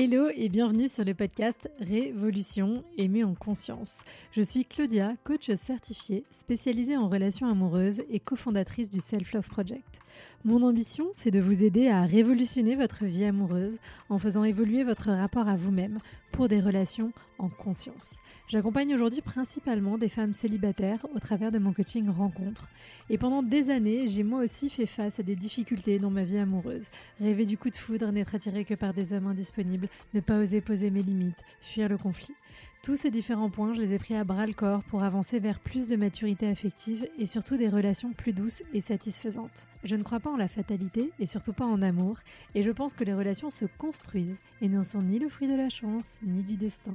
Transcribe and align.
Hello 0.00 0.28
et 0.32 0.48
bienvenue 0.48 0.88
sur 0.88 1.04
le 1.04 1.12
podcast 1.12 1.68
Révolution 1.80 2.84
aimée 2.98 3.24
en 3.24 3.34
conscience. 3.34 4.04
Je 4.30 4.42
suis 4.42 4.64
Claudia, 4.64 5.14
coach 5.24 5.50
certifiée, 5.54 6.22
spécialisée 6.30 6.96
en 6.96 7.08
relations 7.08 7.48
amoureuses 7.48 8.04
et 8.08 8.20
cofondatrice 8.20 8.90
du 8.90 9.00
Self 9.00 9.32
Love 9.32 9.48
Project. 9.48 9.98
Mon 10.44 10.62
ambition, 10.62 11.08
c'est 11.12 11.30
de 11.30 11.40
vous 11.40 11.64
aider 11.64 11.88
à 11.88 12.02
révolutionner 12.02 12.76
votre 12.76 13.04
vie 13.04 13.24
amoureuse 13.24 13.78
en 14.08 14.18
faisant 14.18 14.44
évoluer 14.44 14.84
votre 14.84 15.10
rapport 15.10 15.48
à 15.48 15.56
vous-même 15.56 15.98
pour 16.32 16.48
des 16.48 16.60
relations 16.60 17.12
en 17.38 17.48
conscience. 17.48 18.18
J'accompagne 18.48 18.94
aujourd'hui 18.94 19.20
principalement 19.20 19.98
des 19.98 20.08
femmes 20.08 20.32
célibataires 20.32 21.04
au 21.14 21.18
travers 21.18 21.50
de 21.50 21.58
mon 21.58 21.72
coaching 21.72 22.08
rencontre. 22.08 22.68
Et 23.10 23.18
pendant 23.18 23.42
des 23.42 23.70
années, 23.70 24.08
j'ai 24.08 24.22
moi 24.22 24.40
aussi 24.40 24.70
fait 24.70 24.86
face 24.86 25.20
à 25.20 25.22
des 25.22 25.36
difficultés 25.36 25.98
dans 25.98 26.10
ma 26.10 26.22
vie 26.22 26.38
amoureuse. 26.38 26.86
Rêver 27.20 27.44
du 27.44 27.58
coup 27.58 27.70
de 27.70 27.76
foudre, 27.76 28.10
n'être 28.12 28.34
attiré 28.34 28.64
que 28.64 28.74
par 28.74 28.94
des 28.94 29.12
hommes 29.12 29.26
indisponibles, 29.26 29.88
ne 30.14 30.20
pas 30.20 30.38
oser 30.38 30.60
poser 30.60 30.90
mes 30.90 31.02
limites, 31.02 31.44
fuir 31.60 31.88
le 31.88 31.98
conflit. 31.98 32.34
Tous 32.82 32.96
ces 32.96 33.10
différents 33.10 33.50
points, 33.50 33.74
je 33.74 33.80
les 33.80 33.92
ai 33.92 33.98
pris 33.98 34.14
à 34.14 34.24
bras 34.24 34.46
le 34.46 34.52
corps 34.52 34.82
pour 34.84 35.02
avancer 35.02 35.40
vers 35.40 35.58
plus 35.58 35.88
de 35.88 35.96
maturité 35.96 36.46
affective 36.46 37.06
et 37.18 37.26
surtout 37.26 37.56
des 37.56 37.68
relations 37.68 38.12
plus 38.12 38.32
douces 38.32 38.62
et 38.72 38.80
satisfaisantes. 38.80 39.66
Je 39.84 39.96
ne 39.96 40.02
crois 40.02 40.20
pas 40.20 40.30
en 40.30 40.36
la 40.36 40.48
fatalité 40.48 41.10
et 41.18 41.26
surtout 41.26 41.52
pas 41.52 41.66
en 41.66 41.82
amour, 41.82 42.18
et 42.54 42.62
je 42.62 42.70
pense 42.70 42.94
que 42.94 43.04
les 43.04 43.14
relations 43.14 43.50
se 43.50 43.64
construisent 43.64 44.38
et 44.62 44.68
ne 44.68 44.82
sont 44.82 45.02
ni 45.02 45.18
le 45.18 45.28
fruit 45.28 45.48
de 45.48 45.56
la 45.56 45.68
chance 45.68 46.18
ni 46.22 46.42
du 46.42 46.56
destin. 46.56 46.94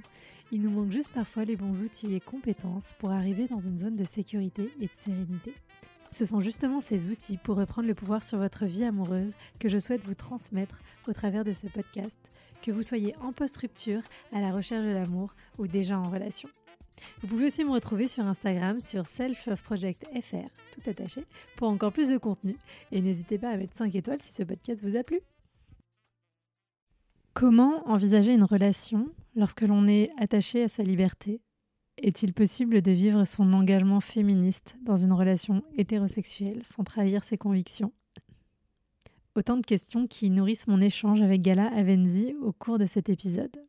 Il 0.52 0.62
nous 0.62 0.72
manque 0.72 0.92
juste 0.92 1.12
parfois 1.12 1.46
les 1.46 1.58
bons 1.58 1.82
outils 1.84 2.16
et 2.16 2.22
compétences 2.22 2.94
pour 2.98 3.12
arriver 3.12 3.48
dans 3.48 3.60
une 3.60 3.78
zone 3.78 3.98
de 3.98 4.06
sécurité 4.06 4.72
et 4.80 4.86
de 4.86 4.94
sérénité. 4.94 5.54
Ce 6.12 6.26
sont 6.26 6.42
justement 6.42 6.80
ces 6.80 7.10
outils 7.10 7.38
pour 7.38 7.58
reprendre 7.58 7.88
le 7.88 7.96
pouvoir 7.96 8.24
sur 8.24 8.38
votre 8.38 8.66
vie 8.66 8.86
amoureuse 8.86 9.34
que 9.60 9.68
je 9.68 9.80
souhaite 9.80 10.06
vous 10.06 10.14
transmettre 10.14 10.80
au 11.08 11.14
travers 11.14 11.44
de 11.44 11.54
ce 11.54 11.68
podcast 11.68 12.20
que 12.64 12.72
vous 12.72 12.82
soyez 12.82 13.14
en 13.22 13.34
post-rupture, 13.34 14.02
à 14.32 14.40
la 14.40 14.52
recherche 14.52 14.86
de 14.86 14.92
l'amour 14.92 15.36
ou 15.60 15.68
déjà 15.68 16.00
en 16.00 16.10
relation. 16.10 16.50
Vous 17.22 17.28
pouvez 17.28 17.48
aussi 17.48 17.64
me 17.66 17.72
retrouver 17.72 18.08
sur 18.08 18.26
Instagram 18.26 18.80
sur 18.80 19.06
selfofprojectfr, 19.06 20.48
tout 20.72 20.90
attaché, 20.90 21.26
pour 21.58 21.68
encore 21.68 21.92
plus 21.92 22.10
de 22.10 22.18
contenu. 22.18 22.56
Et 22.92 23.02
n'hésitez 23.02 23.38
pas 23.38 23.50
à 23.50 23.58
mettre 23.58 23.76
5 23.76 23.94
étoiles 23.96 24.22
si 24.22 24.32
ce 24.32 24.44
podcast 24.44 24.84
vous 24.84 24.96
a 24.96 25.04
plu. 25.04 25.20
Comment 27.34 27.88
envisager 27.90 28.34
une 28.34 28.44
relation 28.44 29.10
lorsque 29.36 29.62
l'on 29.62 29.88
est 29.88 30.12
attaché 30.18 30.64
à 30.64 30.70
sa 30.70 30.84
liberté? 30.84 31.42
Est-il 31.98 32.34
possible 32.34 32.82
de 32.82 32.92
vivre 32.92 33.26
son 33.26 33.54
engagement 33.54 34.00
féministe 34.00 34.78
dans 34.84 34.96
une 34.96 35.14
relation 35.14 35.64
hétérosexuelle 35.78 36.62
sans 36.64 36.84
trahir 36.84 37.24
ses 37.24 37.38
convictions? 37.38 37.92
Autant 39.36 39.58
de 39.58 39.66
questions 39.66 40.06
qui 40.06 40.30
nourrissent 40.30 40.68
mon 40.68 40.80
échange 40.80 41.22
avec 41.22 41.42
Gala 41.42 41.66
Avenzi 41.74 42.36
au 42.44 42.52
cours 42.52 42.78
de 42.78 42.86
cet 42.86 43.10
épisode. 43.10 43.66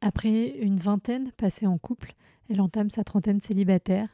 Après 0.00 0.48
une 0.58 0.74
vingtaine 0.74 1.30
passée 1.32 1.68
en 1.68 1.78
couple, 1.78 2.14
elle 2.50 2.60
entame 2.60 2.90
sa 2.90 3.04
trentaine 3.04 3.40
célibataire. 3.40 4.08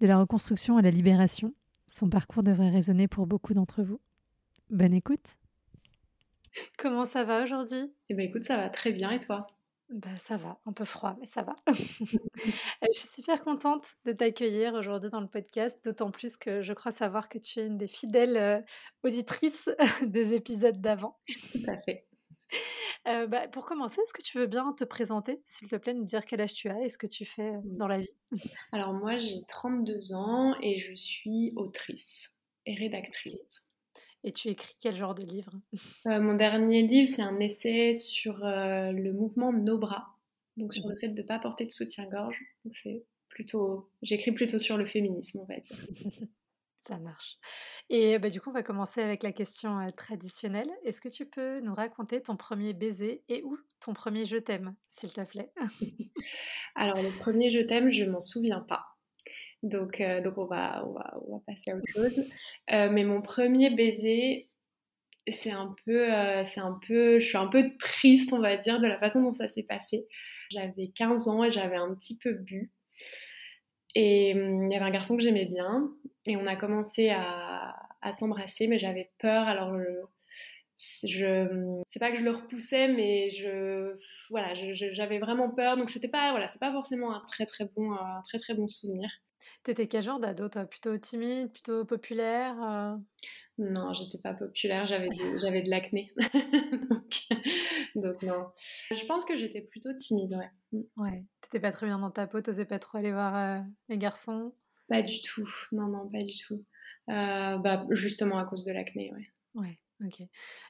De 0.00 0.06
la 0.06 0.18
reconstruction 0.18 0.76
à 0.76 0.82
la 0.82 0.90
libération, 0.90 1.54
son 1.86 2.10
parcours 2.10 2.42
devrait 2.42 2.68
résonner 2.68 3.08
pour 3.08 3.26
beaucoup 3.26 3.54
d'entre 3.54 3.82
vous. 3.82 4.00
Bonne 4.68 4.92
écoute. 4.92 5.38
Comment 6.76 7.06
ça 7.06 7.24
va 7.24 7.42
aujourd'hui? 7.42 7.90
Eh 8.10 8.14
bien 8.14 8.26
écoute, 8.26 8.44
ça 8.44 8.58
va 8.58 8.68
très 8.68 8.92
bien 8.92 9.10
et 9.10 9.18
toi? 9.18 9.46
Bah, 9.90 10.18
ça 10.18 10.36
va, 10.36 10.60
un 10.66 10.72
peu 10.72 10.84
froid, 10.84 11.16
mais 11.18 11.26
ça 11.26 11.42
va. 11.42 11.56
je 11.66 12.92
suis 12.92 13.08
super 13.08 13.42
contente 13.42 13.86
de 14.04 14.12
t'accueillir 14.12 14.74
aujourd'hui 14.74 15.08
dans 15.10 15.20
le 15.20 15.28
podcast, 15.28 15.82
d'autant 15.84 16.10
plus 16.10 16.36
que 16.36 16.60
je 16.62 16.72
crois 16.74 16.92
savoir 16.92 17.28
que 17.28 17.38
tu 17.38 17.60
es 17.60 17.66
une 17.66 17.78
des 17.78 17.88
fidèles 17.88 18.64
auditrices 19.02 19.70
des 20.02 20.34
épisodes 20.34 20.80
d'avant. 20.80 21.18
Tout 21.52 21.62
à 21.68 21.78
fait. 21.78 22.06
bah, 23.06 23.48
pour 23.48 23.64
commencer, 23.64 24.00
est-ce 24.02 24.12
que 24.12 24.22
tu 24.22 24.38
veux 24.38 24.46
bien 24.46 24.74
te 24.74 24.84
présenter, 24.84 25.42
s'il 25.46 25.68
te 25.68 25.76
plaît, 25.76 25.94
nous 25.94 26.04
dire 26.04 26.26
quel 26.26 26.42
âge 26.42 26.52
tu 26.52 26.68
as 26.68 26.80
et 26.82 26.90
ce 26.90 26.98
que 26.98 27.06
tu 27.06 27.24
fais 27.24 27.54
dans 27.64 27.88
la 27.88 27.98
vie? 27.98 28.14
Alors 28.72 28.92
moi, 28.92 29.16
j'ai 29.16 29.42
32 29.48 30.12
ans 30.12 30.54
et 30.60 30.78
je 30.78 30.94
suis 30.94 31.52
autrice 31.56 32.36
et 32.66 32.74
rédactrice. 32.74 33.67
Et 34.24 34.32
tu 34.32 34.48
écris 34.48 34.74
quel 34.80 34.96
genre 34.96 35.14
de 35.14 35.22
livre? 35.22 35.52
Euh, 36.06 36.20
Mon 36.20 36.34
dernier 36.34 36.82
livre, 36.82 37.08
c'est 37.08 37.22
un 37.22 37.38
essai 37.38 37.94
sur 37.94 38.44
euh, 38.44 38.92
le 38.92 39.12
mouvement 39.12 39.52
Nos 39.52 39.78
bras, 39.78 40.16
donc 40.56 40.74
sur 40.74 40.88
le 40.88 40.94
mmh. 40.94 40.98
fait 40.98 41.08
de 41.08 41.22
ne 41.22 41.26
pas 41.26 41.38
porter 41.38 41.64
de 41.64 41.70
soutien-gorge. 41.70 42.38
Donc 42.64 42.76
c'est 42.76 43.04
plutôt, 43.28 43.88
j'écris 44.02 44.32
plutôt 44.32 44.58
sur 44.58 44.76
le 44.76 44.86
féminisme, 44.86 45.40
on 45.40 45.44
va 45.44 45.60
dire. 45.60 45.76
Ça 46.80 46.98
marche. 46.98 47.36
Et 47.90 48.18
bah, 48.18 48.30
du 48.30 48.40
coup, 48.40 48.48
on 48.48 48.54
va 48.54 48.62
commencer 48.62 49.02
avec 49.02 49.22
la 49.22 49.32
question 49.32 49.78
euh, 49.78 49.90
traditionnelle. 49.90 50.70
Est-ce 50.84 51.00
que 51.00 51.08
tu 51.08 51.26
peux 51.26 51.60
nous 51.60 51.74
raconter 51.74 52.22
ton 52.22 52.36
premier 52.36 52.72
baiser 52.72 53.22
et 53.28 53.42
où 53.42 53.58
ton 53.80 53.92
premier 53.92 54.24
je 54.24 54.38
t'aime, 54.38 54.74
s'il 54.88 55.12
te 55.12 55.20
plaît? 55.20 55.52
Alors, 56.74 57.02
le 57.02 57.16
premier 57.18 57.50
je 57.50 57.60
t'aime, 57.60 57.90
je 57.90 58.04
m'en 58.04 58.20
souviens 58.20 58.60
pas. 58.60 58.97
Donc, 59.62 60.00
euh, 60.00 60.20
donc 60.20 60.38
on, 60.38 60.46
va, 60.46 60.84
on, 60.86 60.92
va, 60.92 61.18
on 61.26 61.36
va 61.36 61.42
passer 61.46 61.70
à 61.70 61.76
autre 61.76 61.88
chose. 61.92 62.18
Euh, 62.72 62.88
mais 62.90 63.04
mon 63.04 63.20
premier 63.22 63.70
baiser, 63.70 64.48
c'est 65.28 65.50
un 65.50 65.74
peu, 65.84 66.12
euh, 66.12 66.44
c'est 66.44 66.60
un 66.60 66.78
peu, 66.86 67.20
je 67.20 67.26
suis 67.26 67.36
un 67.36 67.48
peu 67.48 67.76
triste, 67.78 68.32
on 68.32 68.40
va 68.40 68.56
dire, 68.56 68.80
de 68.80 68.86
la 68.86 68.98
façon 68.98 69.22
dont 69.22 69.32
ça 69.32 69.48
s'est 69.48 69.64
passé. 69.64 70.06
J'avais 70.50 70.88
15 70.88 71.28
ans 71.28 71.44
et 71.44 71.50
j'avais 71.50 71.76
un 71.76 71.94
petit 71.94 72.18
peu 72.18 72.32
bu. 72.34 72.72
Et 73.94 74.34
hum, 74.34 74.66
il 74.66 74.72
y 74.72 74.76
avait 74.76 74.84
un 74.84 74.90
garçon 74.90 75.16
que 75.16 75.22
j'aimais 75.22 75.46
bien. 75.46 75.90
Et 76.26 76.36
on 76.36 76.46
a 76.46 76.56
commencé 76.56 77.10
à, 77.10 77.74
à 78.02 78.12
s'embrasser, 78.12 78.68
mais 78.68 78.78
j'avais 78.78 79.10
peur. 79.18 79.48
Alors, 79.48 79.76
je, 79.78 81.06
je 81.06 81.82
c'est 81.86 81.98
pas 81.98 82.12
que 82.12 82.18
je 82.18 82.24
le 82.24 82.30
repoussais, 82.30 82.88
mais 82.88 83.30
je, 83.30 83.96
voilà, 84.30 84.54
j'avais 84.54 85.18
vraiment 85.18 85.50
peur. 85.50 85.76
Donc, 85.76 85.90
c'était 85.90 86.08
pas, 86.08 86.30
voilà, 86.30 86.48
c'est 86.48 86.60
pas 86.60 86.72
forcément 86.72 87.14
un 87.14 87.24
très 87.26 87.46
très 87.46 87.64
bon, 87.64 87.92
un 87.92 88.22
très 88.22 88.38
très 88.38 88.54
bon 88.54 88.66
souvenir. 88.66 89.10
T'étais 89.62 89.86
quel 89.86 90.02
genre 90.02 90.20
d'ado, 90.20 90.48
toi? 90.48 90.64
Plutôt 90.64 90.96
timide, 90.98 91.52
plutôt 91.52 91.84
populaire 91.84 92.56
euh? 92.62 92.96
Non, 93.58 93.92
j'étais 93.92 94.18
pas 94.18 94.34
populaire, 94.34 94.86
j'avais 94.86 95.08
de, 95.08 95.38
j'avais 95.38 95.62
de 95.62 95.70
l'acné. 95.70 96.12
donc, 97.96 98.22
non. 98.22 98.46
Je 98.92 99.04
pense 99.06 99.24
que 99.24 99.36
j'étais 99.36 99.62
plutôt 99.62 99.92
timide, 99.94 100.34
ouais. 100.34 100.50
Mmh. 100.72 101.02
Ouais, 101.02 101.24
t'étais 101.40 101.58
pas 101.58 101.72
très 101.72 101.86
bien 101.86 101.98
dans 101.98 102.12
ta 102.12 102.28
peau, 102.28 102.40
t'osais 102.40 102.66
pas 102.66 102.78
trop 102.78 102.98
aller 102.98 103.10
voir 103.10 103.36
euh, 103.36 103.60
les 103.88 103.98
garçons? 103.98 104.54
Pas 104.88 105.02
du 105.02 105.20
tout, 105.22 105.48
non, 105.72 105.88
non, 105.88 106.08
pas 106.08 106.22
du 106.22 106.36
tout. 106.46 106.64
Euh, 107.10 107.58
bah, 107.58 107.84
justement 107.90 108.38
à 108.38 108.44
cause 108.44 108.64
de 108.64 108.72
l'acné, 108.72 109.12
ouais. 109.12 109.32
Ouais, 109.54 109.78
ok. 110.04 110.22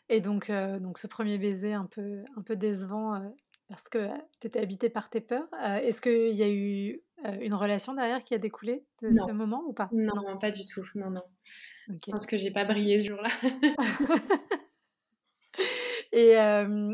Et 0.09 0.21
donc, 0.23 0.51
donc 0.51 0.99
ce 0.99 1.07
premier 1.07 1.37
baiser 1.37 1.75
un 1.75 1.87
peu, 1.87 2.25
un 2.37 2.43
peu 2.43 2.57
décevant, 2.57 3.21
parce 3.69 3.89
que 3.89 4.09
tu 4.41 4.47
étais 4.47 4.61
habité 4.61 4.89
par 4.89 5.11
tes 5.11 5.21
peurs. 5.21 5.49
Est-ce 5.83 6.01
qu'il 6.01 6.35
y 6.35 6.43
a 6.43 6.51
eu 6.51 7.03
une 7.41 7.55
relation 7.55 7.95
derrière 7.95 8.25
qui 8.25 8.35
a 8.35 8.39
découlé 8.39 8.85
de 9.03 9.13
ce 9.13 9.33
moment 9.33 9.63
ou 9.67 9.73
pas? 9.73 9.89
Non, 9.93 10.39
pas 10.39 10.51
du 10.51 10.65
tout. 10.65 10.85
Non, 10.95 11.11
non. 11.11 11.23
Je 11.89 12.11
pense 12.11 12.27
que 12.27 12.39
j'ai 12.39 12.51
pas 12.51 12.65
brillé 12.65 12.99
ce 12.99 13.09
jour-là. 13.09 13.31
et, 16.13 16.33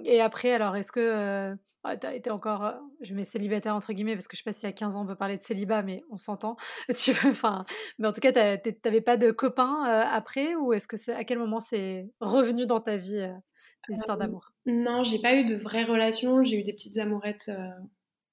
et, 0.05 0.21
après, 0.21 0.53
alors, 0.53 0.77
est-ce 0.77 0.91
que 0.91 1.55
tu 2.01 2.07
as 2.07 2.15
été 2.15 2.31
encore, 2.31 2.75
je 3.03 3.15
mets 3.15 3.25
célibataire 3.25 3.77
entre 3.77 3.93
guillemets, 3.93 4.15
parce 4.15 4.27
que 4.27 4.37
je 4.37 4.43
sais 4.43 4.45
pas 4.45 4.53
si 4.53 4.67
à 4.67 4.73
15 4.73 4.97
ans 4.97 5.03
on 5.03 5.07
peut 5.07 5.15
parler 5.15 5.37
de 5.37 5.43
célibat, 5.43 5.83
mais 5.83 6.03
on 6.11 6.17
s'entend. 6.17 6.57
enfin, 7.25 7.65
mais 7.99 8.09
en 8.09 8.13
tout 8.13 8.21
cas, 8.21 8.33
tu 8.59 8.75
n'avais 8.85 9.01
pas 9.01 9.17
de 9.17 9.31
copain 9.31 9.85
après, 9.85 10.57
ou 10.57 10.73
est-ce 10.73 10.89
que 10.89 10.97
c'est 10.97 11.15
à 11.15 11.23
quel 11.25 11.39
moment 11.39 11.61
c'est 11.61 12.11
revenu 12.21 12.67
dans 12.67 12.81
ta 12.81 12.97
vie 12.97 13.29
les 13.89 13.97
histoires 13.97 14.19
d'amour? 14.19 14.54
Non, 14.67 15.03
j'ai 15.03 15.19
pas 15.19 15.37
eu 15.37 15.45
de 15.45 15.57
vraies 15.57 15.85
relations. 15.85 16.43
J'ai 16.43 16.59
eu 16.59 16.63
des 16.63 16.73
petites 16.73 16.99
amourettes, 16.99 17.51
euh, 17.51 17.71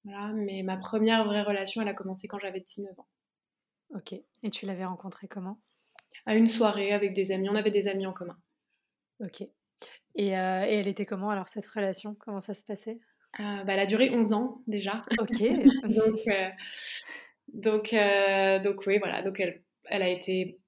voilà. 0.03 0.31
Mais 0.33 0.63
ma 0.63 0.77
première 0.77 1.25
vraie 1.25 1.43
relation, 1.43 1.81
elle 1.81 1.87
a 1.87 1.93
commencé 1.93 2.27
quand 2.27 2.39
j'avais 2.39 2.61
19 2.61 2.97
ans. 2.97 3.07
Ok. 3.95 4.13
Et 4.13 4.49
tu 4.49 4.65
l'avais 4.65 4.85
rencontrée 4.85 5.27
comment? 5.27 5.59
À 6.25 6.35
une 6.35 6.47
soirée 6.47 6.93
avec 6.93 7.13
des 7.13 7.31
amis. 7.31 7.49
On 7.49 7.55
avait 7.55 7.71
des 7.71 7.87
amis 7.87 8.05
en 8.05 8.13
commun. 8.13 8.37
Ok. 9.19 9.41
Et, 10.15 10.37
euh, 10.37 10.65
et 10.65 10.75
elle 10.75 10.87
était 10.87 11.05
comment 11.05 11.29
alors 11.29 11.47
cette 11.47 11.67
relation? 11.67 12.15
Comment 12.15 12.39
ça 12.39 12.53
se 12.53 12.63
passait? 12.63 12.99
Euh, 13.39 13.63
bah, 13.63 13.73
Elle 13.73 13.79
a 13.79 13.85
duré 13.85 14.09
11 14.11 14.33
ans 14.33 14.61
déjà. 14.67 15.03
Ok. 15.19 15.41
donc, 15.89 16.19
donc, 17.53 17.93
donc 18.63 18.83
oui, 18.87 18.99
voilà. 18.99 19.21
Donc 19.21 19.39
elle, 19.39 19.63
elle 19.89 20.01
a 20.01 20.09
été 20.09 20.59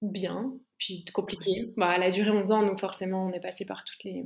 bien 0.00 0.52
puis 0.78 1.04
compliqué. 1.12 1.72
Bah, 1.76 1.92
elle 1.96 2.04
a 2.04 2.10
duré 2.10 2.30
11 2.30 2.52
ans, 2.52 2.62
donc 2.64 2.78
forcément, 2.78 3.26
on 3.26 3.32
est 3.32 3.40
passé 3.40 3.64
par 3.64 3.84
toutes 3.84 4.04
les, 4.04 4.24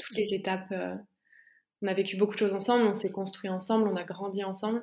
toutes 0.00 0.16
les 0.16 0.34
étapes. 0.34 0.72
Euh. 0.72 0.94
on 1.82 1.86
a 1.86 1.94
vécu 1.94 2.16
beaucoup 2.16 2.34
de 2.34 2.38
choses 2.38 2.54
ensemble, 2.54 2.86
on 2.86 2.92
s'est 2.92 3.12
construit 3.12 3.50
ensemble, 3.50 3.88
on 3.88 3.96
a 3.96 4.02
grandi 4.02 4.44
ensemble. 4.44 4.82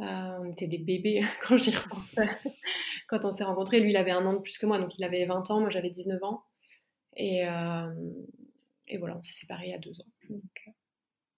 Euh, 0.00 0.38
on 0.40 0.44
était 0.44 0.68
des 0.68 0.78
bébés 0.78 1.20
quand 1.42 1.56
j'y 1.56 1.74
repense. 1.74 2.18
quand 3.08 3.24
on 3.24 3.32
s'est 3.32 3.44
rencontrés, 3.44 3.80
lui, 3.80 3.90
il 3.90 3.96
avait 3.96 4.12
un 4.12 4.24
an 4.26 4.34
de 4.34 4.38
plus 4.38 4.58
que 4.58 4.66
moi, 4.66 4.78
donc 4.78 4.96
il 4.96 5.04
avait 5.04 5.24
20 5.26 5.50
ans, 5.50 5.60
moi 5.60 5.70
j'avais 5.70 5.90
19 5.90 6.22
ans. 6.22 6.44
Et, 7.16 7.46
euh, 7.48 7.92
et 8.86 8.98
voilà, 8.98 9.16
on 9.16 9.22
s'est 9.22 9.34
séparés 9.34 9.66
il 9.66 9.70
y 9.70 9.74
a 9.74 9.78
deux 9.78 10.00
ans. 10.00 10.38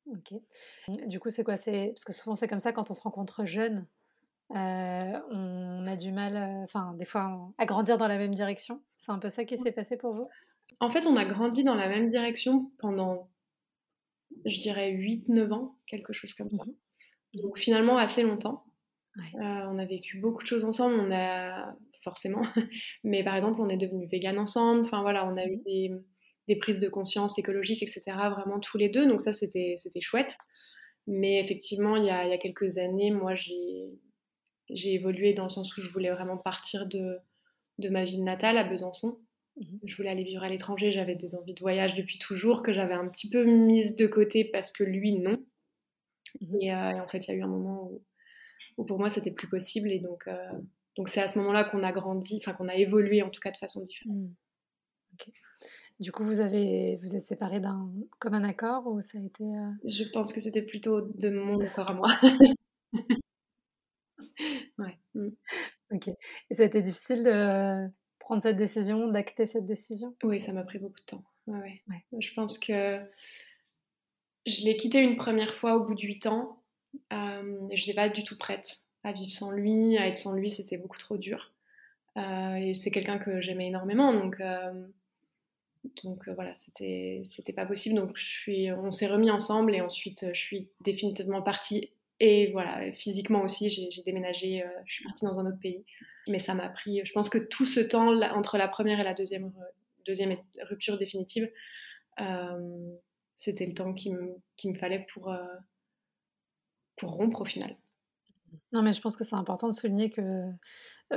Ok. 0.07 0.35
Du 1.07 1.21
coup, 1.21 1.31
c'est 1.31 1.45
quoi. 1.45 1.55
Parce 1.55 2.05
que 2.05 2.13
souvent, 2.13 2.35
c'est 2.35 2.49
comme 2.49 2.61
ça 2.61 2.73
quand 2.73 2.91
on 2.91 2.95
se 2.95 3.03
rencontre 3.03 3.47
jeune. 3.47 3.87
Euh, 4.51 5.21
on 5.31 5.87
a 5.87 5.97
du 5.97 6.11
mal, 6.13 6.37
enfin, 6.65 6.95
des 6.95 7.05
fois, 7.05 7.53
à 7.57 7.67
grandir 7.67 7.97
dans 7.97 8.09
la 8.09 8.19
même 8.19 8.35
direction. 8.35 8.83
C'est 8.95 9.13
un 9.13 9.19
peu 9.19 9.29
ça 9.29 9.45
qui 9.45 9.57
s'est 9.57 9.73
passé 9.73 9.97
pour 9.97 10.13
vous? 10.13 10.29
En 10.81 10.91
fait, 10.91 11.07
on 11.07 11.17
a 11.17 11.25
grandi 11.25 11.63
dans 11.63 11.75
la 11.75 11.89
même 11.89 12.07
direction 12.07 12.71
pendant 12.79 13.31
je 14.45 14.61
dirais 14.61 14.93
8-9 14.93 15.53
ans, 15.53 15.77
quelque 15.87 16.13
chose 16.13 16.35
comme 16.35 16.51
ça. 16.51 16.65
Mmh 16.65 17.43
Donc 17.43 17.59
finalement 17.59 17.99
assez 17.99 18.23
longtemps. 18.23 18.65
on 19.35 19.79
a 19.79 19.85
vécu 19.85 20.19
beaucoup 20.19 20.43
de 20.43 20.49
choses 20.49 20.65
ensemble, 20.65 20.99
on 20.99 21.13
a 21.13 21.75
forcément, 22.03 22.43
mais 23.05 23.23
par 23.23 23.35
exemple 23.35 23.61
on 23.61 23.69
est 23.69 23.77
devenu 23.77 24.07
vegan 24.07 24.39
ensemble, 24.39 24.83
enfin 24.83 25.03
voilà, 25.03 25.27
on 25.27 25.37
a 25.37 25.47
eu 25.47 25.59
des, 25.59 25.93
des 26.49 26.57
prises 26.57 26.81
de 26.81 26.89
conscience 26.89 27.39
écologiques, 27.39 27.83
etc. 27.83 28.03
Vraiment 28.31 28.59
tous 28.61 28.79
les 28.79 28.89
deux, 28.89 29.07
donc 29.07 29.21
ça 29.21 29.33
c'était 29.33 29.77
chouette. 30.01 30.37
Mais 31.07 31.41
effectivement, 31.41 31.97
il 31.97 32.05
y 32.05 32.11
a, 32.11 32.25
il 32.25 32.31
y 32.31 32.33
a 32.33 32.39
quelques 32.39 32.79
années, 32.79 33.11
moi 33.11 33.35
j'ai 33.35 33.91
j'ai 34.71 34.95
évolué 34.95 35.33
dans 35.35 35.45
le 35.45 35.51
sens 35.51 35.77
où 35.77 35.81
je 35.81 35.91
voulais 35.91 36.11
vraiment 36.11 36.37
partir 36.37 36.87
de, 36.87 37.19
de 37.79 37.89
ma 37.89 38.05
ville 38.05 38.23
natale 38.23 38.57
à 38.57 38.63
Besançon. 38.65 39.19
Mhm. 39.61 39.81
Je 39.85 39.97
voulais 39.97 40.09
aller 40.09 40.25
vivre 40.25 40.43
à 40.43 40.49
l'étranger, 40.49 40.91
j'avais 40.91 41.15
des 41.15 41.35
envies 41.35 41.55
de 41.55 41.61
voyage 41.61 41.95
depuis 41.95 42.19
toujours 42.19 42.63
que 42.63 42.73
j'avais 42.73 42.95
un 42.95 43.09
petit 43.09 43.29
peu 43.29 43.45
mises 43.45 43.95
de 43.95 44.07
côté 44.07 44.45
parce 44.45 44.73
que 44.73 44.85
lui, 44.85 45.19
non. 45.19 45.39
Mhm. 46.41 46.57
Euh, 46.57 46.91
et, 46.97 47.01
en 47.01 47.09
fait, 47.09 47.29
il 47.29 47.31
y 47.31 47.35
a 47.35 47.37
eu 47.37 47.43
un 47.43 47.49
moment 47.49 47.91
où, 48.77 48.85
pour 48.85 48.99
moi, 48.99 49.11
c'était 49.11 49.33
plus 49.33 49.49
possible. 49.49 49.91
Et 49.91 50.01
donc, 50.01 50.27
euh, 50.29 50.35
donc 50.97 51.09
c'est 51.09 51.21
à 51.23 51.29
ce 51.29 51.39
moment-là 51.39 51.65
qu'on 51.65 51.83
a 51.83 51.93
grandi, 51.93 52.39
enfin 52.43 52.55
qu'on 52.55 52.69
a 52.69 52.77
évolué 52.77 53.23
en 53.23 53.31
tout 53.31 53.41
cas 53.41 53.51
de 53.51 53.59
façon 53.59 53.83
différente. 53.83 54.17
Mhm. 54.17 54.35
Du 56.01 56.13
coup, 56.13 56.25
vous 56.25 56.41
avez 56.41 56.97
vous 57.03 57.15
êtes 57.15 57.23
séparés 57.23 57.61
d'un 57.61 57.91
comme 58.21 58.33
un 58.33 58.45
accord 58.45 58.87
ou 58.87 59.03
ça 59.03 59.19
a 59.19 59.21
été 59.21 59.45
euh? 59.45 59.71
Je 59.85 60.05
pense 60.05 60.33
que 60.33 60.41
c'était 60.41 60.63
plutôt 60.63 61.03
de 61.03 61.29
mon 61.29 61.61
accord 61.61 61.91
à 61.91 61.95
moi. 61.95 62.09
ouais. 64.79 64.99
Mmh. 65.15 65.29
Ok. 65.93 66.09
Et 66.09 66.55
ça 66.55 66.63
a 66.63 66.67
été 66.67 66.81
difficile 66.81 67.23
de 67.23 67.91
prendre 68.31 68.43
cette 68.43 68.59
décision, 68.59 69.09
d'acter 69.09 69.45
cette 69.45 69.67
décision 69.67 70.15
Oui, 70.23 70.41
ça 70.41 70.53
m'a 70.53 70.63
pris 70.63 70.79
beaucoup 70.79 71.01
de 71.01 71.05
temps. 71.05 71.25
Ouais, 71.49 71.83
ouais. 71.89 72.21
Je 72.21 72.33
pense 72.33 72.61
que 72.61 73.01
je 74.47 74.65
l'ai 74.65 74.77
quitté 74.77 75.01
une 75.01 75.17
première 75.17 75.57
fois 75.57 75.75
au 75.75 75.81
bout 75.85 75.97
de 75.97 76.03
8 76.03 76.27
ans. 76.27 76.63
Euh, 77.13 77.59
je 77.75 77.81
n'étais 77.81 77.95
pas 77.95 78.09
du 78.09 78.23
tout 78.23 78.39
prête 78.39 78.83
à 79.03 79.11
vivre 79.11 79.33
sans 79.33 79.51
lui, 79.51 79.99
à 79.99 80.07
être 80.07 80.17
sans 80.17 80.37
lui, 80.37 80.49
c'était 80.49 80.77
beaucoup 80.77 80.97
trop 80.97 81.17
dur. 81.17 81.51
Euh, 82.19 82.55
et 82.55 82.73
c'est 82.75 82.93
quelqu'un 82.93 83.19
que 83.19 83.41
j'aimais 83.41 83.67
énormément, 83.67 84.15
donc 84.15 84.39
euh, 84.39 84.87
donc 86.05 86.29
voilà, 86.29 86.55
c'était 86.55 87.23
c'était 87.25 87.53
pas 87.53 87.67
possible. 87.67 87.97
Donc 87.97 88.17
je 88.17 88.25
suis, 88.25 88.71
on 88.71 88.93
s'est 88.93 89.09
remis 89.09 89.33
ensemble 89.33 89.75
et 89.75 89.81
ensuite 89.81 90.25
je 90.33 90.41
suis 90.41 90.69
définitivement 90.83 91.43
partie 91.43 91.91
et 92.21 92.51
voilà, 92.53 92.93
physiquement 92.93 93.43
aussi, 93.43 93.71
j'ai 93.71 94.03
déménagé, 94.03 94.63
euh, 94.63 94.69
je 94.85 94.95
suis 94.95 95.05
partie 95.05 95.25
dans 95.25 95.41
un 95.41 95.47
autre 95.47 95.59
pays. 95.59 95.85
Mais 96.29 96.39
ça 96.39 96.53
m'a 96.53 96.69
pris, 96.69 97.01
je 97.05 97.13
pense 97.13 97.31
que 97.31 97.39
tout 97.39 97.65
ce 97.65 97.81
temps 97.81 98.13
entre 98.33 98.59
la 98.59 98.69
première 98.69 99.01
et 99.01 99.05
la 99.05 99.15
deuxième, 99.15 99.47
euh, 99.47 99.65
deuxième 100.07 100.37
rupture 100.69 100.99
définitive, 100.99 101.51
euh, 102.21 102.93
c'était 103.37 103.65
le 103.65 103.73
temps 103.73 103.95
qu'il 103.95 104.17
me, 104.17 104.75
fallait 104.79 105.07
pour, 105.13 105.35
pour 106.97 107.13
rompre 107.13 107.41
au 107.41 107.47
final. 107.47 107.75
Non, 108.73 108.83
mais 108.83 108.93
je 108.93 109.01
pense 109.01 109.17
que 109.17 109.25
c'est 109.25 109.37
important 109.37 109.69
de 109.69 109.73
souligner 109.73 110.11
que 110.11 110.23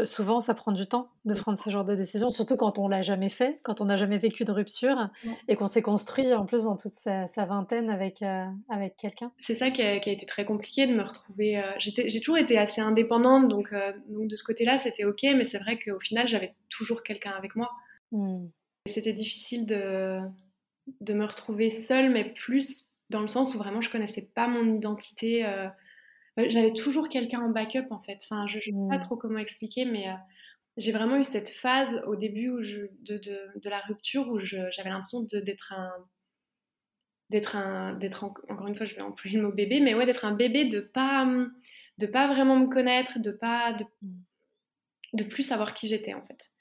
souvent, 0.06 0.40
ça 0.40 0.56
prend 0.56 0.72
du 0.72 0.88
temps 0.88 1.12
de 1.26 1.36
prendre 1.36 1.58
ce 1.58 1.70
genre 1.70 1.86
de 1.86 1.96
décision, 1.96 2.32
surtout 2.32 2.58
quand 2.58 2.80
on 2.80 2.88
l'a 2.88 3.04
jamais 3.04 3.30
fait, 3.30 3.60
quand 3.64 3.80
on 3.80 3.86
n'a 3.86 3.98
jamais 3.98 4.18
vécu 4.18 4.44
de 4.44 4.52
rupture 4.52 5.10
et 5.48 5.56
qu'on 5.56 5.68
s'est 5.68 5.84
construit 5.84 6.34
en 6.34 6.46
plus 6.46 6.64
dans 6.64 6.76
toute 6.76 6.92
sa, 6.92 7.46
vingtaine 7.46 7.92
avec, 7.92 8.24
avec 8.70 8.96
quelqu'un. 8.96 9.32
C'est 9.38 9.56
ça 9.56 9.70
qui 9.70 9.84
a, 9.84 9.96
été 9.96 10.26
très 10.26 10.46
compliqué 10.46 10.88
de 10.88 10.94
me 10.94 11.04
retrouver. 11.04 11.62
j'ai 11.78 12.20
toujours 12.20 12.38
été 12.38 12.58
assez 12.58 12.82
indépendante, 12.82 13.48
donc, 13.50 13.74
donc 14.10 14.28
de 14.28 14.36
ce 14.36 14.44
côté-là, 14.44 14.80
c'était 14.80 15.06
ok, 15.06 15.24
mais 15.36 15.44
c'est 15.44 15.60
vrai 15.60 15.78
qu'au 15.78 16.00
final, 16.00 16.28
j'avais 16.28 16.56
toujours 16.70 17.04
quelqu'un 17.04 17.34
avec 17.38 17.56
moi. 17.56 17.70
Mmh. 18.12 18.48
C'était 18.88 19.14
difficile 19.14 19.66
de, 19.66 20.20
de 21.02 21.14
me 21.14 21.26
retrouver 21.26 21.70
seule, 21.70 22.12
mais 22.12 22.26
plus 22.34 22.98
dans 23.10 23.22
le 23.22 23.28
sens 23.28 23.54
où 23.54 23.58
vraiment 23.58 23.82
je 23.82 23.90
connaissais 23.90 24.30
pas 24.34 24.48
mon 24.48 24.74
identité 24.74 25.46
j'avais 26.38 26.74
toujours 26.74 27.10
quelqu'un 27.10 27.42
en 27.42 27.50
backup 27.50 27.92
en 27.92 28.02
fait. 28.02 28.20
Enfin, 28.24 28.48
je 28.48 28.58
ne 28.58 28.62
sais 28.62 28.72
pas 28.90 28.98
mmh. 28.98 29.02
trop 29.02 29.18
comment 29.18 29.40
expliquer, 29.40 29.86
mais 29.86 30.10
euh, 30.10 30.14
j'ai 30.78 30.92
vraiment 30.92 31.18
eu 31.18 31.24
cette 31.24 31.50
phase 31.50 32.02
au 32.08 32.16
début 32.16 32.50
où 32.50 32.62
je, 32.62 32.82
de, 33.02 33.18
de, 33.18 33.60
de, 33.60 33.70
la 33.70 33.80
rupture 33.82 34.28
où 34.30 34.40
j'avais 34.40 34.90
l'impression 34.90 35.24
d'être 35.24 35.74
un 35.74 35.92
d'être 37.30 37.56
un 37.56 37.94
d'être 37.94 38.24
encore 38.24 38.68
une 38.68 38.76
fois 38.76 38.86
je 38.86 38.96
vais 38.96 39.02
employer 39.02 39.38
le 39.38 39.44
mot 39.44 39.52
bébé 39.52 39.80
mais 39.80 39.94
ouais 39.94 40.06
d'être 40.06 40.26
un 40.26 40.34
bébé 40.34 40.66
de 40.66 40.80
pas 40.82 41.26
de 41.98 42.08
pas 42.08 42.28
vraiment 42.28 42.58
me 42.58 42.68
connaître 42.68 43.20
de 43.20 43.32
pas 43.32 43.74
de, 43.74 43.86
mmh. 44.02 44.24
de 45.14 45.24
plus 45.24 45.44
savoir 45.44 45.74
qui 45.74 45.88
j'étais 45.88 46.14
en 46.14 46.24
fait 46.24 46.52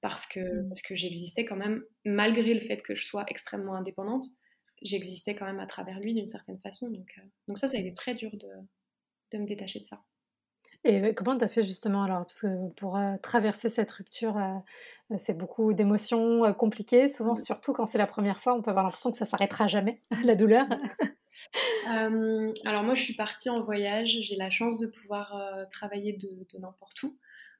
parce 0.00 0.26
que 0.26 0.40
mmh. 0.40 0.68
parce 0.68 0.82
que 0.82 0.94
j'existais 0.94 1.44
quand 1.44 1.56
même 1.56 1.82
malgré 2.04 2.54
le 2.54 2.60
fait 2.60 2.82
que 2.82 2.94
je 2.94 3.04
sois 3.04 3.24
extrêmement 3.28 3.74
indépendante 3.74 4.24
j'existais 4.82 5.34
quand 5.34 5.46
même 5.46 5.60
à 5.60 5.66
travers 5.66 5.98
lui 6.00 6.14
d'une 6.14 6.26
certaine 6.26 6.58
façon 6.58 6.90
donc 6.90 7.14
euh, 7.18 7.22
donc 7.48 7.58
ça 7.58 7.68
ça 7.68 7.76
a 7.76 7.80
été 7.80 7.92
très 7.92 8.14
dur 8.14 8.30
de 8.32 8.48
de 9.32 9.42
me 9.42 9.46
détacher 9.46 9.80
de 9.80 9.86
ça. 9.86 10.02
Et 10.84 11.14
comment 11.14 11.38
tu 11.38 11.44
as 11.44 11.48
fait 11.48 11.62
justement 11.62 12.02
alors? 12.02 12.22
Parce 12.22 12.40
que 12.40 12.68
pour 12.74 12.98
traverser 13.22 13.68
cette 13.68 13.90
rupture, 13.92 14.36
c'est 15.16 15.36
beaucoup 15.36 15.72
d'émotions 15.72 16.52
compliquées, 16.54 17.08
souvent, 17.08 17.34
mmh. 17.34 17.44
surtout 17.44 17.72
quand 17.72 17.86
c'est 17.86 17.98
la 17.98 18.08
première 18.08 18.42
fois, 18.42 18.54
on 18.54 18.62
peut 18.62 18.70
avoir 18.70 18.84
l'impression 18.84 19.10
que 19.12 19.16
ça 19.16 19.24
s'arrêtera 19.24 19.68
jamais, 19.68 20.02
la 20.24 20.34
douleur. 20.34 20.66
alors 21.86 22.82
moi, 22.82 22.94
je 22.94 23.02
suis 23.02 23.14
partie 23.14 23.48
en 23.48 23.60
voyage, 23.60 24.18
j'ai 24.22 24.34
la 24.34 24.50
chance 24.50 24.78
de 24.80 24.88
pouvoir 24.88 25.36
travailler 25.70 26.14
de, 26.14 26.58
n'importe 26.58 27.00
où. 27.04 27.16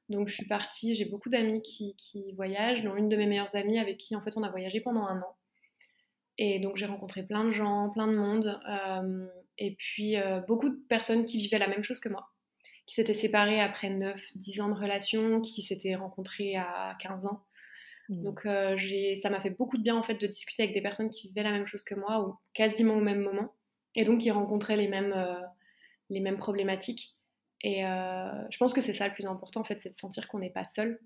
Donc 0.09 0.27
je 0.27 0.33
suis 0.33 0.47
partie, 0.47 0.93
j'ai 0.95 1.05
beaucoup 1.05 1.29
d'amis 1.29 1.61
qui, 1.61 1.95
qui, 1.95 2.33
voyagent, 2.33 2.83
dont 2.83 2.95
une 2.97 3.07
de 3.07 3.15
mes 3.15 3.25
meilleures 3.25 3.55
amies 3.55 3.79
avec 3.79 3.97
qui 3.97 4.17
en 4.17 4.21
fait 4.21 4.35
on 4.35 4.43
a 4.43 4.49
voyagé 4.49 4.81
pendant 4.81 5.07
un 5.07 5.21
an. 5.21 5.35
Et 6.37 6.59
donc 6.59 6.75
j'ai 6.75 6.87
rencontré 6.87 7.23
plein 7.23 7.45
de 7.45 7.51
gens, 7.51 7.89
plein 7.89 8.07
de 8.07 8.15
monde 8.15 8.59
et 9.57 9.75
puis 9.75 10.17
euh, 10.17 10.39
beaucoup 10.41 10.69
de 10.69 10.79
personnes 10.89 11.25
qui 11.25 11.37
vivaient 11.37 11.59
la 11.59 11.67
même 11.67 11.83
chose 11.83 11.99
que 11.99 12.09
moi, 12.09 12.29
qui 12.85 12.95
s'étaient 12.95 13.13
séparées 13.13 13.61
après 13.61 13.89
9-10 13.89 14.61
ans 14.61 14.69
de 14.69 14.79
relation, 14.79 15.41
qui 15.41 15.61
s'étaient 15.61 15.95
rencontrées 15.95 16.55
à 16.55 16.97
15 16.99 17.25
ans. 17.27 17.43
Mmh. 18.09 18.23
Donc 18.23 18.45
euh, 18.45 18.77
ça 19.15 19.29
m'a 19.29 19.39
fait 19.39 19.51
beaucoup 19.51 19.77
de 19.77 19.83
bien 19.83 19.95
en 19.95 20.03
fait 20.03 20.15
de 20.15 20.27
discuter 20.27 20.63
avec 20.63 20.75
des 20.75 20.81
personnes 20.81 21.09
qui 21.09 21.27
vivaient 21.29 21.43
la 21.43 21.51
même 21.51 21.65
chose 21.65 21.83
que 21.83 21.95
moi, 21.95 22.27
ou 22.27 22.35
quasiment 22.53 22.95
au 22.95 23.01
même 23.01 23.21
moment, 23.21 23.53
et 23.95 24.03
donc 24.03 24.21
qui 24.21 24.31
rencontraient 24.31 24.77
les 24.77 24.87
mêmes, 24.87 25.13
euh, 25.13 25.39
les 26.09 26.19
mêmes 26.19 26.37
problématiques. 26.37 27.15
Et 27.65 27.83
je 27.83 28.57
pense 28.57 28.73
que 28.73 28.81
c'est 28.81 28.91
ça 28.91 29.07
le 29.07 29.13
plus 29.13 29.25
important 29.25 29.61
en 29.61 29.63
fait, 29.63 29.79
c'est 29.79 29.87
de 29.87 29.95
sentir 29.95 30.27
qu'on 30.27 30.39
n'est 30.39 30.49
pas 30.49 30.65
seul, 30.65 30.99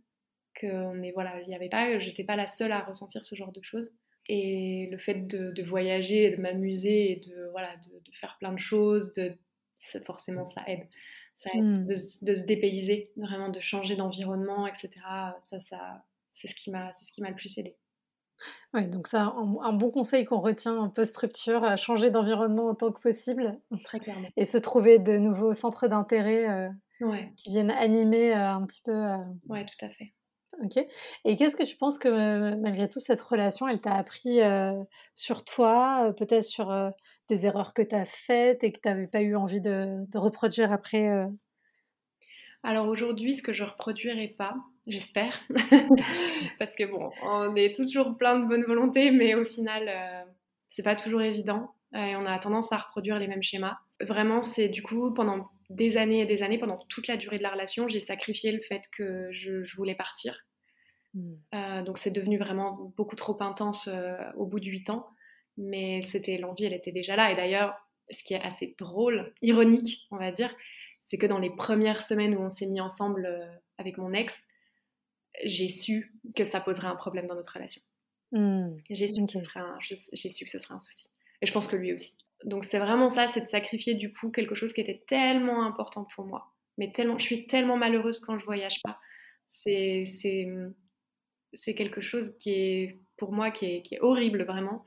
qu'on 0.59 1.03
est 1.03 1.11
voilà, 1.11 1.39
il 1.41 1.50
y 1.50 1.53
avait 1.53 1.69
pas, 1.69 2.00
j'étais 2.00 2.23
pas 2.23 2.35
la 2.35 2.47
seule 2.47 2.71
à 2.71 2.79
ressentir 2.79 3.23
ce 3.23 3.35
genre 3.35 3.51
de 3.51 3.61
choses. 3.61 3.91
Et 4.29 4.89
le 4.91 4.97
fait 4.97 5.25
de, 5.27 5.63
voyager, 5.63 6.36
de 6.36 6.41
m'amuser 6.41 7.12
et 7.12 7.15
de, 7.15 7.50
voilà, 7.51 7.75
de, 7.77 8.12
faire 8.13 8.38
plein 8.39 8.51
de 8.51 8.60
choses, 8.60 9.13
de, 9.13 9.38
forcément 10.05 10.46
ça 10.46 10.63
aide. 10.67 10.88
Ça 11.38 11.50
aide 11.53 11.63
hmm. 11.63 11.86
de, 11.86 11.96
se 11.96 12.46
dépayser, 12.46 13.12
vraiment 13.15 13.50
de 13.50 13.60
changer 13.60 13.96
d'environnement, 13.96 14.67
etc. 14.67 14.89
Ça, 15.41 15.60
ça, 15.60 16.03
c'est 16.31 16.48
ce 16.48 16.55
qui 16.55 16.72
m'a 16.72 16.89
le 17.29 17.36
plus 17.36 17.57
aidé. 17.57 17.77
Oui, 18.74 18.88
donc 18.88 19.07
ça, 19.07 19.34
un, 19.63 19.74
bon 19.74 19.91
conseil 19.91 20.25
qu'on 20.25 20.39
retient 20.39 20.77
en 20.77 20.89
post-rupture, 20.89 21.63
à 21.63 21.75
changer 21.77 22.12
d'environnement 22.12 22.65
autant 22.65 22.91
que 22.91 23.00
possible. 23.00 23.60
Très 23.84 24.00
clairement. 24.00 24.27
Et 24.36 24.46
se 24.46 24.57
trouver 24.57 25.00
de 25.00 25.17
nouveaux 25.17 25.53
centres 25.53 25.88
d'intérêt 25.88 26.48
euh, 26.50 26.69
qui 27.36 27.50
viennent 27.50 27.72
animer 27.72 28.34
euh, 28.34 28.53
un 28.53 28.65
petit 28.65 28.81
peu. 28.81 28.91
Euh, 28.91 29.17
oui, 29.50 29.65
tout 29.65 29.86
à 29.86 29.89
fait. 29.89 30.13
Ok. 30.63 30.83
Et 31.25 31.35
qu'est-ce 31.35 31.55
que 31.55 31.63
tu 31.63 31.75
penses 31.75 31.99
que 31.99 32.55
malgré 32.55 32.89
tout, 32.89 32.99
cette 32.99 33.21
relation, 33.21 33.67
elle 33.67 33.79
t'a 33.79 33.93
appris 33.93 34.39
sur 35.13 35.43
toi, 35.43 36.13
peut-être 36.17 36.43
sur 36.43 36.73
des 37.29 37.45
erreurs 37.45 37.73
que 37.73 37.81
tu 37.81 37.95
as 37.95 38.05
faites 38.05 38.63
et 38.63 38.71
que 38.71 38.79
tu 38.79 38.87
n'avais 38.87 39.07
pas 39.07 39.21
eu 39.21 39.35
envie 39.35 39.61
de, 39.61 40.03
reproduire 40.15 40.71
après 40.71 41.27
Alors 42.63 42.87
aujourd'hui, 42.87 43.35
ce 43.35 43.43
que 43.43 43.53
je 43.53 43.63
reproduirai 43.63 44.29
pas, 44.29 44.55
j'espère, 44.87 45.39
parce 46.59 46.73
que 46.73 46.85
bon, 46.85 47.11
on 47.21 47.55
est 47.55 47.75
toujours 47.75 48.17
plein 48.17 48.39
de 48.39 48.47
bonne 48.47 48.63
volonté, 48.63 49.11
mais 49.11 49.35
au 49.35 49.45
final, 49.45 50.25
c'est 50.69 50.83
pas 50.83 50.95
toujours 50.95 51.21
évident 51.21 51.75
et 51.93 52.15
on 52.15 52.25
a 52.25 52.37
tendance 52.39 52.71
à 52.73 52.77
reproduire 52.77 53.19
les 53.19 53.27
mêmes 53.27 53.43
schémas. 53.43 53.77
Vraiment, 54.01 54.41
c'est 54.41 54.69
du 54.69 54.83
coup 54.83 55.13
pendant 55.13 55.49
des 55.69 55.97
années 55.97 56.21
et 56.21 56.25
des 56.25 56.43
années, 56.43 56.57
pendant 56.57 56.77
toute 56.89 57.07
la 57.07 57.17
durée 57.17 57.37
de 57.37 57.43
la 57.43 57.49
relation, 57.49 57.87
j'ai 57.87 58.01
sacrifié 58.01 58.51
le 58.51 58.61
fait 58.61 58.83
que 58.91 59.29
je, 59.31 59.75
voulais 59.75 59.95
partir. 59.95 60.45
Hmm. 61.17 61.33
Euh, 61.55 61.81
donc 61.81 61.97
c'est 61.97 62.12
devenu 62.12 62.38
vraiment 62.38 62.93
beaucoup 62.95 63.15
trop 63.15 63.41
intense 63.41 63.88
euh, 63.88 64.17
au 64.36 64.45
bout 64.45 64.59
de 64.59 64.65
huit 64.65 64.89
ans. 64.89 65.07
Mais 65.57 66.01
c'était 66.03 66.38
l'envie, 66.38 66.65
elle 66.65 66.74
était 66.74 66.91
déjà 66.91 67.15
là. 67.15 67.31
Et 67.31 67.36
d'ailleurs, 67.36 67.75
ce 68.12 68.24
qui 68.24 68.36
est 68.36 68.41
assez 68.41 68.75
drôle, 68.77 69.33
ironique, 69.41 70.07
on 70.12 70.17
va 70.17 70.31
dire, 70.31 70.53
c'est 71.00 71.17
que 71.17 71.25
dans 71.25 71.39
les 71.39 71.50
premières 71.50 72.03
semaines 72.03 72.36
où 72.36 72.41
on 72.41 72.50
s'est 72.50 72.67
mis 72.67 72.79
ensemble 72.79 73.25
euh, 73.25 73.47
avec 73.77 73.97
mon 73.97 74.13
ex, 74.13 74.45
j'ai 75.43 75.69
su 75.69 76.13
que 76.36 76.43
ça 76.43 76.62
poserait 76.62 76.88
un 76.88 76.95
problème 76.95 77.27
dans 77.27 77.36
notre 77.36 77.53
relation. 77.53 77.81
Hmm. 78.31 78.75
J'ai 78.89 79.07
su, 79.07 79.15
su, 79.15 79.25
que 79.25 79.31
ce 79.31 80.59
serait 80.59 80.74
un 80.75 80.79
souci. 80.79 81.09
Et 81.41 81.45
je 81.45 81.53
pense 81.53 81.67
que 81.67 81.75
lui 81.75 81.93
aussi. 81.93 82.17
Donc 82.43 82.65
c'est 82.65 82.79
vraiment 82.79 83.09
ça, 83.09 83.27
c'est 83.27 83.41
de 83.41 83.47
sacrifier 83.47 83.95
du 83.95 84.13
coup 84.13 84.29
quelque 84.29 84.53
chose 84.53 84.74
qui 84.74 84.81
était 84.81 85.03
tellement 85.07 85.65
important 85.65 86.05
pour 86.15 86.25
moi. 86.25 86.53
Mais 86.77 86.91
tellement, 86.91 87.17
je 87.17 87.24
suis 87.24 87.47
tellement 87.47 87.77
malheureuse 87.77 88.19
quand 88.19 88.38
je 88.38 88.45
voyage 88.45 88.81
pas. 88.83 89.00
C'est, 89.47 90.05
c'est, 91.54 91.75
quelque 91.75 92.01
chose 92.01 92.38
qui 92.38 92.51
est 92.51 93.00
pour 93.18 93.32
moi 93.32 93.51
qui 93.51 93.66
est, 93.66 93.82
qui 93.82 93.96
est 93.96 94.00
horrible 94.00 94.44
vraiment. 94.44 94.84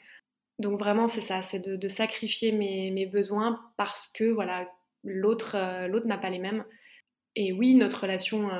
donc 0.59 0.79
vraiment, 0.79 1.07
c'est 1.07 1.21
ça, 1.21 1.43
c'est 1.43 1.61
de, 1.61 1.89
sacrifier 1.89 2.53
mes, 2.53 3.07
besoins 3.07 3.61
parce 3.77 4.07
que 4.09 4.25
voilà, 4.25 4.71
l'autre 5.05 5.57
l'autre 5.89 6.07
n'a 6.07 6.19
pas 6.19 6.31
les 6.31 6.39
mêmes. 6.39 6.65
Et 7.37 7.53
oui, 7.53 7.75
notre 7.75 8.03
relation, 8.03 8.51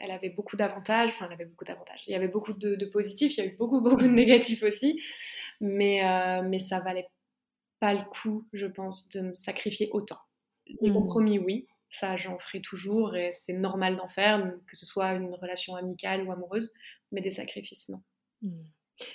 elle 0.00 0.10
avait 0.10 0.30
beaucoup 0.30 0.56
d'avantages. 0.56 1.10
Enfin, 1.10 1.26
elle 1.26 1.34
avait 1.34 1.44
beaucoup 1.44 1.64
d'avantages. 1.64 2.02
Il 2.06 2.12
y 2.12 2.16
avait 2.16 2.28
beaucoup 2.28 2.52
de, 2.52 2.84
positifs, 2.86 3.36
il 3.36 3.44
y 3.44 3.46
a 3.46 3.50
eu 3.50 3.56
beaucoup, 3.56 3.80
beaucoup 3.82 4.02
de 4.02 4.08
négatifs 4.08 4.62
aussi. 4.62 5.00
Mais, 5.60 6.02
mais 6.44 6.58
ça 6.58 6.80
valait 6.80 7.08
pas 7.82 7.94
le 7.94 8.04
coup, 8.04 8.46
je 8.52 8.66
pense, 8.66 9.08
de 9.10 9.22
me 9.22 9.34
sacrifier 9.34 9.88
autant. 9.92 10.18
Les 10.80 10.90
mmh. 10.90 10.94
compromis, 10.94 11.38
oui, 11.40 11.66
ça 11.92 12.16
j'en 12.16 12.38
ferai 12.38 12.62
toujours 12.62 13.14
et 13.14 13.32
c'est 13.32 13.52
normal 13.52 13.96
d'en 13.96 14.08
faire, 14.08 14.42
que 14.66 14.76
ce 14.76 14.86
soit 14.86 15.12
une 15.12 15.34
relation 15.34 15.76
amicale 15.76 16.26
ou 16.26 16.32
amoureuse, 16.32 16.72
mais 17.12 17.20
des 17.20 17.30
sacrifices, 17.30 17.90
non. 17.90 18.02
Mmh. 18.40 18.62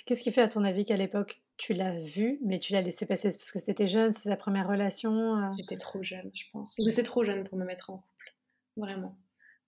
Qu'est-ce 0.06 0.22
qui 0.22 0.30
fait 0.30 0.42
à 0.42 0.48
ton 0.48 0.64
avis 0.64 0.84
qu'à 0.84 0.96
l'époque 0.96 1.42
tu 1.56 1.74
l'as 1.74 1.98
vu, 1.98 2.38
mais 2.44 2.60
tu 2.60 2.72
l'as 2.72 2.80
laissé 2.80 3.04
passer? 3.04 3.30
Parce 3.30 3.50
que 3.50 3.58
c'était 3.58 3.88
jeune, 3.88 4.12
c'est 4.12 4.28
ta 4.28 4.36
première 4.36 4.68
relation 4.68 5.36
euh? 5.36 5.50
J'étais 5.58 5.76
trop 5.76 6.02
jeune, 6.04 6.30
je 6.32 6.44
pense. 6.52 6.76
J'étais 6.78 7.02
trop 7.02 7.24
jeune 7.24 7.48
pour 7.48 7.58
me 7.58 7.64
mettre 7.64 7.90
en 7.90 7.98
couple, 7.98 8.34
vraiment. 8.76 9.18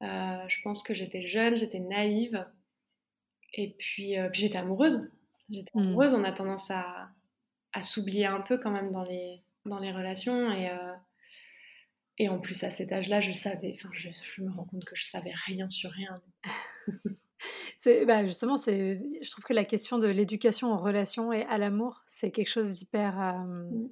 Euh, 0.03 0.45
je 0.47 0.63
pense 0.63 0.85
que 0.85 0.95
j'étais 0.95 1.27
jeune, 1.27 1.57
j'étais 1.57 1.81
naïve, 1.81 2.47
et 3.55 3.75
puis, 3.77 4.19
euh, 4.19 4.29
puis 4.29 4.43
j'étais 4.43 4.59
amoureuse. 4.59 5.11
J'étais 5.49 5.73
mmh. 5.75 5.81
amoureuse, 5.81 6.15
on 6.15 6.23
a 6.23 6.31
tendance 6.31 6.71
à, 6.71 7.09
à 7.73 7.83
s'oublier 7.83 8.27
un 8.27 8.41
peu 8.41 8.57
quand 8.57 8.71
même 8.71 8.93
dans 8.93 9.03
les, 9.03 9.43
dans 9.67 9.81
les 9.81 9.91
relations. 9.91 10.53
Et, 10.53 10.71
et 12.21 12.29
en 12.29 12.39
plus, 12.39 12.65
à 12.65 12.71
cet 12.71 12.93
âge-là, 12.93 13.21
je 13.21 13.33
savais, 13.33 13.73
enfin, 13.75 13.89
je, 13.95 14.11
je, 14.11 14.43
me 14.43 14.51
rends 14.51 14.67
compte 14.67 14.85
que 14.85 14.95
je 14.95 15.05
savais 15.05 15.33
rien 15.47 15.71
sur 15.71 15.91
rien. 15.91 16.21
c'est, 17.79 18.05
bah 18.05 18.27
justement, 18.27 18.59
c'est, 18.59 19.03
je 19.23 19.31
trouve 19.31 19.43
que 19.43 19.55
la 19.55 19.65
question 19.65 19.97
de 19.97 20.07
l'éducation 20.07 20.71
en 20.71 20.77
relation 20.77 21.33
et 21.33 21.45
à 21.45 21.57
l'amour, 21.57 22.03
c'est 22.05 22.31
quelque 22.31 22.51
chose 22.51 22.79
d'hyper 22.79 23.19
euh, 23.19 23.33
mmh. 23.39 23.89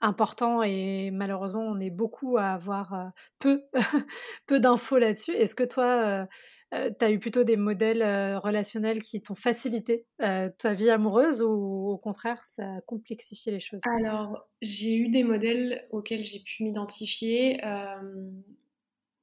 Important 0.00 0.62
et 0.62 1.10
malheureusement, 1.10 1.62
on 1.62 1.80
est 1.80 1.90
beaucoup 1.90 2.36
à 2.36 2.50
avoir 2.50 2.94
euh, 2.94 3.04
peu, 3.38 3.62
peu 4.46 4.60
d'infos 4.60 4.98
là-dessus. 4.98 5.32
Est-ce 5.32 5.54
que 5.54 5.64
toi, 5.64 6.26
tu 6.72 7.04
as 7.04 7.10
eu 7.10 7.18
plutôt 7.18 7.44
des 7.44 7.56
modèles 7.56 8.02
relationnels 8.38 9.02
qui 9.02 9.20
t'ont 9.22 9.34
facilité 9.34 10.06
ta 10.18 10.74
vie 10.74 10.90
amoureuse 10.90 11.42
ou 11.42 11.88
au 11.90 11.98
contraire, 11.98 12.42
ça 12.44 12.76
a 12.76 12.80
complexifié 12.82 13.52
les 13.52 13.60
choses? 13.60 13.80
Alors, 14.00 14.48
j'ai 14.62 14.96
eu 14.96 15.08
des 15.08 15.24
modèles 15.24 15.86
auxquels 15.90 16.24
j'ai 16.24 16.40
pu 16.40 16.62
m'identifier. 16.64 17.60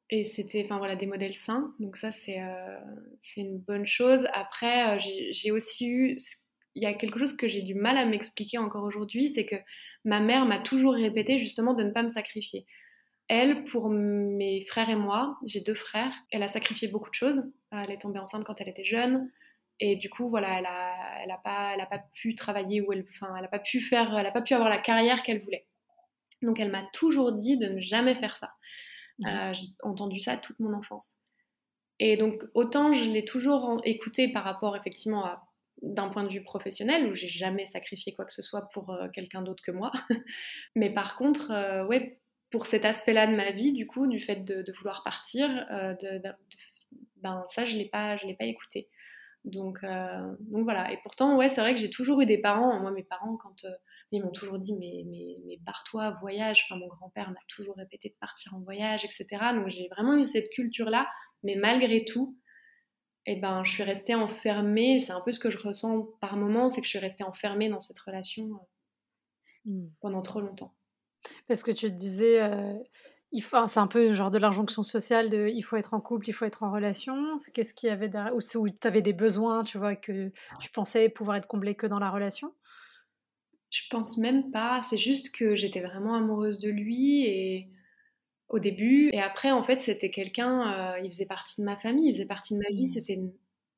et 0.09 0.23
c'était 0.23 0.63
enfin 0.63 0.77
voilà 0.77 0.95
des 0.95 1.07
modèles 1.07 1.33
sains 1.33 1.73
donc 1.79 1.97
ça 1.97 2.11
c'est 2.11 2.37
une 3.37 3.57
bonne 3.57 3.87
chose 3.87 4.27
après 4.33 4.99
j'ai 4.99 5.51
aussi 5.51 5.87
eu 5.87 6.17
il 6.75 6.83
y 6.83 6.85
a 6.85 6.93
quelque 6.93 7.17
chose 7.17 7.35
que 7.35 7.47
j'ai 7.47 7.61
du 7.61 7.73
mal 7.73 7.97
à 7.97 8.05
m'expliquer 8.05 8.57
encore 8.57 8.83
aujourd'hui 8.83 9.29
c'est 9.29 9.45
que 9.45 9.55
ma 10.05 10.21
mère 10.21 10.45
m'a 10.45 10.59
toujours 10.59 10.93
répété 10.93 11.37
justement 11.37 11.73
de 11.73 11.83
ne 11.83 11.91
pas 11.91 12.03
me 12.03 12.07
sacrifier 12.07 12.65
elle, 13.27 13.63
pour 13.63 13.89
mes 13.89 14.63
frères 14.65 14.89
et 14.89 14.95
moi, 14.95 15.37
j'ai 15.45 15.61
deux 15.61 15.73
frères, 15.73 16.13
elle 16.31 16.43
a 16.43 16.47
sacrifié 16.47 16.87
beaucoup 16.87 17.09
de 17.09 17.15
choses. 17.15 17.51
Elle 17.71 17.91
est 17.91 18.01
tombée 18.01 18.19
enceinte 18.19 18.43
quand 18.43 18.61
elle 18.61 18.69
était 18.69 18.83
jeune. 18.83 19.31
Et 19.79 19.95
du 19.95 20.09
coup, 20.09 20.29
voilà, 20.29 20.57
elle 20.57 20.63
n'a 20.63 21.23
elle 21.23 21.31
a 21.31 21.37
pas, 21.37 21.71
elle 21.73 21.81
a 21.81 21.85
pas 21.85 21.99
pu 22.13 22.35
travailler 22.35 22.81
ou 22.81 22.93
elle, 22.93 23.05
enfin, 23.09 23.33
elle 23.35 23.41
n'a 23.41 23.47
pas 23.47 23.59
pu 23.59 23.81
faire, 23.81 24.15
elle 24.17 24.25
a 24.25 24.31
pas 24.31 24.41
pu 24.41 24.53
avoir 24.53 24.69
la 24.69 24.77
carrière 24.77 25.23
qu'elle 25.23 25.41
voulait. 25.41 25.65
Donc, 26.41 26.59
elle 26.59 26.71
m'a 26.71 26.85
toujours 26.93 27.33
dit 27.33 27.57
de 27.57 27.65
ne 27.65 27.81
jamais 27.81 28.15
faire 28.15 28.37
ça. 28.37 28.51
Mmh. 29.19 29.27
Euh, 29.27 29.53
j'ai 29.53 29.67
entendu 29.81 30.19
ça 30.19 30.37
toute 30.37 30.59
mon 30.59 30.73
enfance. 30.73 31.15
Et 31.99 32.17
donc, 32.17 32.43
autant 32.53 32.93
je 32.93 33.09
l'ai 33.09 33.25
toujours 33.25 33.81
écouté 33.85 34.31
par 34.31 34.43
rapport 34.43 34.75
effectivement 34.75 35.25
à 35.25 35.43
d'un 35.85 36.09
point 36.09 36.23
de 36.23 36.29
vue 36.29 36.43
professionnel 36.43 37.07
où 37.07 37.13
j'ai 37.13 37.29
jamais 37.29 37.65
sacrifié 37.65 38.13
quoi 38.13 38.25
que 38.25 38.33
ce 38.33 38.41
soit 38.41 38.67
pour 38.73 38.89
euh, 38.89 39.07
quelqu'un 39.09 39.41
d'autre 39.41 39.63
que 39.63 39.71
moi. 39.71 39.91
Mais 40.75 40.89
par 40.89 41.15
contre, 41.15 41.51
euh, 41.51 41.85
ouais, 41.85 42.19
pour 42.49 42.65
cet 42.65 42.85
aspect-là 42.85 43.27
de 43.27 43.35
ma 43.35 43.51
vie, 43.51 43.71
du 43.73 43.85
coup, 43.85 44.07
du 44.07 44.19
fait 44.19 44.43
de, 44.43 44.71
vouloir 44.77 45.03
partir, 45.03 45.49
euh, 45.71 45.93
de, 45.93 46.21
ben 47.17 47.43
ça, 47.47 47.65
je 47.65 47.77
l'ai 47.77 47.87
pas, 47.87 48.17
je 48.17 48.25
l'ai 48.25 48.35
pas 48.35 48.45
écouté. 48.45 48.89
Donc, 49.43 49.81
donc 50.39 50.63
voilà. 50.63 50.91
Et 50.91 50.97
pourtant, 51.03 51.37
ouais, 51.37 51.49
c'est 51.49 51.61
vrai 51.61 51.75
que 51.75 51.79
j'ai 51.79 51.91
toujours 51.91 52.19
eu 52.21 52.25
des 52.25 52.39
parents. 52.39 52.79
Moi, 52.79 52.89
mes 52.89 53.03
parents, 53.03 53.37
quand 53.37 53.63
ils 54.11 54.23
m'ont 54.23 54.31
toujours 54.31 54.57
dit, 54.57 54.73
mais, 54.73 55.03
mais, 55.05 55.37
mais 55.45 55.57
barre-toi, 55.61 56.17
voyage. 56.19 56.65
Enfin, 56.65 56.79
mon 56.79 56.87
grand-père 56.87 57.29
m'a 57.29 57.39
toujours 57.47 57.75
répété 57.75 58.09
de 58.09 58.15
partir 58.19 58.55
en 58.55 58.61
voyage, 58.61 59.05
etc. 59.05 59.27
Donc 59.53 59.67
j'ai 59.67 59.87
vraiment 59.89 60.17
eu 60.17 60.25
cette 60.25 60.49
culture-là. 60.49 61.07
Mais 61.43 61.55
malgré 61.55 62.05
tout, 62.05 62.35
eh 63.25 63.35
ben, 63.35 63.63
je 63.63 63.71
suis 63.71 63.83
restée 63.83 64.15
enfermée. 64.15 64.99
C'est 64.99 65.13
un 65.13 65.21
peu 65.21 65.31
ce 65.31 65.39
que 65.39 65.49
je 65.49 65.57
ressens 65.57 66.07
par 66.21 66.37
moment, 66.37 66.69
c'est 66.69 66.81
que 66.81 66.85
je 66.85 66.91
suis 66.91 66.99
restée 66.99 67.23
enfermée 67.23 67.69
dans 67.69 67.79
cette 67.79 67.99
relation 67.99 68.49
mmh. 69.65 69.87
pendant 70.01 70.21
trop 70.21 70.41
longtemps. 70.41 70.73
Parce 71.47 71.63
que 71.63 71.71
tu 71.71 71.87
te 71.87 71.95
disais, 71.95 72.39
il 73.31 73.41
faut, 73.41 73.57
c'est 73.67 73.79
un 73.79 73.87
peu 73.87 74.13
genre 74.13 74.31
de 74.31 74.37
l'injonction 74.37 74.83
sociale 74.83 75.29
de 75.29 75.49
il 75.53 75.61
faut 75.61 75.75
être 75.75 75.93
en 75.93 75.99
couple, 75.99 76.29
il 76.29 76.33
faut 76.33 76.45
être 76.45 76.63
en 76.63 76.71
relation. 76.71 77.37
Qu'est-ce 77.53 77.73
qu'il 77.73 77.89
y 77.89 77.91
avait 77.91 78.09
derrière 78.09 78.35
Ou 78.35 78.39
c'est 78.39 78.57
où 78.57 78.69
tu 78.69 78.87
avais 78.87 79.01
des 79.01 79.13
besoins, 79.13 79.63
tu 79.63 79.77
vois, 79.77 79.95
que 79.95 80.31
tu 80.61 80.69
pensais 80.71 81.09
pouvoir 81.09 81.37
être 81.37 81.47
comblés 81.47 81.75
que 81.75 81.87
dans 81.87 81.99
la 81.99 82.09
relation? 82.09 82.53
Je 83.71 83.81
pense 83.89 84.17
même 84.17 84.51
pas. 84.51 84.81
C'est 84.83 84.97
juste 84.97 85.35
que 85.35 85.55
j'étais 85.55 85.81
vraiment 85.81 86.15
amoureuse 86.15 86.59
de 86.59 86.69
lui 86.69 87.25
et 87.25 87.67
au 88.49 88.59
début. 88.59 89.09
Et 89.13 89.21
après, 89.21 89.51
en 89.51 89.63
fait, 89.63 89.81
c'était 89.81 90.11
quelqu'un, 90.11 90.97
il 91.03 91.11
faisait 91.11 91.25
partie 91.25 91.61
de 91.61 91.65
ma 91.65 91.77
famille, 91.77 92.09
il 92.09 92.13
faisait 92.13 92.25
partie 92.25 92.53
de 92.53 92.59
ma 92.59 92.69
vie. 92.69 92.85
Mmh. 92.85 92.93
C'était 92.93 93.19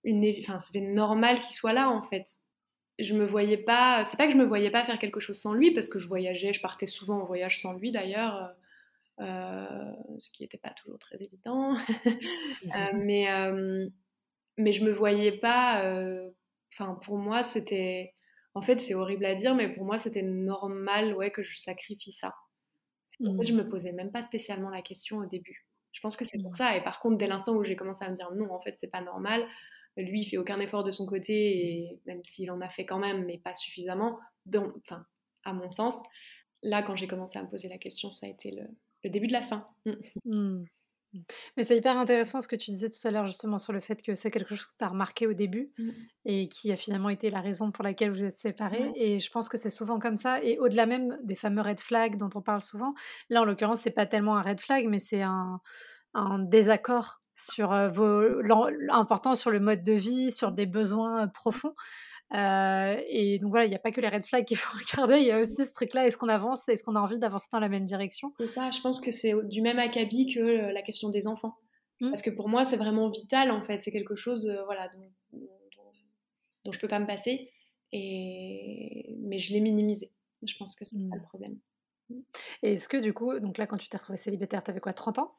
une, 0.03 0.25
enfin, 0.39 0.59
c'était 0.59 0.81
normal 0.81 1.39
qu'il 1.39 1.53
soit 1.55 1.73
là, 1.73 1.89
en 1.89 2.01
fait 2.01 2.27
je 2.99 3.13
me 3.13 3.25
voyais 3.25 3.57
pas. 3.57 4.03
C'est 4.03 4.17
pas 4.17 4.27
que 4.27 4.33
je 4.33 4.37
me 4.37 4.45
voyais 4.45 4.71
pas 4.71 4.83
faire 4.83 4.99
quelque 4.99 5.19
chose 5.19 5.39
sans 5.39 5.53
lui, 5.53 5.71
parce 5.71 5.87
que 5.87 5.99
je 5.99 6.07
voyageais, 6.07 6.53
je 6.53 6.61
partais 6.61 6.87
souvent 6.87 7.21
en 7.21 7.25
voyage 7.25 7.61
sans 7.61 7.73
lui 7.73 7.91
d'ailleurs, 7.91 8.51
euh, 9.19 9.91
ce 10.19 10.31
qui 10.31 10.43
n'était 10.43 10.57
pas 10.57 10.71
toujours 10.71 10.99
très 10.99 11.21
évident. 11.21 11.75
Euh, 12.75 12.91
mais, 12.95 13.31
euh, 13.31 13.87
mais 14.57 14.73
je 14.73 14.83
me 14.83 14.91
voyais 14.91 15.31
pas. 15.31 15.83
Enfin, 16.73 16.95
pour 17.03 17.17
moi, 17.17 17.43
c'était. 17.43 18.13
En 18.55 18.61
fait, 18.61 18.81
c'est 18.81 18.95
horrible 18.95 19.25
à 19.25 19.35
dire, 19.35 19.55
mais 19.55 19.69
pour 19.69 19.85
moi, 19.85 19.97
c'était 19.97 20.23
normal 20.23 21.15
ouais, 21.15 21.31
que 21.31 21.43
je 21.43 21.57
sacrifie 21.57 22.11
ça. 22.11 22.33
En 23.25 23.37
fait, 23.37 23.47
je 23.47 23.53
me 23.53 23.63
mmh. 23.63 23.69
posais 23.69 23.91
même 23.91 24.11
pas 24.11 24.21
spécialement 24.21 24.69
la 24.69 24.81
question 24.81 25.17
au 25.17 25.25
début. 25.25 25.65
Je 25.91 26.01
pense 26.01 26.15
que 26.15 26.25
c'est 26.25 26.39
pour 26.41 26.51
mmh. 26.51 26.55
ça. 26.55 26.77
Et 26.77 26.83
par 26.83 26.99
contre, 26.99 27.17
dès 27.17 27.27
l'instant 27.27 27.55
où 27.55 27.63
j'ai 27.63 27.75
commencé 27.75 28.05
à 28.05 28.09
me 28.09 28.15
dire 28.15 28.31
non, 28.35 28.51
en 28.51 28.59
fait, 28.59 28.75
c'est 28.77 28.91
pas 28.91 29.01
normal, 29.01 29.47
lui, 30.03 30.21
il 30.21 30.25
fait 30.25 30.37
aucun 30.37 30.59
effort 30.59 30.83
de 30.83 30.91
son 30.91 31.05
côté, 31.05 31.33
et 31.33 31.99
même 32.05 32.23
s'il 32.23 32.51
en 32.51 32.61
a 32.61 32.69
fait 32.69 32.85
quand 32.85 32.99
même, 32.99 33.25
mais 33.25 33.39
pas 33.39 33.53
suffisamment, 33.53 34.19
donc, 34.45 34.73
enfin, 34.83 35.05
à 35.43 35.53
mon 35.53 35.71
sens. 35.71 36.03
Là, 36.63 36.83
quand 36.83 36.95
j'ai 36.95 37.07
commencé 37.07 37.37
à 37.39 37.43
me 37.43 37.49
poser 37.49 37.69
la 37.69 37.77
question, 37.77 38.11
ça 38.11 38.27
a 38.27 38.29
été 38.29 38.51
le, 38.51 39.09
début 39.09 39.27
de 39.27 39.33
la 39.33 39.41
fin. 39.41 39.67
Mm. 39.85 39.91
Mmh. 40.25 40.65
Mais 41.55 41.63
c'est 41.63 41.77
hyper 41.77 41.97
intéressant 41.97 42.41
ce 42.41 42.47
que 42.47 42.55
tu 42.55 42.71
disais 42.71 42.89
tout 42.89 43.07
à 43.07 43.11
l'heure 43.11 43.27
justement 43.27 43.57
sur 43.57 43.73
le 43.73 43.79
fait 43.79 44.01
que 44.01 44.15
c'est 44.15 44.31
quelque 44.31 44.55
chose 44.55 44.65
que 44.65 44.77
tu 44.77 44.85
as 44.85 44.89
remarqué 44.89 45.27
au 45.27 45.33
début 45.33 45.71
mmh. 45.77 45.89
et 46.25 46.49
qui 46.49 46.71
a 46.71 46.75
finalement 46.75 47.09
été 47.09 47.29
la 47.29 47.41
raison 47.41 47.71
pour 47.71 47.83
laquelle 47.83 48.11
vous 48.11 48.23
êtes 48.23 48.37
séparés. 48.37 48.91
Et 48.95 49.19
je 49.19 49.31
pense 49.31 49.49
que 49.49 49.57
c'est 49.57 49.69
souvent 49.69 49.99
comme 49.99 50.17
ça. 50.17 50.41
Et 50.43 50.57
au-delà 50.59 50.85
même 50.85 51.17
des 51.23 51.35
fameux 51.35 51.61
red 51.61 51.79
flags 51.79 52.17
dont 52.17 52.29
on 52.35 52.41
parle 52.41 52.61
souvent, 52.61 52.93
là 53.29 53.41
en 53.41 53.45
l'occurrence, 53.45 53.81
c'est 53.81 53.91
pas 53.91 54.05
tellement 54.05 54.37
un 54.37 54.41
red 54.41 54.59
flag, 54.59 54.87
mais 54.87 54.99
c'est 54.99 55.21
un, 55.21 55.61
un 56.13 56.39
désaccord 56.39 57.21
sur 57.35 57.69
vos, 57.89 58.41
l'important 58.41 59.35
sur 59.35 59.51
le 59.51 59.59
mode 59.59 59.83
de 59.83 59.93
vie, 59.93 60.31
sur 60.31 60.51
des 60.51 60.65
besoins 60.65 61.27
profonds. 61.27 61.75
Et 62.33 63.39
donc 63.39 63.49
voilà, 63.51 63.65
il 63.65 63.69
n'y 63.69 63.75
a 63.75 63.79
pas 63.79 63.91
que 63.91 64.01
les 64.01 64.09
red 64.09 64.23
flags 64.23 64.45
qu'il 64.45 64.57
faut 64.57 64.77
regarder, 64.91 65.19
il 65.19 65.25
y 65.25 65.31
a 65.31 65.39
aussi 65.39 65.65
ce 65.65 65.73
truc-là, 65.73 66.07
est-ce 66.07 66.17
qu'on 66.17 66.29
avance, 66.29 66.67
est-ce 66.69 66.83
qu'on 66.83 66.95
a 66.95 66.99
envie 66.99 67.19
d'avancer 67.19 67.47
dans 67.51 67.59
la 67.59 67.69
même 67.69 67.85
direction? 67.85 68.27
C'est 68.39 68.47
ça, 68.47 68.71
je 68.71 68.81
pense 68.81 68.99
que 68.99 69.11
c'est 69.11 69.33
du 69.45 69.61
même 69.61 69.79
acabit 69.79 70.33
que 70.33 70.39
la 70.39 70.81
question 70.81 71.09
des 71.09 71.27
enfants. 71.27 71.55
Mmh. 71.99 72.09
Parce 72.09 72.21
que 72.21 72.29
pour 72.29 72.47
moi, 72.47 72.63
c'est 72.63 72.77
vraiment 72.77 73.09
vital 73.09 73.51
en 73.51 73.61
fait, 73.61 73.81
c'est 73.81 73.91
quelque 73.91 74.15
chose 74.15 74.47
voilà, 74.65 74.89
dont, 74.89 75.09
dont, 76.65 76.71
je 76.71 76.79
peux 76.79 76.87
pas 76.87 76.99
me 76.99 77.07
passer, 77.07 77.51
et... 77.91 79.15
mais 79.19 79.39
je 79.39 79.53
l'ai 79.53 79.61
minimisé. 79.61 80.11
Je 80.43 80.55
pense 80.57 80.75
que 80.75 80.85
c'est 80.85 80.97
ça 80.97 81.15
le 81.15 81.21
mmh. 81.21 81.27
problème. 81.27 81.59
Mmh. 82.09 82.19
Et 82.63 82.73
est-ce 82.73 82.87
que 82.87 82.97
du 82.97 83.13
coup, 83.13 83.39
donc 83.39 83.57
là 83.57 83.67
quand 83.67 83.77
tu 83.77 83.89
t'es 83.89 83.97
retrouvée 83.97 84.17
célibataire, 84.17 84.63
tu 84.63 84.71
avais 84.71 84.79
quoi, 84.79 84.93
30 84.93 85.19
ans? 85.19 85.33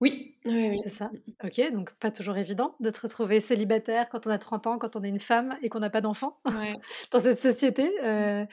Oui, 0.00 0.35
oui, 0.46 0.68
oui. 0.70 0.80
C'est 0.84 0.90
ça. 0.90 1.10
Ok, 1.44 1.60
donc 1.72 1.92
pas 1.96 2.10
toujours 2.10 2.36
évident 2.36 2.76
de 2.80 2.90
te 2.90 3.00
retrouver 3.00 3.40
célibataire 3.40 4.08
quand 4.08 4.26
on 4.26 4.30
a 4.30 4.38
30 4.38 4.66
ans, 4.66 4.78
quand 4.78 4.96
on 4.96 5.02
est 5.02 5.08
une 5.08 5.20
femme 5.20 5.56
et 5.62 5.68
qu'on 5.68 5.80
n'a 5.80 5.90
pas 5.90 6.00
d'enfant 6.00 6.38
dans 7.12 7.18
cette 7.18 7.38
société. 7.38 7.92
Euh, 8.04 8.46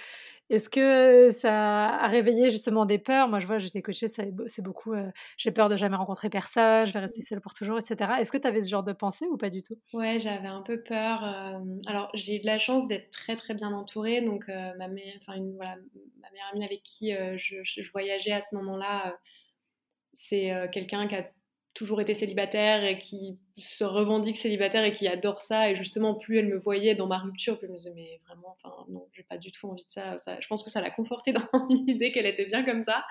est-ce 0.50 0.70
que 0.70 1.30
ça 1.32 1.88
a 1.88 2.08
réveillé 2.08 2.50
justement 2.50 2.86
des 2.86 3.00
peurs? 3.00 3.28
Moi, 3.30 3.40
je 3.40 3.48
vois, 3.48 3.60
j'étais 3.60 3.82
coachée, 3.82 4.08
c'est 4.08 4.62
beaucoup 4.62 4.94
euh, 4.94 5.10
j'ai 5.38 5.52
peur 5.52 5.70
de 5.70 5.78
jamais 5.78 5.96
rencontrer 5.96 6.30
personne, 6.30 6.86
je 6.86 6.94
vais 6.94 7.00
rester 7.00 7.22
seule 7.22 7.42
pour 7.42 7.54
toujours, 7.54 7.80
etc. 7.80 8.20
Est-ce 8.20 8.32
que 8.32 8.38
tu 8.38 8.48
avais 8.48 8.62
ce 8.62 8.70
genre 8.70 8.84
de 8.84 8.94
pensée 8.94 9.26
ou 9.28 9.38
pas 9.38 9.50
du 9.50 9.62
tout? 9.62 9.78
Ouais, 9.94 10.20
j'avais 10.20 10.48
un 10.48 10.62
peu 10.62 10.82
peur. 10.82 11.24
Euh, 11.24 11.60
alors, 11.86 12.10
j'ai 12.14 12.38
eu 12.38 12.40
de 12.42 12.46
la 12.46 12.60
chance 12.60 12.88
d'être 12.88 13.10
très 13.12 13.36
très 13.36 13.54
bien 13.54 13.72
entourée. 13.72 14.22
Donc, 14.22 14.48
ma, 14.48 14.88
mère, 14.88 15.14
une, 15.36 15.56
voilà, 15.56 15.76
ma 16.22 16.30
meilleure 16.32 16.50
amie 16.54 16.66
avec 16.66 16.84
qui 16.84 17.14
je, 17.38 17.58
je, 17.64 17.92
voyageais 17.92 18.34
à 18.34 18.42
ce 18.42 18.56
moment-là 18.56 19.16
c'est 20.16 20.52
quelqu'un 20.72 21.08
qui 21.08 21.16
a 21.16 21.26
toujours 21.74 22.02
été 22.02 22.14
célibataire 22.14 22.84
et 22.84 22.98
qui 22.98 23.40
se 23.58 23.84
revendique 23.84 24.38
célibataire 24.38 24.84
et 24.84 24.92
qui 24.92 25.08
adore 25.08 25.42
ça. 25.42 25.72
Et 25.72 25.76
justement, 25.76 26.16
plus 26.16 26.38
elle 26.38 26.48
me 26.48 26.58
voyait 26.58 26.96
dans 26.96 27.08
ma 27.08 27.18
rupture, 27.18 27.58
plus 27.58 27.66
elle 27.66 27.72
me 27.74 27.78
disait, 27.78 27.94
mais 27.96 28.22
vraiment, 28.28 28.50
enfin, 28.52 28.86
non, 28.90 29.08
j'ai 29.14 29.24
pas 29.24 29.38
du 29.38 29.52
tout 29.52 29.68
envie 29.68 29.86
de 29.86 29.90
ça. 29.90 30.16
Je 30.40 30.48
pense 30.48 30.64
que 30.64 30.70
ça 30.70 30.82
l'a 30.82 30.92
confortée 30.92 31.34
dans 31.34 31.48
l'idée 31.70 32.12
qu'elle 32.12 32.26
était 32.26 32.46
bien 32.46 32.64
comme 32.64 32.84
ça. 32.84 33.06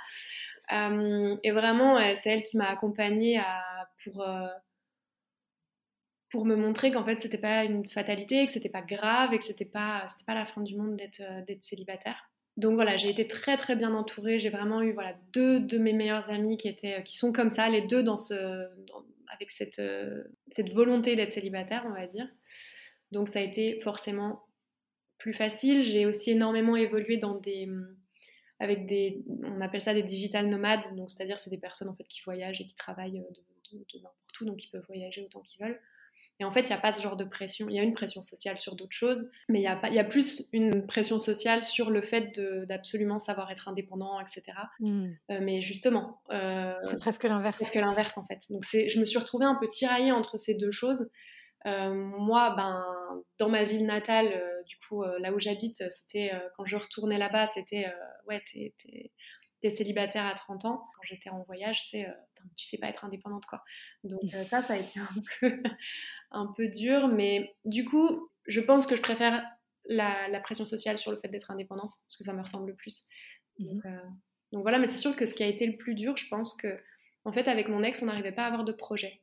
Euh, 0.73 1.37
et 1.43 1.51
vraiment, 1.51 1.99
c'est 2.15 2.31
elle 2.31 2.43
qui 2.45 2.57
m'a 2.57 2.69
accompagnée 2.69 3.41
pour, 4.05 4.23
euh, 4.23 4.47
pour 6.31 6.45
me 6.45 6.57
montrer 6.57 6.91
qu'en 6.91 7.05
fait, 7.05 7.21
c'était 7.21 7.39
pas 7.39 7.65
une 7.65 7.89
fatalité, 7.89 8.47
que 8.47 8.53
c'était 8.53 8.69
pas 8.69 8.83
grave 8.83 9.35
et 9.35 9.39
que 9.39 9.45
c'était 9.45 9.65
pas, 9.65 10.07
pas 10.27 10.35
la 10.35 10.47
fin 10.47 10.63
du 10.63 10.77
monde 10.77 10.97
d'être, 10.97 11.21
euh, 11.21 11.43
d'être 11.43 11.63
célibataire 11.63 12.32
donc 12.57 12.75
voilà, 12.75 12.97
j'ai 12.97 13.09
été 13.09 13.27
très 13.27 13.57
très 13.57 13.77
bien 13.77 13.95
entourée. 13.95 14.39
J'ai 14.39 14.51
vraiment 14.51 14.83
eu 14.83 14.93
voilà 14.93 15.15
deux 15.33 15.61
de 15.61 15.79
mes 15.79 15.93
meilleurs 15.93 16.31
amis 16.31 16.57
qui 16.57 16.69
étaient, 16.69 17.03
qui 17.03 17.17
sont 17.17 17.33
comme 17.33 17.51
ça, 17.51 17.69
les 17.69 17.83
deux 17.83 18.03
dans 18.03 18.17
ce, 18.17 18.35
avec 19.35 19.51
cette, 19.51 19.79
euh, 19.79 20.25
cette 20.51 20.71
volonté 20.71 21.17
d'être 21.17 21.33
célibataire, 21.33 21.85
on 21.87 21.93
va 21.93 22.07
dire. 22.07 22.29
Donc 23.11 23.29
ça 23.29 23.39
a 23.39 23.43
été 23.43 23.81
forcément 23.81 24.45
plus 25.19 25.33
facile. 25.33 25.83
J'ai 25.83 26.05
aussi 26.05 26.33
énormément 26.33 26.77
évolué 26.77 27.17
dans 27.17 27.37
des, 27.37 27.69
avec 28.61 28.87
des, 28.87 29.23
on 29.43 29.61
appelle 29.63 29.83
ça 29.83 29.95
des 29.95 30.03
digital 30.03 30.49
nomades. 30.49 30.95
Donc 30.95 31.11
c'est-à-dire 31.11 31.39
c'est 31.39 31.51
des 31.51 31.59
personnes 31.59 31.89
en 31.89 31.95
fait 31.95 32.05
qui 32.05 32.21
voyagent 32.23 32.61
et 32.61 32.67
qui 32.67 32.75
travaillent 32.75 33.21
de, 33.73 33.77
de 33.77 33.99
n'importe 33.99 34.41
où, 34.41 34.45
donc 34.45 34.63
ils 34.63 34.69
peuvent 34.69 34.85
voyager 34.87 35.23
autant 35.23 35.41
qu'ils 35.41 35.65
veulent. 35.65 35.81
Et 36.41 36.45
en 36.45 36.51
fait, 36.51 36.63
il 36.63 36.69
n'y 36.69 36.73
a 36.73 36.79
pas 36.79 36.93
ce 36.93 37.01
genre 37.03 37.17
de 37.17 37.25
pression. 37.25 37.69
Il 37.69 37.77
y 37.77 37.79
a 37.79 37.83
une 37.83 37.95
pression 37.95 38.23
sociale 38.23 38.59
sur 38.59 38.75
d'autres 38.75 38.97
choses, 38.97 39.29
mais 39.49 39.61
il 39.61 39.63
y, 39.63 39.69
a 39.69 39.77
pas, 39.77 39.91
y 39.91 39.99
a 39.99 40.05
plus 40.05 40.49
une 40.53 40.87
pression 40.87 41.19
sociale 41.19 41.63
sur 41.63 41.91
le 41.91 42.03
fait 42.03 42.41
d'absolument 42.69 43.19
savoir 43.19 43.51
être 43.51 43.69
indépendant, 43.69 44.19
etc. 44.21 44.43
Hmm. 44.81 45.13
Euh, 45.31 45.39
mais 45.41 45.63
justement. 45.63 46.21
Euh, 46.31 46.75
c'est 46.89 46.99
presque 46.99 47.25
l'inverse. 47.25 47.59
Presque 47.59 47.77
l'inverse, 47.77 48.19
en 48.19 48.25
fait. 48.25 48.41
Donc, 48.51 48.65
je 48.65 48.99
me 48.99 49.05
suis 49.05 49.19
retrouvée 49.19 49.45
un 49.45 49.55
peu 49.55 49.69
tiraillée 49.69 50.13
entre 50.13 50.39
ces 50.39 50.55
deux 50.55 50.73
choses. 50.73 51.09
Euh, 51.67 51.95
moi, 51.95 52.55
ben, 52.57 52.85
dans 53.39 53.49
ma 53.49 53.65
ville 53.65 53.87
natale, 53.87 54.27
du 54.67 54.77
coup, 54.79 55.05
là 55.05 55.33
où 55.33 55.39
j'habite, 55.39 55.77
c'était 55.91 56.33
quand 56.57 56.65
je 56.65 56.77
retournais 56.77 57.19
là-bas, 57.19 57.47
c'était 57.47 57.87
ouais, 58.27 58.43
t'es 58.53 58.75
t'es 59.63 59.71
célibataire 59.71 60.27
à 60.27 60.35
30 60.35 60.65
ans. 60.67 60.85
Quand 60.95 61.03
j'étais 61.05 61.31
en 61.31 61.43
voyage, 61.45 61.83
c'est 61.89 62.07
euh, 62.07 62.13
tu 62.57 62.67
sais 62.67 62.79
pas 62.79 62.89
être 62.89 63.05
indépendante 63.05 63.47
quoi. 63.47 63.63
Donc 64.05 64.23
euh, 64.35 64.45
ça, 64.45 64.61
ça 64.61 64.75
a 64.75 64.77
été 64.77 65.01
un 65.01 65.23
peu, 65.41 65.63
un 66.33 66.47
peu 66.55 66.69
dur, 66.69 67.09
mais 67.09 67.55
du 67.65 67.85
coup, 67.85 68.29
je 68.47 68.61
pense 68.61 68.87
que 68.87 68.97
je 68.97 69.03
préfère 69.03 69.43
la, 69.87 70.41
pression 70.41 70.67
sociale 70.67 70.99
sur 70.99 71.11
le 71.13 71.17
fait 71.17 71.29
d'être 71.29 71.51
indépendante 71.51 71.93
parce 72.07 72.17
que 72.17 72.25
ça 72.25 72.33
me 72.33 72.43
ressemble 72.43 72.69
le 72.69 72.75
plus. 72.77 73.07
Mmh 73.59 73.81
euh, 73.87 73.99
donc, 74.53 74.61
voilà, 74.63 74.79
mais 74.79 74.87
c'est 74.87 74.99
sûr 74.99 75.17
que 75.17 75.25
ce 75.25 75.33
qui 75.33 75.43
a 75.43 75.47
été 75.47 75.67
le 75.67 75.79
plus 75.79 75.95
dur, 75.95 76.15
je 76.19 76.29
pense 76.29 76.55
que 76.55 76.79
en 77.25 77.33
fait 77.33 77.49
avec 77.49 77.69
mon 77.69 77.83
ex, 77.83 78.03
on 78.03 78.07
n'arrivait 78.07 78.33
pas 78.33 78.43
à 78.43 78.49
avoir 78.49 78.65
de 78.65 78.73
projet. 78.73 79.23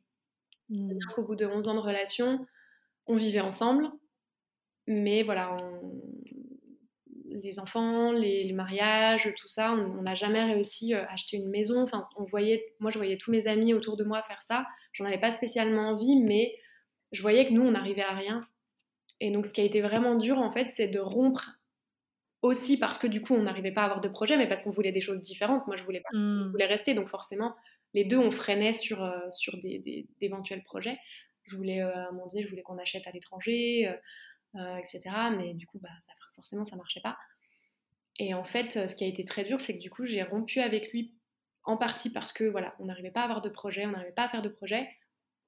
Mmh. 0.69 0.97
Au 1.17 1.23
bout 1.23 1.35
de 1.35 1.45
11 1.45 1.67
ans 1.67 1.75
de 1.75 1.79
relation, 1.79 2.47
on 3.05 3.15
vivait 3.15 3.39
ensemble, 3.39 3.91
mais 4.87 5.21
voilà, 5.21 5.55
on, 5.61 6.01
les 7.43 7.59
enfants, 7.59 8.11
les, 8.11 8.51
mariages, 8.53 9.31
tout 9.37 9.47
ça. 9.47 9.71
On 9.73 10.01
n'a 10.01 10.15
jamais 10.15 10.43
réussi 10.43 10.93
euh, 10.93 11.03
à 11.05 11.13
acheter 11.13 11.37
une 11.37 11.49
maison. 11.49 11.81
Enfin, 11.81 12.01
on 12.17 12.23
voyait, 12.23 12.73
moi, 12.79 12.91
je 12.91 12.97
voyais 12.97 13.17
tous 13.17 13.31
mes 13.31 13.47
amis 13.47 13.73
autour 13.73 13.97
de 13.97 14.03
moi 14.03 14.21
faire 14.23 14.41
ça. 14.41 14.65
J'en 14.93 15.05
avais 15.05 15.19
pas 15.19 15.31
spécialement 15.31 15.89
envie, 15.89 16.21
mais 16.21 16.55
je 17.11 17.21
voyais 17.21 17.45
que 17.47 17.53
nous, 17.53 17.61
on 17.61 17.71
n'arrivait 17.71 18.03
à 18.03 18.13
rien. 18.13 18.47
Et 19.19 19.31
donc, 19.31 19.45
ce 19.45 19.53
qui 19.53 19.61
a 19.61 19.63
été 19.63 19.81
vraiment 19.81 20.15
dur, 20.15 20.39
en 20.39 20.51
fait, 20.51 20.69
c'est 20.69 20.87
de 20.87 20.99
rompre 20.99 21.59
aussi 22.41 22.79
parce 22.79 22.97
que 22.97 23.07
du 23.07 23.21
coup, 23.21 23.33
on 23.33 23.43
n'arrivait 23.43 23.73
pas 23.73 23.81
à 23.81 23.85
avoir 23.85 24.01
de 24.01 24.07
projet, 24.07 24.37
mais 24.37 24.47
parce 24.47 24.61
qu'on 24.61 24.71
voulait 24.71 24.93
des 24.93 25.01
choses 25.01 25.21
différentes. 25.21 25.67
Moi, 25.67 25.75
je 25.75 25.83
voulais 25.83 26.01
pas, 26.01 26.17
mmh. 26.17 26.51
voulais 26.51 26.65
rester. 26.65 26.93
Donc, 26.93 27.09
forcément, 27.09 27.55
les 27.93 28.05
deux, 28.05 28.17
on 28.17 28.31
freinait 28.31 28.73
sur, 28.73 29.03
euh, 29.03 29.19
sur 29.31 29.57
d'éventuels 30.21 30.63
projets. 30.63 30.97
Je 31.43 31.55
voulais, 31.55 31.81
euh, 31.81 31.93
à 31.93 32.07
un 32.07 32.11
moment 32.11 32.27
donné, 32.27 32.43
je 32.43 32.49
voulais 32.49 32.61
qu'on 32.61 32.77
achète 32.77 33.07
à 33.07 33.11
l'étranger. 33.11 33.91
Euh, 34.55 34.77
etc. 34.77 35.01
Mais 35.37 35.53
du 35.53 35.67
coup, 35.67 35.79
bah, 35.79 35.89
ça, 35.99 36.11
forcément, 36.35 36.65
ça 36.65 36.75
marchait 36.75 37.01
pas. 37.01 37.17
Et 38.19 38.33
en 38.33 38.43
fait, 38.43 38.87
ce 38.87 38.95
qui 38.95 39.05
a 39.05 39.07
été 39.07 39.25
très 39.25 39.43
dur, 39.43 39.59
c'est 39.59 39.75
que 39.75 39.81
du 39.81 39.89
coup, 39.89 40.05
j'ai 40.05 40.21
rompu 40.23 40.59
avec 40.59 40.91
lui 40.91 41.13
en 41.63 41.77
partie 41.77 42.11
parce 42.11 42.33
que 42.33 42.43
voilà, 42.43 42.75
on 42.79 42.85
n'arrivait 42.85 43.11
pas 43.11 43.21
à 43.21 43.23
avoir 43.23 43.41
de 43.41 43.49
projet, 43.49 43.85
on 43.85 43.91
n'arrivait 43.91 44.11
pas 44.11 44.25
à 44.25 44.29
faire 44.29 44.41
de 44.41 44.49
projet. 44.49 44.89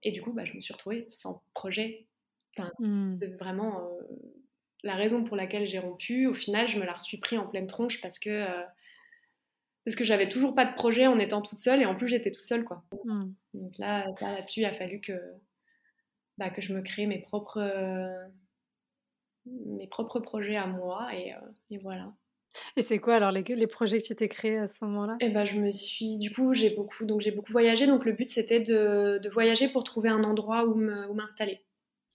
Et 0.03 0.11
du 0.11 0.21
coup, 0.21 0.31
bah, 0.31 0.45
je 0.45 0.55
me 0.55 0.61
suis 0.61 0.73
retrouvée 0.73 1.05
sans 1.09 1.43
projet. 1.53 2.07
Enfin, 2.57 2.71
mmh. 2.79 3.25
vraiment 3.39 3.81
euh, 3.81 4.01
la 4.83 4.95
raison 4.95 5.23
pour 5.23 5.35
laquelle 5.35 5.67
j'ai 5.67 5.79
rompu. 5.79 6.27
Au 6.27 6.33
final, 6.33 6.67
je 6.67 6.79
me 6.79 6.85
la 6.85 6.99
suis 6.99 7.17
pris 7.17 7.37
en 7.37 7.47
pleine 7.47 7.67
tronche 7.67 8.01
parce 8.01 8.19
que 8.19 8.29
euh, 8.29 8.63
parce 9.85 9.95
que 9.95 10.03
j'avais 10.03 10.29
toujours 10.29 10.53
pas 10.53 10.65
de 10.65 10.75
projet 10.75 11.07
en 11.07 11.17
étant 11.17 11.41
toute 11.41 11.59
seule 11.59 11.81
et 11.81 11.85
en 11.85 11.95
plus 11.95 12.07
j'étais 12.07 12.31
toute 12.31 12.43
seule 12.43 12.63
quoi. 12.63 12.83
Mmh. 13.03 13.33
Donc 13.53 13.77
là, 13.77 14.11
ça 14.13 14.33
là-dessus, 14.33 14.61
il 14.61 14.65
a 14.65 14.73
fallu 14.73 15.01
que 15.01 15.13
bah, 16.37 16.49
que 16.49 16.61
je 16.61 16.73
me 16.73 16.81
crée 16.81 17.05
mes 17.05 17.19
propres 17.19 17.59
mes 19.45 19.87
propres 19.87 20.19
projets 20.19 20.55
à 20.55 20.67
moi 20.67 21.13
et, 21.15 21.33
euh, 21.33 21.77
voilà. 21.81 22.13
Et 22.75 22.81
c'est 22.81 22.99
quoi 22.99 23.15
alors 23.15 23.31
les, 23.31 23.43
les, 23.43 23.67
projets 23.67 23.99
que 24.01 24.07
tu 24.07 24.15
t'es 24.15 24.27
créés 24.27 24.57
à 24.57 24.67
ce 24.67 24.83
moment-là? 24.85 25.17
Eh 25.19 25.29
ben 25.29 25.45
je 25.45 25.59
me 25.59 25.71
suis 25.71 26.17
du 26.17 26.31
coup 26.31 26.53
j'ai 26.53 26.69
beaucoup 26.69 27.05
donc 27.05 27.21
j'ai 27.21 27.31
beaucoup 27.31 27.51
voyagé 27.51 27.87
donc 27.87 28.05
le 28.05 28.13
but 28.13 28.29
c'était 28.29 28.59
de, 28.59 29.19
de, 29.19 29.29
voyager 29.29 29.69
pour 29.69 29.83
trouver 29.83 30.09
un 30.09 30.23
endroit 30.23 30.65
où 30.65 30.75
m'installer. 31.13 31.65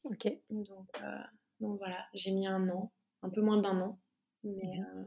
Ok. 0.04 0.28
Donc, 0.50 0.88
euh, 1.02 1.18
donc 1.60 1.78
voilà 1.78 2.06
j'ai 2.14 2.32
mis 2.32 2.46
un 2.46 2.68
an 2.68 2.92
un 3.22 3.30
peu 3.30 3.40
moins 3.40 3.60
d'un 3.60 3.80
an 3.80 3.98
mais 4.44 4.52
mmh 4.52 4.82
euh, 4.82 5.04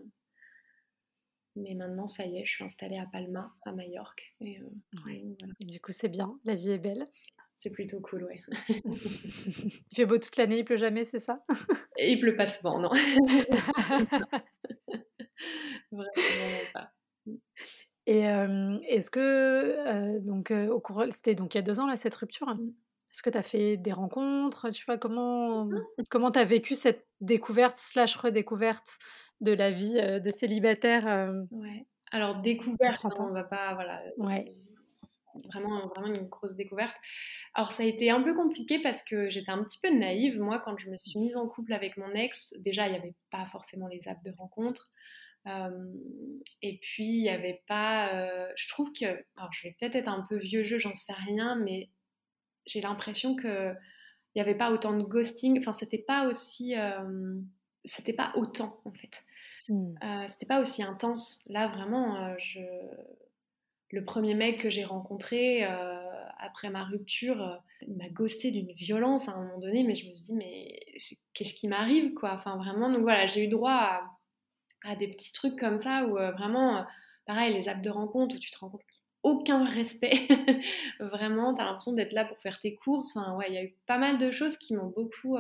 mais 1.56 1.74
maintenant 1.74 2.08
ça 2.08 2.26
y 2.26 2.38
est 2.38 2.46
je 2.46 2.52
suis 2.52 2.64
installée 2.64 2.98
à 2.98 3.06
Palma 3.12 3.52
à 3.66 3.74
Majorque 3.74 4.34
et, 4.40 4.62
et 5.60 5.66
du 5.66 5.82
coup 5.82 5.92
c'est 5.92 6.08
bien 6.08 6.40
la 6.46 6.56
vie 6.56 6.72
est 6.72 6.78
belle. 6.78 7.06
C'est 7.62 7.72
plutôt 7.72 8.00
cool, 8.00 8.24
ouais. 8.24 8.40
il 8.70 9.94
fait 9.94 10.06
beau 10.06 10.18
toute 10.18 10.38
l'année, 10.38 10.60
il 10.60 10.64
pleut 10.64 10.78
jamais, 10.78 11.04
c'est 11.04 11.20
ça? 11.20 11.44
Il 11.98 12.18
pleut 12.22 12.38
pas 12.38 12.48
souvent, 12.48 12.80
non. 12.80 12.90
Vraiment 15.92 16.08
pas. 16.74 16.92
Et 18.06 18.22
est-ce 18.22 19.12
que, 19.12 20.20
donc, 20.20 20.52
au 20.52 20.80
cours, 20.80 21.04
c'était 21.12 21.36
donc 21.36 21.54
il 21.54 21.58
y 21.58 21.60
a 21.60 21.64
deux 21.64 21.80
ans, 21.80 21.88
là, 21.88 21.96
cette 21.96 22.16
rupture 22.16 22.48
mmh. 22.48 22.74
Est-ce 23.12 23.24
que 23.24 23.32
tu 23.32 23.38
as 23.40 23.44
fait 23.44 23.78
des 23.78 23.92
rencontres 23.92 24.70
Tu 24.70 24.86
vois, 24.86 25.00
comment 25.00 25.66
mmh. 25.66 25.82
comment 26.10 26.32
tu 26.32 26.40
as 26.40 26.46
vécu 26.46 26.76
cette 26.76 27.08
découverte 27.22 27.78
slash 27.78 28.16
redécouverte 28.16 29.00
de 29.42 29.52
la 29.52 29.72
vie 29.72 29.94
de 29.94 30.30
célibataire 30.30 31.32
Ouais. 31.52 31.86
Alors, 32.12 32.42
découverte, 32.42 33.06
hein, 33.06 33.14
on 33.20 33.32
va 33.32 33.44
pas, 33.44 33.74
voilà. 33.74 34.02
Ouais 34.18 34.46
vraiment, 35.48 35.88
vraiment 35.88 36.14
une 36.14 36.28
grosse 36.28 36.56
découverte. 36.56 36.96
Alors 37.54 37.72
ça 37.72 37.84
a 37.84 37.86
été 37.86 38.10
un 38.10 38.22
peu 38.22 38.34
compliqué 38.34 38.80
parce 38.80 39.04
que 39.04 39.30
j'étais 39.30 39.52
un 39.52 39.64
petit 39.64 39.80
peu 39.82 39.90
naïve. 39.90 40.40
Moi, 40.40 40.60
quand 40.60 40.78
je 40.78 40.90
me 40.90 40.98
suis 40.98 41.20
mise 41.20 41.36
en 41.36 41.48
couple 41.48 41.74
avec 41.74 41.98
mon 41.98 42.12
ex, 42.14 42.54
déjà, 42.60 42.88
il 42.88 42.92
n'y 42.92 42.98
avait 42.98 43.16
pas 43.32 43.46
forcément 43.46 43.88
les 43.88 44.08
apps 44.08 44.24
de 44.24 44.32
rencontre. 44.38 44.92
Euh, 45.48 45.94
et 46.62 46.80
puis, 46.80 47.06
il 47.06 47.22
n'y 47.22 47.30
avait 47.30 47.62
pas... 47.68 48.14
Euh, 48.14 48.52
je 48.56 48.68
trouve 48.68 48.92
que... 48.94 49.06
Alors, 49.38 49.52
je 49.52 49.68
vais 49.68 49.76
peut-être 49.80 49.96
être 49.96 50.08
un 50.08 50.26
peu 50.28 50.38
vieux 50.38 50.64
jeu, 50.64 50.78
j'en 50.78 50.94
sais 50.94 51.14
rien, 51.14 51.56
mais 51.56 51.90
j'ai 52.66 52.82
l'impression 52.82 53.36
que 53.36 53.74
il 54.36 54.38
n'y 54.38 54.42
avait 54.42 54.58
pas 54.58 54.72
autant 54.72 54.96
de 54.96 55.04
ghosting. 55.04 55.60
Enfin, 55.60 55.74
c'était 55.74 55.98
pas 55.98 56.28
aussi... 56.28 56.78
Euh, 56.78 57.40
c'était 57.84 58.14
pas 58.14 58.32
autant, 58.36 58.82
en 58.86 58.92
fait. 58.92 59.24
Mmh. 59.70 60.28
c'était 60.28 60.48
pas 60.48 60.60
aussi 60.60 60.82
intense. 60.82 61.46
Là, 61.48 61.68
vraiment, 61.68 62.36
je 62.40 62.60
le 63.92 64.06
premier 64.06 64.36
mec 64.36 64.60
que 64.62 64.70
j'ai 64.70 64.84
rencontré 64.84 65.64
euh, 65.64 66.28
après 66.38 66.70
ma 66.70 66.84
rupture, 66.84 67.42
euh, 67.42 67.56
il 67.88 67.96
m'a 67.96 68.10
ghosté 68.10 68.52
d'une 68.52 68.72
violence 68.74 69.28
à 69.28 69.34
un 69.34 69.44
moment 69.44 69.58
donné, 69.58 69.84
mais 69.84 69.96
je 69.96 70.10
me 70.10 70.16
suis 70.16 70.26
dit, 70.26 70.36
mais 70.36 70.80
qu'est-ce 71.34 71.54
qui 71.54 71.68
m'arrive, 71.68 72.14
quoi? 72.14 72.34
Enfin, 72.34 72.58
vraiment, 72.58 72.92
donc 72.92 73.02
voilà, 73.02 73.26
j'ai 73.26 73.44
eu 73.44 73.48
droit 73.48 73.72
à, 73.72 74.19
des 75.00 75.08
petits 75.08 75.34
trucs 75.34 75.58
comme 75.58 75.78
ça 75.78 76.06
où 76.06 76.18
euh, 76.18 76.32
vraiment, 76.32 76.86
pareil, 77.26 77.54
les 77.54 77.70
apps 77.70 77.82
de 77.82 77.90
rencontre 77.90 78.36
où 78.36 78.40
tu 78.40 78.52
te 78.52 78.58
rends 78.60 78.70
compte 78.70 78.82
aucun 79.22 79.66
respect, 79.66 80.14
vraiment, 81.02 81.54
tu 81.54 81.62
as 81.62 81.66
l'impression 81.66 81.94
d'être 81.94 82.14
là 82.14 82.24
pour 82.24 82.40
faire 82.40 82.58
tes 82.60 82.76
courses. 82.76 83.18
Enfin, 83.18 83.36
ouais, 83.36 83.48
il 83.50 83.54
y 83.54 83.58
a 83.58 83.64
eu 83.64 83.76
pas 83.86 83.98
mal 83.98 84.18
de 84.18 84.32
choses 84.32 84.58
qui 84.58 84.76
m'ont 84.76 84.88
beaucoup 84.88 85.38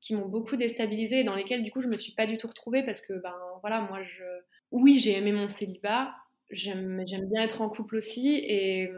qui 0.00 0.14
m'ont 0.14 0.26
beaucoup 0.28 0.56
déstabilisée 0.56 1.20
et 1.20 1.24
dans 1.24 1.34
lesquelles 1.34 1.62
du 1.62 1.70
coup 1.70 1.80
je 1.80 1.88
me 1.88 1.96
suis 1.96 2.12
pas 2.12 2.26
du 2.26 2.36
tout 2.36 2.46
retrouvée 2.46 2.84
parce 2.84 3.00
que 3.00 3.14
ben 3.14 3.34
voilà 3.62 3.80
moi 3.80 4.02
je 4.02 4.24
oui 4.70 4.98
j'ai 4.98 5.16
aimé 5.16 5.32
mon 5.32 5.48
célibat 5.48 6.14
J'aime, 6.50 7.02
bien 7.28 7.42
être 7.42 7.60
en 7.60 7.68
couple 7.68 7.96
aussi 7.96 8.28
et, 8.28 8.88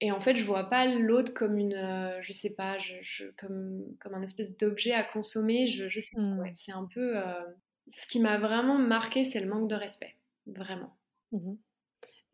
et 0.00 0.10
en 0.10 0.20
fait 0.20 0.36
je 0.36 0.44
vois 0.44 0.64
pas 0.64 0.84
l'autre 0.86 1.32
comme 1.32 1.56
une, 1.56 1.74
euh, 1.74 2.20
je 2.22 2.32
sais 2.32 2.54
pas, 2.54 2.76
je, 2.78 3.24
comme, 3.36 3.84
comme 4.00 4.14
un 4.14 4.22
espèce 4.22 4.56
d'objet 4.56 4.92
à 4.92 5.04
consommer. 5.04 5.68
Je, 5.68 5.88
je 5.88 6.00
sais 6.00 6.18
mmh. 6.18 6.42
c'est 6.54 6.72
un 6.72 6.88
peu. 6.92 7.16
Euh, 7.16 7.44
ce 7.88 8.06
qui 8.06 8.20
m'a 8.20 8.38
vraiment 8.38 8.78
marqué, 8.78 9.24
c'est 9.24 9.40
le 9.40 9.48
manque 9.48 9.68
de 9.68 9.74
respect, 9.74 10.16
vraiment. 10.46 10.96
Mmh 11.32 11.54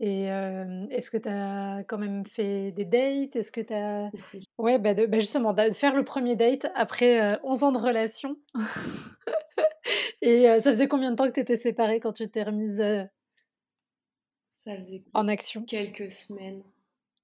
et 0.00 0.28
euh, 0.32 0.86
est-ce 0.90 1.08
que 1.08 1.16
tu 1.16 1.28
as 1.28 1.84
quand 1.86 1.98
même 1.98 2.26
fait 2.26 2.72
des 2.72 2.84
dates? 2.84 3.36
Est-ce 3.36 3.52
que 3.52 3.60
tu 3.60 3.72
as. 3.72 4.10
Ouais, 4.58 4.76
bah, 4.80 4.92
bah 4.92 5.18
justement, 5.20 5.52
de 5.52 5.70
faire 5.70 5.94
le 5.94 6.04
premier 6.04 6.34
date 6.34 6.66
après 6.74 7.38
11 7.44 7.62
ans 7.62 7.70
de 7.70 7.78
relation. 7.78 8.36
et 10.20 10.46
ça 10.58 10.70
faisait 10.72 10.88
combien 10.88 11.12
de 11.12 11.16
temps 11.16 11.28
que 11.28 11.34
tu 11.34 11.40
étais 11.40 11.56
séparée 11.56 12.00
quand 12.00 12.12
tu 12.12 12.28
t'es 12.28 12.42
remise 12.42 12.82
ça 14.64 14.76
faisait 14.78 15.02
en 15.12 15.28
action? 15.28 15.62
Quelques 15.64 16.10
semaines. 16.10 16.62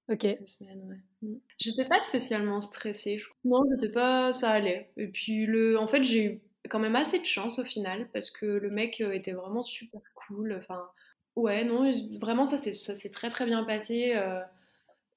Ok. 0.09 0.21
Deux 0.39 0.45
semaines, 0.45 0.83
ouais. 0.87 1.27
Mm. 1.29 1.37
J'étais 1.57 1.85
pas 1.85 1.99
spécialement 1.99 2.61
stressée. 2.61 3.17
je- 3.17 3.27
Non, 3.45 3.63
j'étais 3.69 3.91
pas. 3.91 4.31
Ça 4.33 4.51
allait. 4.51 4.91
Et 4.97 5.07
puis, 5.07 5.45
le... 5.45 5.79
en 5.79 5.87
fait, 5.87 6.03
j'ai 6.03 6.25
eu 6.25 6.41
quand 6.69 6.79
même 6.79 6.95
assez 6.95 7.19
de 7.19 7.25
chance 7.25 7.59
au 7.59 7.63
final 7.63 8.09
parce 8.13 8.31
que 8.31 8.45
le 8.45 8.69
mec 8.69 9.01
euh, 9.01 9.11
était 9.11 9.33
vraiment 9.33 9.63
super 9.63 10.01
cool. 10.15 10.53
Enfin, 10.57 10.89
ouais, 11.35 11.63
non, 11.63 11.91
vraiment, 12.19 12.45
ça 12.45 12.57
s'est 12.57 12.73
ça 12.73 12.95
s'est 12.95 13.09
très 13.11 13.29
très 13.29 13.45
bien 13.45 13.63
passé. 13.63 14.13
euh, 14.15 14.41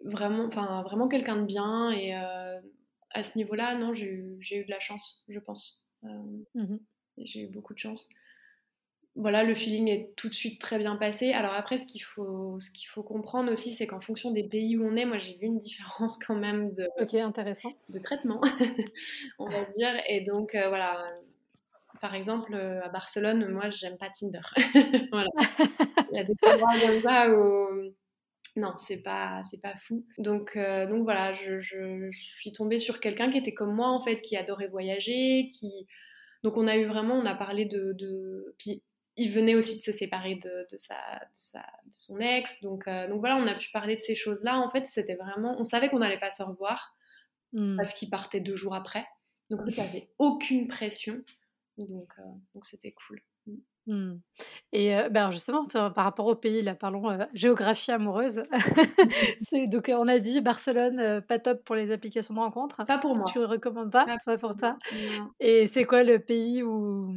Vraiment, 0.04 0.44
enfin, 0.46 0.82
vraiment 0.82 1.08
quelqu'un 1.08 1.36
de 1.36 1.46
bien. 1.46 1.90
Et 1.90 2.14
euh, 2.16 2.60
à 3.10 3.22
ce 3.22 3.38
niveau-là, 3.38 3.74
non, 3.76 3.92
j'ai 3.94 4.06
eu, 4.08 4.38
de 4.64 4.70
la 4.70 4.80
chance, 4.80 5.24
je 5.28 5.38
pense. 5.40 5.86
Euh, 6.04 6.08
Mhm. 6.54 6.80
j'ai 7.18 7.42
eu 7.42 7.48
beaucoup 7.48 7.74
de 7.74 7.78
chance. 7.78 8.08
Voilà, 9.16 9.44
le 9.44 9.54
feeling 9.54 9.86
est 9.88 10.12
tout 10.16 10.28
de 10.28 10.34
suite 10.34 10.60
très 10.60 10.76
bien 10.78 10.96
passé. 10.96 11.32
Alors 11.32 11.52
après, 11.52 11.76
ce 11.78 11.86
qu'il 11.86 12.02
faut, 12.02 12.58
ce 12.58 12.70
qu'il 12.72 12.88
faut 12.88 13.04
comprendre 13.04 13.52
aussi, 13.52 13.72
c'est 13.72 13.86
qu'en 13.86 14.00
fonction 14.00 14.32
des 14.32 14.42
pays 14.42 14.76
où 14.76 14.84
on 14.84 14.96
est, 14.96 15.04
moi 15.04 15.18
j'ai 15.18 15.36
vu 15.36 15.46
une 15.46 15.60
différence 15.60 16.18
quand 16.18 16.34
même 16.34 16.72
de, 16.74 16.88
Ok, 17.00 17.14
intéressant. 17.14 17.72
de 17.90 18.00
traitement, 18.00 18.40
on 19.38 19.48
va 19.48 19.64
dire. 19.66 19.94
Et 20.08 20.22
donc 20.22 20.50
voilà, 20.54 21.08
par 22.04 22.14
exemple 22.14 22.54
euh, 22.54 22.82
à 22.84 22.90
Barcelone, 22.90 23.48
moi 23.50 23.70
j'aime 23.70 23.96
pas 23.98 24.10
Tinder. 24.10 24.40
voilà, 25.12 25.28
il 26.12 26.16
y 26.16 26.20
a 26.20 26.24
des 26.24 26.34
endroits 26.46 26.78
comme 26.86 27.00
ça 27.00 27.30
où 27.30 27.94
non, 28.56 28.72
c'est 28.78 28.98
pas, 28.98 29.42
c'est 29.50 29.60
pas 29.60 29.74
fou. 29.76 30.06
Donc, 30.18 30.56
euh, 30.56 30.86
donc 30.86 31.02
voilà, 31.04 31.32
je, 31.32 31.60
je- 31.60 32.10
je 32.12 32.20
suis 32.38 32.52
tombée 32.52 32.78
sur 32.78 33.00
quelqu'un 33.00 33.30
qui 33.30 33.38
était 33.38 33.54
comme 33.54 33.74
moi 33.74 33.88
en 33.88 34.00
fait, 34.04 34.16
qui 34.22 34.36
adorait 34.36 34.68
voyager, 34.68 35.48
qui 35.48 35.86
donc 36.44 36.56
on 36.58 36.68
a 36.68 36.76
eu 36.76 36.86
vraiment, 36.86 37.14
on 37.16 37.26
a 37.26 37.34
parlé 37.34 37.64
de, 37.66 37.94
de... 37.94 38.54
puis 38.58 38.82
il 39.16 39.32
venait 39.32 39.54
aussi 39.54 39.76
de 39.78 39.82
se 39.82 39.92
séparer 39.92 40.36
de, 40.36 40.66
de 40.72 40.76
sa, 40.76 40.96
de 40.96 41.30
sa, 41.34 41.60
de 41.60 41.92
son 41.96 42.18
ex, 42.20 42.62
donc 42.62 42.86
euh, 42.88 43.08
donc 43.08 43.20
voilà, 43.20 43.36
on 43.36 43.46
a 43.46 43.54
pu 43.54 43.70
parler 43.72 43.96
de 43.96 44.00
ces 44.00 44.14
choses-là. 44.16 44.58
En 44.58 44.70
fait, 44.70 44.86
c'était 44.86 45.16
vraiment, 45.16 45.56
on 45.58 45.64
savait 45.64 45.88
qu'on 45.88 46.00
n'allait 46.00 46.20
pas 46.20 46.30
se 46.30 46.42
revoir 46.42 46.92
Hmm. 47.52 47.76
parce 47.76 47.94
qu'il 47.94 48.10
partait 48.10 48.40
deux 48.40 48.56
jours 48.56 48.74
après, 48.74 49.06
donc 49.50 49.60
il 49.68 49.74
n'y 49.74 49.80
avait 49.88 50.08
aucune 50.18 50.66
pression, 50.68 51.22
donc 51.78 52.12
euh, 52.18 52.22
donc 52.54 52.64
c'était 52.64 52.92
cool. 52.92 53.20
Hmm. 53.86 54.14
Et 54.72 54.96
euh, 54.96 55.10
ben 55.10 55.30
justement, 55.30 55.62
t- 55.64 55.78
par 55.94 56.04
rapport 56.04 56.24
au 56.26 56.34
pays, 56.34 56.62
là, 56.62 56.74
parlons 56.74 57.10
euh, 57.10 57.26
géographie 57.34 57.90
amoureuse. 57.90 58.42
Donc, 59.52 59.90
euh, 59.90 59.96
on 59.98 60.08
a 60.08 60.18
dit 60.18 60.40
Barcelone, 60.40 60.98
euh, 60.98 61.20
pas 61.20 61.38
top 61.38 61.62
pour 61.64 61.74
les 61.74 61.92
applications 61.92 62.32
de 62.32 62.38
rencontres. 62.38 62.86
Pas 62.86 62.96
pour 62.96 63.14
moi. 63.14 63.26
Tu 63.30 63.38
ne 63.38 63.44
recommandes 63.44 63.92
pas, 63.92 64.06
Pas 64.06 64.18
pas 64.24 64.38
pour 64.38 64.56
toi? 64.56 64.78
Non. 64.92 65.28
Et 65.38 65.66
c'est 65.66 65.84
quoi 65.84 66.02
le 66.02 66.18
pays 66.18 66.62
où, 66.62 67.10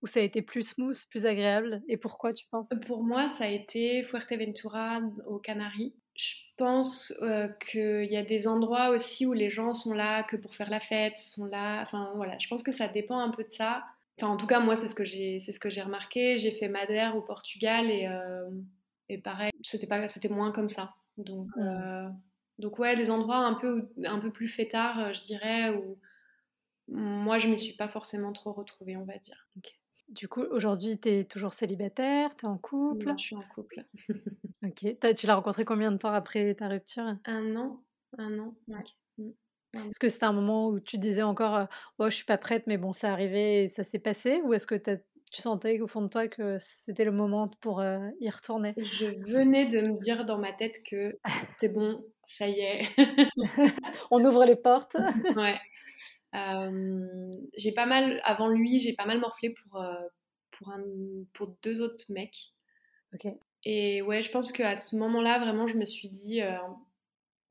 où 0.00 0.06
ça 0.06 0.20
a 0.20 0.22
été 0.22 0.40
plus 0.40 0.62
smooth, 0.70 0.96
plus 1.10 1.26
agréable? 1.26 1.82
Et 1.86 1.98
pourquoi, 1.98 2.32
tu 2.32 2.46
penses? 2.50 2.70
Pour 2.86 3.02
moi, 3.04 3.28
ça 3.28 3.44
a 3.44 3.48
été 3.48 4.04
Fuerteventura 4.04 5.00
aux 5.26 5.38
Canaries. 5.38 5.94
Je 6.18 6.34
pense 6.56 7.12
euh, 7.22 7.48
qu'il 7.70 8.12
y 8.12 8.16
a 8.16 8.24
des 8.24 8.48
endroits 8.48 8.90
aussi 8.90 9.24
où 9.24 9.32
les 9.32 9.50
gens 9.50 9.72
sont 9.72 9.94
là 9.94 10.24
que 10.24 10.36
pour 10.36 10.56
faire 10.56 10.68
la 10.68 10.80
fête, 10.80 11.16
sont 11.16 11.46
là. 11.46 11.80
Enfin 11.82 12.12
voilà, 12.16 12.36
je 12.38 12.48
pense 12.48 12.64
que 12.64 12.72
ça 12.72 12.88
dépend 12.88 13.20
un 13.20 13.30
peu 13.30 13.44
de 13.44 13.48
ça. 13.48 13.84
Enfin, 14.18 14.32
en 14.32 14.36
tout 14.36 14.48
cas, 14.48 14.58
moi, 14.58 14.74
c'est 14.74 14.88
ce 14.88 14.96
que 14.96 15.04
j'ai, 15.04 15.38
c'est 15.38 15.52
ce 15.52 15.60
que 15.60 15.70
j'ai 15.70 15.80
remarqué. 15.80 16.38
J'ai 16.38 16.50
fait 16.50 16.68
Madère 16.68 17.16
au 17.16 17.22
Portugal 17.22 17.88
et, 17.88 18.08
euh, 18.08 18.50
et 19.08 19.18
pareil, 19.18 19.52
c'était 19.62 19.86
pas, 19.86 20.08
c'était 20.08 20.28
moins 20.28 20.50
comme 20.50 20.68
ça. 20.68 20.96
Donc, 21.18 21.48
euh, 21.56 22.08
donc 22.58 22.80
ouais, 22.80 22.96
des 22.96 23.10
endroits 23.10 23.38
un 23.38 23.54
peu, 23.54 23.88
un 24.04 24.18
peu 24.18 24.32
plus 24.32 24.48
fêtards, 24.48 24.98
euh, 24.98 25.12
je 25.12 25.20
dirais, 25.20 25.70
où 25.70 25.98
moi, 26.88 27.38
je 27.38 27.46
m'y 27.46 27.58
suis 27.60 27.74
pas 27.74 27.86
forcément 27.86 28.32
trop 28.32 28.52
retrouvée, 28.52 28.96
on 28.96 29.04
va 29.04 29.18
dire. 29.18 29.46
Du 30.08 30.26
coup, 30.28 30.42
aujourd'hui, 30.42 30.98
tu 30.98 31.08
es 31.10 31.24
toujours 31.24 31.52
célibataire, 31.52 32.34
tu 32.36 32.46
es 32.46 32.48
en 32.48 32.56
couple? 32.58 33.06
Non, 33.08 33.16
je 33.18 33.24
suis 33.24 33.36
en 33.36 33.42
couple. 33.54 33.84
Ok. 34.64 34.86
T'as- 35.00 35.14
tu 35.14 35.26
l'as 35.26 35.34
rencontré 35.36 35.64
combien 35.64 35.92
de 35.92 35.98
temps 35.98 36.12
après 36.12 36.54
ta 36.54 36.68
rupture? 36.68 37.16
Un 37.26 37.56
an, 37.56 37.82
un 38.16 38.38
an. 38.38 38.54
ouais. 38.68 38.76
Mm. 39.18 39.30
Est-ce 39.74 39.98
que 39.98 40.08
c'était 40.08 40.24
un 40.24 40.32
moment 40.32 40.68
où 40.68 40.80
tu 40.80 40.96
disais 40.98 41.22
encore 41.22 41.66
oh, 41.98 42.08
je 42.08 42.14
suis 42.14 42.24
pas 42.24 42.38
prête, 42.38 42.66
mais 42.66 42.78
bon, 42.78 42.92
c'est 42.92 43.06
arrivé 43.06 43.64
et 43.64 43.68
ça 43.68 43.84
s'est 43.84 43.98
passé 43.98 44.40
Ou 44.44 44.54
est-ce 44.54 44.66
que 44.66 44.74
t'as- 44.74 44.96
tu 45.30 45.42
sentais 45.42 45.78
au 45.80 45.86
fond 45.86 46.00
de 46.00 46.08
toi 46.08 46.26
que 46.26 46.56
c'était 46.58 47.04
le 47.04 47.12
moment 47.12 47.48
pour 47.60 47.80
euh, 47.80 47.98
y 48.18 48.30
retourner? 48.30 48.72
Je 48.78 49.06
venais 49.30 49.66
de 49.66 49.82
me 49.82 50.00
dire 50.00 50.24
dans 50.24 50.38
ma 50.38 50.52
tête 50.54 50.76
que 50.90 51.18
c'est 51.60 51.68
bon, 51.68 52.02
ça 52.24 52.48
y 52.48 52.60
est. 52.60 52.80
On 54.10 54.24
ouvre 54.24 54.46
les 54.46 54.56
portes 54.56 54.96
ouais. 55.36 55.58
Euh, 56.38 57.32
j'ai 57.56 57.72
pas 57.72 57.86
mal, 57.86 58.20
avant 58.24 58.48
lui, 58.48 58.78
j'ai 58.78 58.94
pas 58.94 59.06
mal 59.06 59.18
morflé 59.18 59.50
pour, 59.50 59.80
euh, 59.80 59.94
pour, 60.52 60.70
un, 60.70 60.84
pour 61.34 61.56
deux 61.62 61.80
autres 61.80 62.04
mecs. 62.10 62.52
Ok. 63.14 63.32
Et 63.64 64.02
ouais, 64.02 64.22
je 64.22 64.30
pense 64.30 64.52
qu'à 64.52 64.76
ce 64.76 64.96
moment-là, 64.96 65.38
vraiment, 65.38 65.66
je 65.66 65.76
me 65.76 65.84
suis 65.84 66.08
dit, 66.08 66.42
euh, 66.42 66.56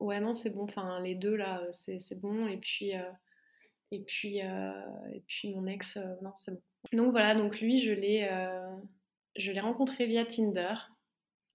ouais, 0.00 0.20
non, 0.20 0.32
c'est 0.32 0.54
bon, 0.54 0.64
enfin, 0.64 1.00
les 1.00 1.14
deux 1.14 1.36
là, 1.36 1.62
c'est 1.72 2.20
bon. 2.20 2.46
Et 2.48 2.56
puis, 2.56 2.96
euh, 2.96 3.10
et 3.90 4.02
puis, 4.02 4.42
euh, 4.42 4.72
et 5.12 5.22
puis 5.26 5.54
mon 5.54 5.66
ex, 5.66 5.98
non, 6.22 6.32
c'est 6.36 6.52
bon. 6.52 6.62
Donc 6.92 7.10
voilà, 7.10 7.34
donc 7.34 7.60
lui, 7.60 7.80
je 7.80 7.92
l'ai 7.92 8.28
je 9.36 9.52
l'ai 9.52 9.60
rencontré 9.60 10.06
via 10.06 10.24
Tinder. 10.24 10.74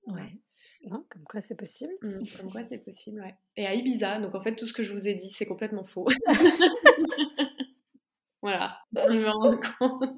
Ouais. 0.08 0.38
Non, 0.84 1.06
comme 1.10 1.24
quoi 1.24 1.42
c'est 1.42 1.56
possible. 1.56 1.94
Mm, 2.02 2.24
comme 2.38 2.52
quoi 2.52 2.64
c'est 2.64 2.78
possible, 2.80 3.22
ouais. 3.22 3.36
Et 3.56 3.66
à 3.66 3.74
Ibiza, 3.74 4.20
donc 4.20 4.36
en 4.36 4.42
fait 4.42 4.56
tout 4.56 4.68
ce 4.68 4.74
que 4.74 4.84
je 4.84 4.94
vous 4.94 5.08
ai 5.08 5.14
dit 5.16 5.30
c'est 5.30 5.46
complètement 5.46 5.84
faux. 5.84 6.08
voilà, 8.42 8.80
je 8.96 9.14
me 9.14 9.30
rends 9.30 9.58
compte. 9.80 10.10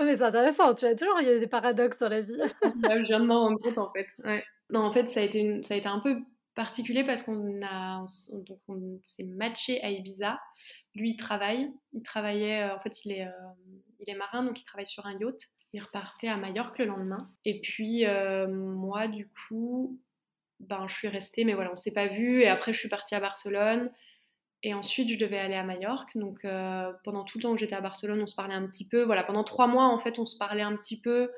Oh, 0.00 0.04
mais 0.04 0.16
c'est 0.16 0.22
intéressant, 0.24 0.74
tu 0.74 0.84
vois, 0.84 0.94
toujours 0.96 1.20
il 1.20 1.28
y 1.28 1.30
a 1.30 1.38
des 1.38 1.46
paradoxes 1.46 2.00
dans 2.00 2.08
la 2.08 2.20
vie. 2.20 2.36
Là, 2.36 3.00
je 3.00 3.06
viens 3.06 3.20
de 3.20 3.26
m'en 3.26 3.42
rendre 3.42 3.60
compte 3.60 3.78
en 3.78 3.92
fait. 3.92 4.06
Ouais. 4.24 4.42
Non, 4.70 4.80
en 4.80 4.92
fait 4.92 5.08
ça 5.08 5.20
a 5.20 5.22
été, 5.22 5.38
une- 5.40 5.62
ça 5.62 5.74
a 5.74 5.76
été 5.76 5.86
un 5.86 6.00
peu 6.00 6.18
particulier 6.54 7.04
parce 7.04 7.22
qu'on 7.22 7.62
a, 7.62 8.04
on 8.32 8.38
donc 8.38 8.58
on 8.68 8.98
s'est 9.02 9.24
matché 9.24 9.80
à 9.82 9.90
Ibiza. 9.90 10.40
Lui 10.94 11.10
il 11.10 11.16
travaille, 11.16 11.70
il 11.92 12.02
travaillait, 12.02 12.62
euh, 12.64 12.74
en 12.74 12.80
fait 12.80 13.04
il 13.04 13.12
est, 13.12 13.26
euh, 13.26 13.30
il 14.00 14.10
est 14.10 14.16
marin 14.16 14.42
donc 14.44 14.60
il 14.60 14.64
travaille 14.64 14.86
sur 14.86 15.06
un 15.06 15.16
yacht. 15.18 15.38
Il 15.74 15.82
repartait 15.82 16.28
à 16.28 16.38
Majorque 16.38 16.78
le 16.78 16.86
lendemain. 16.86 17.30
Et 17.44 17.60
puis 17.60 18.06
euh, 18.06 18.48
moi 18.48 19.08
du 19.08 19.28
coup, 19.28 20.00
ben 20.60 20.86
je 20.88 20.94
suis 20.94 21.08
restée, 21.08 21.44
mais 21.44 21.52
voilà 21.52 21.72
on 21.72 21.76
s'est 21.76 21.92
pas 21.92 22.06
vu. 22.06 22.40
Et 22.40 22.48
après 22.48 22.72
je 22.72 22.78
suis 22.78 22.88
partie 22.88 23.14
à 23.14 23.20
Barcelone. 23.20 23.90
Et 24.66 24.72
ensuite, 24.72 25.10
je 25.10 25.18
devais 25.18 25.38
aller 25.38 25.56
à 25.56 25.62
Majorque. 25.62 26.16
Donc, 26.16 26.42
euh, 26.46 26.90
pendant 27.04 27.22
tout 27.24 27.36
le 27.36 27.42
temps 27.42 27.52
que 27.52 27.60
j'étais 27.60 27.74
à 27.74 27.82
Barcelone, 27.82 28.22
on 28.22 28.26
se 28.26 28.34
parlait 28.34 28.54
un 28.54 28.66
petit 28.66 28.88
peu. 28.88 29.02
Voilà, 29.02 29.22
pendant 29.22 29.44
trois 29.44 29.66
mois, 29.66 29.88
en 29.88 29.98
fait, 29.98 30.18
on 30.18 30.24
se 30.24 30.38
parlait 30.38 30.62
un 30.62 30.74
petit 30.76 30.98
peu. 30.98 31.30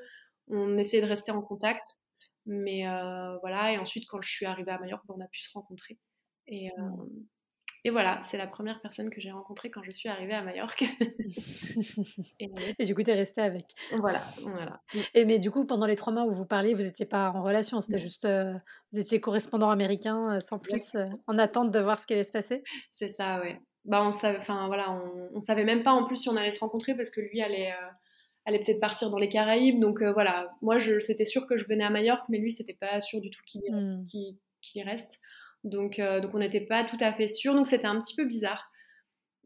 On 0.47 0.77
essayait 0.77 1.03
de 1.03 1.09
rester 1.09 1.33
en 1.33 1.41
contact. 1.41 1.97
Mais 2.45 2.87
euh, 2.87 3.37
voilà, 3.39 3.73
et 3.73 3.77
ensuite, 3.77 4.07
quand 4.07 4.21
je 4.21 4.29
suis 4.29 4.45
arrivée 4.45 4.71
à 4.71 4.79
Majorque, 4.79 5.05
ben, 5.07 5.15
on 5.17 5.21
a 5.21 5.27
pu 5.27 5.41
se 5.41 5.49
rencontrer. 5.53 5.99
Et, 6.47 6.69
euh, 6.79 7.05
et 7.83 7.89
voilà, 7.89 8.21
c'est 8.23 8.37
la 8.37 8.47
première 8.47 8.81
personne 8.81 9.09
que 9.09 9.21
j'ai 9.21 9.31
rencontrée 9.31 9.69
quand 9.69 9.83
je 9.83 9.91
suis 9.91 10.09
arrivée 10.09 10.33
à 10.33 10.43
Majorque. 10.43 10.83
et 12.39 12.49
Et 12.79 12.85
du 12.85 12.95
coup, 12.95 13.03
tu 13.03 13.11
es 13.11 13.13
restée 13.13 13.41
avec. 13.41 13.65
voilà, 13.91 14.23
voilà. 14.41 14.81
Et 15.13 15.25
mais 15.25 15.39
du 15.39 15.51
coup, 15.51 15.65
pendant 15.65 15.85
les 15.85 15.95
trois 15.95 16.11
mois 16.13 16.25
où 16.25 16.33
vous 16.33 16.45
parliez, 16.45 16.73
vous 16.73 16.83
n'étiez 16.83 17.05
pas 17.05 17.31
en 17.31 17.43
relation, 17.43 17.81
c'était 17.81 17.99
juste, 17.99 18.25
euh, 18.25 18.53
vous 18.91 18.99
étiez 18.99 19.19
correspondant 19.21 19.69
américain 19.69 20.35
euh, 20.35 20.39
sans 20.39 20.59
plus, 20.59 20.95
euh, 20.95 21.05
en 21.27 21.37
attente 21.37 21.71
de 21.71 21.79
voir 21.79 21.99
ce 21.99 22.05
qui 22.05 22.13
allait 22.13 22.23
se 22.23 22.31
passer? 22.31 22.63
C'est 22.89 23.09
ça, 23.09 23.39
ouais. 23.39 23.59
Bah, 23.85 24.03
on 24.03 24.11
savait, 24.11 24.37
enfin 24.37 24.67
voilà, 24.67 24.91
on, 24.91 25.29
on 25.35 25.39
savait 25.39 25.63
même 25.63 25.83
pas 25.83 25.91
en 25.91 26.03
plus 26.03 26.17
si 26.17 26.29
on 26.29 26.35
allait 26.35 26.51
se 26.51 26.59
rencontrer 26.59 26.95
parce 26.95 27.09
que 27.09 27.21
lui 27.21 27.41
allait, 27.41 27.71
euh, 27.71 27.87
allait 28.45 28.59
peut-être 28.59 28.81
partir 28.81 29.09
dans 29.09 29.17
les 29.17 29.29
Caraïbes. 29.29 29.79
Donc 29.79 30.01
voilà, 30.03 30.49
moi 30.61 30.77
c'était 30.99 31.25
sûr 31.25 31.47
que 31.47 31.55
je 31.57 31.65
venais 31.67 31.85
à 31.85 31.89
Majorque, 31.89 32.27
mais 32.27 32.39
lui 32.39 32.51
c'était 32.51 32.73
pas 32.73 32.99
sûr 32.99 33.21
du 33.21 33.29
tout 33.29 33.39
qu'il 33.45 33.61
qu'il 34.61 34.81
y 34.81 34.83
reste. 34.83 35.19
Donc, 35.63 35.99
euh, 35.99 36.19
donc 36.19 36.33
on 36.33 36.39
n'était 36.39 36.61
pas 36.65 36.83
tout 36.85 36.97
à 36.99 37.13
fait 37.13 37.27
sûr. 37.27 37.53
Donc 37.53 37.67
c'était 37.67 37.87
un 37.87 37.97
petit 37.99 38.15
peu 38.15 38.25
bizarre. 38.25 38.71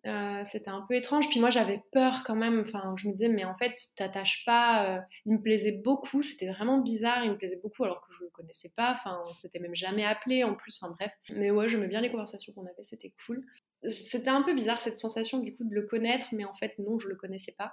Euh, 0.08 0.42
c'était 0.46 0.70
un 0.72 0.84
peu 0.88 0.96
étrange. 0.96 1.30
Puis 1.30 1.40
moi 1.40 1.50
j'avais 1.52 1.84
peur 1.92 2.24
quand 2.26 2.36
même. 2.36 2.62
Enfin, 2.62 2.96
je 2.98 3.08
me 3.08 3.14
disais, 3.14 3.30
mais 3.30 3.44
en 3.46 3.56
fait, 3.56 3.76
t'attaches 3.96 4.44
pas. 4.46 4.98
euh, 4.98 5.02
Il 5.26 5.34
me 5.34 5.42
plaisait 5.42 5.72
beaucoup. 5.84 6.22
C'était 6.24 6.48
vraiment 6.50 6.80
bizarre. 6.80 7.24
Il 7.24 7.32
me 7.32 7.38
plaisait 7.38 7.60
beaucoup 7.62 7.84
alors 7.84 8.02
que 8.08 8.14
je 8.14 8.24
le 8.24 8.30
connaissais 8.32 8.72
pas. 8.76 8.92
Enfin, 8.94 9.20
on 9.30 9.34
s'était 9.36 9.60
même 9.60 9.76
jamais 9.76 10.06
appelé 10.06 10.44
en 10.44 10.56
plus. 10.56 10.78
Enfin 10.82 10.94
bref. 10.98 11.14
Mais 11.36 11.52
ouais, 11.52 11.68
j'aimais 11.70 11.88
bien 11.88 12.02
les 12.02 12.10
conversations 12.12 12.54
qu'on 12.54 12.64
avait. 12.66 12.84
C'était 12.84 13.14
cool. 13.26 13.46
C'était 13.88 14.30
un 14.30 14.44
peu 14.44 14.54
bizarre 14.54 14.82
cette 14.82 14.98
sensation 14.98 15.40
du 15.40 15.56
coup 15.56 15.64
de 15.64 15.74
le 15.74 15.84
connaître, 15.84 16.28
mais 16.34 16.46
en 16.46 16.54
fait 16.56 16.78
non, 16.80 16.98
je 17.00 17.08
le 17.08 17.16
connaissais 17.16 17.54
pas. 17.58 17.72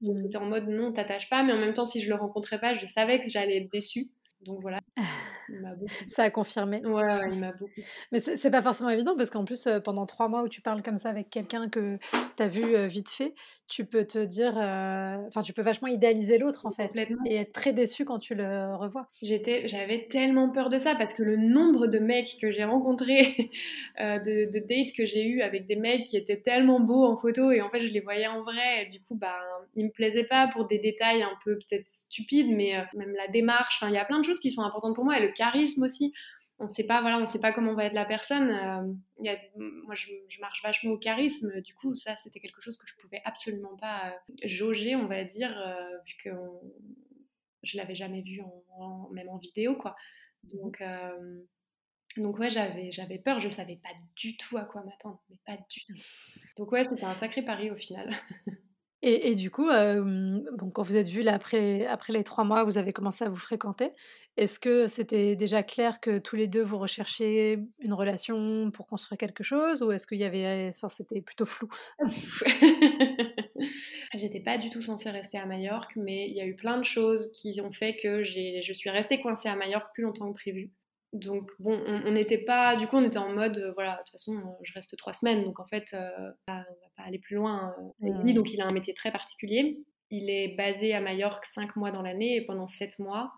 Donc 0.00 0.16
Hmm. 0.16 0.22
j'étais 0.22 0.36
en 0.38 0.46
mode 0.46 0.68
non, 0.68 0.92
t'attaches 0.92 1.28
pas, 1.30 1.42
mais 1.44 1.52
en 1.52 1.58
même 1.58 1.72
temps, 1.74 1.84
si 1.84 2.00
je 2.02 2.08
le 2.08 2.16
rencontrais 2.16 2.60
pas, 2.60 2.74
je 2.74 2.86
savais 2.86 3.20
que 3.20 3.30
j'allais 3.30 3.58
être 3.58 3.70
déçue. 3.70 4.10
Donc 4.42 4.60
voilà, 4.60 4.80
il 5.48 5.60
m'a 5.60 5.74
beaucoup. 5.74 5.92
Ça 6.08 6.24
a 6.24 6.30
confirmé. 6.30 6.84
Ouais, 6.84 7.02
ouais, 7.02 7.28
il 7.32 7.38
m'a 7.38 7.52
beaucoup. 7.52 7.80
Mais 8.12 8.18
c'est 8.18 8.36
c'est 8.36 8.50
pas 8.50 8.62
forcément 8.62 8.90
évident 8.90 9.16
parce 9.16 9.30
qu'en 9.30 9.44
plus, 9.44 9.66
euh, 9.66 9.80
pendant 9.80 10.06
trois 10.06 10.28
mois 10.28 10.42
où 10.42 10.48
tu 10.48 10.60
parles 10.60 10.82
comme 10.82 10.98
ça 10.98 11.10
avec 11.10 11.30
quelqu'un 11.30 11.68
que 11.68 11.98
tu 12.36 12.42
as 12.42 12.48
vu 12.48 12.74
euh, 12.76 12.86
vite 12.86 13.10
fait, 13.10 13.34
tu 13.68 13.86
peux 13.86 14.04
te 14.04 14.18
dire, 14.24 14.56
euh, 14.58 15.16
enfin, 15.26 15.40
tu 15.42 15.52
peux 15.52 15.62
vachement 15.62 15.88
idéaliser 15.88 16.38
l'autre 16.38 16.66
en 16.66 16.70
fait 16.70 16.88
Complètement. 16.88 17.22
et 17.26 17.36
être 17.36 17.52
très 17.52 17.72
déçu 17.72 18.04
quand 18.04 18.18
tu 18.18 18.34
le 18.34 18.74
revois. 18.76 19.08
J'étais, 19.22 19.66
j'avais 19.68 20.06
tellement 20.08 20.50
peur 20.50 20.68
de 20.68 20.76
ça 20.76 20.94
parce 20.94 21.14
que 21.14 21.22
le 21.22 21.36
nombre 21.36 21.86
de 21.86 21.98
mecs 21.98 22.36
que 22.40 22.50
j'ai 22.50 22.64
rencontrés, 22.64 23.50
euh, 24.00 24.18
de, 24.18 24.50
de 24.52 24.58
dates 24.58 24.94
que 24.96 25.06
j'ai 25.06 25.26
eu 25.26 25.40
avec 25.40 25.66
des 25.66 25.76
mecs 25.76 26.04
qui 26.04 26.16
étaient 26.16 26.40
tellement 26.40 26.78
beaux 26.80 27.04
en 27.06 27.16
photo 27.16 27.50
et 27.50 27.62
en 27.62 27.70
fait 27.70 27.80
je 27.80 27.88
les 27.88 28.00
voyais 28.00 28.26
en 28.26 28.42
vrai, 28.42 28.84
et 28.84 28.86
du 28.86 29.00
coup 29.02 29.14
bah 29.14 29.38
ils 29.74 29.86
me 29.86 29.90
plaisaient 29.90 30.24
pas 30.24 30.48
pour 30.48 30.66
des 30.66 30.78
détails 30.78 31.22
un 31.22 31.36
peu 31.44 31.56
peut-être 31.56 31.88
stupides, 31.88 32.54
mais 32.54 32.76
euh, 32.76 32.82
même 32.94 33.14
la 33.16 33.28
démarche, 33.28 33.78
enfin 33.80 33.90
il 33.90 33.94
y 33.94 33.98
a 33.98 34.04
plein 34.04 34.20
de 34.20 34.24
choses 34.24 34.40
qui 34.40 34.50
sont 34.50 34.62
importantes 34.62 34.94
pour 34.94 35.04
moi 35.04 35.18
et 35.18 35.22
le 35.22 35.32
charisme 35.34 35.82
aussi. 35.82 36.12
on 36.58 36.68
sait 36.68 36.86
pas, 36.86 37.00
voilà, 37.00 37.18
on 37.18 37.26
sait 37.26 37.40
pas 37.40 37.52
comment 37.52 37.74
va 37.74 37.84
être 37.84 37.94
la 37.94 38.04
personne. 38.04 38.50
a, 38.50 38.84
moi, 39.56 39.94
je, 39.94 40.40
marche 40.40 40.62
vachement 40.62 40.92
au 40.92 40.98
charisme. 40.98 41.60
Du 41.60 41.74
coup, 41.74 41.94
ça, 41.94 42.16
c'était 42.16 42.40
quelque 42.40 42.60
chose 42.60 42.76
que 42.76 42.86
je 42.86 42.94
pouvais 42.96 43.20
absolument 43.24 43.76
pas 43.76 44.14
jauger, 44.44 44.96
on 44.96 45.06
va 45.06 45.24
dire, 45.24 45.52
vu 46.06 46.14
que 46.22 46.30
je 47.62 47.76
l'avais 47.76 47.94
jamais 47.94 48.22
vu, 48.22 48.40
même 49.12 49.28
en 49.28 49.38
vidéo, 49.38 49.76
quoi. 49.76 49.96
Donc, 50.44 50.82
donc 52.16 52.38
ouais, 52.38 52.50
j'avais, 52.50 52.90
j'avais 52.90 53.18
peur, 53.18 53.40
je 53.40 53.48
savais 53.48 53.76
pas 53.76 53.90
du 54.16 54.36
tout 54.36 54.56
à 54.56 54.64
quoi 54.64 54.82
m'attendre, 54.84 55.20
mais 55.28 55.36
pas 55.44 55.56
du 55.56 55.84
tout. 55.84 55.94
Donc 56.56 56.70
ouais, 56.72 56.84
c'était 56.84 57.04
un 57.04 57.14
sacré 57.14 57.42
pari 57.42 57.70
au 57.70 57.76
final. 57.76 58.10
Et, 59.06 59.34
du 59.34 59.50
coup, 59.50 59.66
quand 59.66 60.82
vous 60.82 60.96
êtes 60.96 61.10
après, 61.26 61.84
après 61.84 62.14
les 62.14 62.24
trois 62.24 62.42
mois, 62.44 62.64
vous 62.64 62.78
avez 62.78 62.94
commencé 62.94 63.22
à 63.22 63.28
vous 63.28 63.36
fréquenter. 63.36 63.90
Est-ce 64.38 64.58
que 64.58 64.86
c'était 64.86 65.36
déjà 65.36 65.62
clair 65.62 66.00
que 66.00 66.18
tous 66.18 66.36
les 66.36 66.48
deux 66.48 66.62
vous 66.62 66.78
recherchiez 66.78 67.58
une 67.80 67.92
relation 67.92 68.70
pour 68.70 68.86
construire 68.86 69.18
quelque 69.18 69.44
chose, 69.44 69.82
ou 69.82 69.92
est-ce 69.92 70.06
qu'il 70.06 70.16
y 70.16 70.24
avait, 70.24 70.70
enfin, 70.70 70.88
c'était 70.88 71.20
plutôt 71.20 71.44
flou? 71.44 71.68
J'étais 74.14 74.40
pas 74.40 74.56
du 74.56 74.70
tout 74.70 74.80
censée 74.80 75.10
rester 75.10 75.36
à 75.36 75.44
Majorque, 75.44 75.96
mais 75.96 76.26
il 76.30 76.34
y 76.34 76.40
a 76.40 76.46
eu 76.46 76.56
plein 76.56 76.78
de 76.78 76.84
choses 76.84 77.30
qui 77.32 77.60
ont 77.60 77.72
fait 77.72 77.96
que 77.96 78.24
je 78.24 78.72
suis 78.72 78.88
restée 78.88 79.20
coincée 79.20 79.50
à 79.50 79.54
Majorque 79.54 79.92
plus 79.92 80.04
longtemps 80.04 80.32
que 80.32 80.38
prévu. 80.38 80.70
Donc 81.14 81.52
bon, 81.60 81.80
on 81.86 82.10
n'était 82.10 82.38
pas, 82.38 82.74
du 82.74 82.88
coup 82.88 82.96
on 82.96 83.04
était 83.04 83.18
en 83.18 83.32
mode, 83.32 83.56
euh, 83.58 83.72
voilà, 83.74 83.92
de 83.92 83.98
toute 83.98 84.10
façon 84.10 84.32
euh, 84.32 84.50
je 84.64 84.72
reste 84.72 84.96
trois 84.96 85.12
semaines, 85.12 85.44
donc 85.44 85.60
en 85.60 85.64
fait 85.64 85.94
euh, 85.94 86.32
on 86.48 86.52
va 86.52 86.64
pas 86.96 87.04
aller 87.04 87.20
plus 87.20 87.36
loin 87.36 87.72
lui. 88.00 88.34
Donc 88.34 88.52
il 88.52 88.60
a 88.60 88.66
un 88.66 88.72
métier 88.72 88.94
très 88.94 89.12
particulier. 89.12 89.78
Il 90.10 90.28
est 90.28 90.56
basé 90.56 90.92
à 90.92 91.00
Majorque 91.00 91.46
cinq 91.46 91.76
mois 91.76 91.92
dans 91.92 92.02
l'année 92.02 92.34
et 92.34 92.44
pendant 92.44 92.66
sept 92.66 92.98
mois 92.98 93.32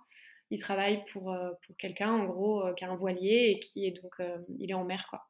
il 0.51 0.59
travaille 0.59 1.05
pour, 1.13 1.37
pour 1.67 1.77
quelqu'un 1.77 2.13
en 2.13 2.25
gros 2.25 2.65
qui 2.77 2.85
a 2.85 2.91
un 2.91 2.97
voilier 2.97 3.51
et 3.51 3.61
qui 3.61 3.87
est 3.87 3.91
donc 3.91 4.23
il 4.59 4.71
est 4.71 4.75
en 4.75 4.85
mer 4.85 5.07
quoi. 5.11 5.27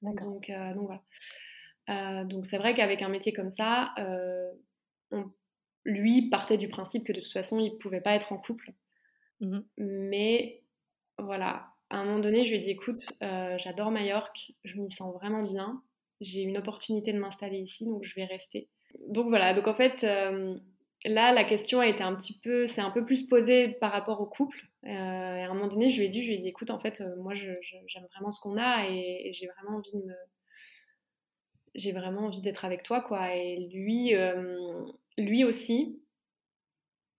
Donc, 0.00 0.50
donc 0.50 0.50
voilà. 1.86 2.24
donc 2.24 2.46
c'est 2.46 2.58
vrai 2.58 2.74
qu'avec 2.74 3.02
un 3.02 3.08
métier 3.08 3.34
comme 3.34 3.50
ça, 3.50 3.92
lui 5.84 6.30
partait 6.30 6.58
du 6.58 6.68
principe 6.68 7.04
que 7.04 7.12
de 7.12 7.20
toute 7.20 7.32
façon 7.32 7.60
il 7.60 7.76
pouvait 7.76 8.00
pas 8.00 8.14
être 8.14 8.32
en 8.32 8.38
couple. 8.38 8.72
Mmh 9.40 9.58
Mais 9.76 10.62
voilà, 11.18 11.68
à 11.90 11.98
un 11.98 12.04
moment 12.04 12.18
donné, 12.18 12.44
je 12.44 12.50
lui 12.50 12.56
ai 12.56 12.60
dit 12.60 12.70
écoute, 12.70 13.02
euh, 13.22 13.56
j'adore 13.58 13.90
Majorque, 13.90 14.52
je 14.64 14.76
m'y 14.76 14.90
sens 14.90 15.14
vraiment 15.14 15.42
bien, 15.42 15.82
j'ai 16.20 16.42
une 16.42 16.58
opportunité 16.58 17.12
de 17.12 17.18
m'installer 17.18 17.58
ici, 17.58 17.84
donc 17.86 18.04
je 18.04 18.14
vais 18.14 18.24
rester. 18.24 18.68
Donc 19.08 19.28
voilà, 19.28 19.54
donc 19.54 19.68
en 19.68 19.74
fait, 19.74 20.04
euh, 20.04 20.56
là, 21.04 21.32
la 21.32 21.44
question 21.44 21.80
a 21.80 21.86
été 21.86 22.02
un 22.02 22.14
petit 22.14 22.38
peu, 22.38 22.66
c'est 22.66 22.80
un 22.80 22.90
peu 22.90 23.04
plus 23.04 23.28
posée 23.28 23.68
par 23.80 23.92
rapport 23.92 24.20
au 24.20 24.26
couple. 24.26 24.58
Euh, 24.84 24.88
et 24.88 25.42
à 25.42 25.50
un 25.50 25.54
moment 25.54 25.68
donné, 25.68 25.90
je 25.90 25.98
lui 25.98 26.06
ai 26.06 26.08
dit, 26.08 26.48
écoute, 26.48 26.70
en 26.70 26.78
fait, 26.78 27.02
moi, 27.18 27.34
j'aime 27.34 28.06
vraiment 28.12 28.30
ce 28.30 28.40
qu'on 28.40 28.56
a 28.56 28.88
et, 28.88 29.30
j'ai 29.32 29.46
vraiment 29.46 29.78
envie 29.78 29.92
de 29.92 30.06
me, 30.06 30.14
j'ai 31.74 31.92
vraiment 31.92 32.22
envie 32.22 32.40
d'être 32.40 32.64
avec 32.64 32.82
toi, 32.82 33.00
quoi. 33.00 33.34
Et 33.34 33.68
lui, 33.72 34.14
lui 35.18 35.44
aussi, 35.44 36.00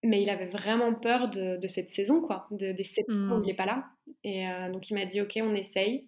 mais 0.04 0.22
il 0.22 0.30
avait 0.30 0.48
vraiment 0.48 0.94
peur 0.94 1.30
de, 1.30 1.68
cette 1.68 1.90
saison, 1.90 2.22
quoi, 2.22 2.48
de, 2.52 2.72
des 2.72 2.84
sept 2.84 3.10
mois 3.10 3.38
où 3.38 3.44
il 3.44 3.48
n'est 3.48 3.54
mmh. 3.54 3.56
pas 3.56 3.66
là. 3.66 3.86
Et 4.24 4.48
euh, 4.48 4.70
donc 4.70 4.90
il 4.90 4.94
m'a 4.94 5.06
dit, 5.06 5.22
ok, 5.22 5.40
on 5.42 5.56
essaye, 5.56 6.08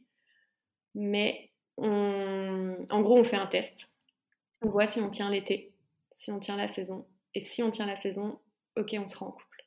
mais 0.96 1.52
en 1.78 3.02
gros, 3.02 3.18
on 3.18 3.24
fait 3.24 3.38
un 3.38 3.48
test. 3.48 3.92
On 4.62 4.70
voit 4.70 4.88
si 4.88 5.00
on 5.00 5.10
tient 5.10 5.30
l'été, 5.30 5.74
si 6.12 6.32
on 6.32 6.40
tient 6.40 6.58
la 6.58 6.68
saison. 6.68 7.08
Et 7.36 7.40
si 7.40 7.64
on 7.64 7.72
tient 7.72 7.86
la 7.86 7.96
saison, 7.96 8.40
ok, 8.76 8.96
on 9.00 9.08
sera 9.08 9.28
en 9.28 9.32
couple. 9.32 9.66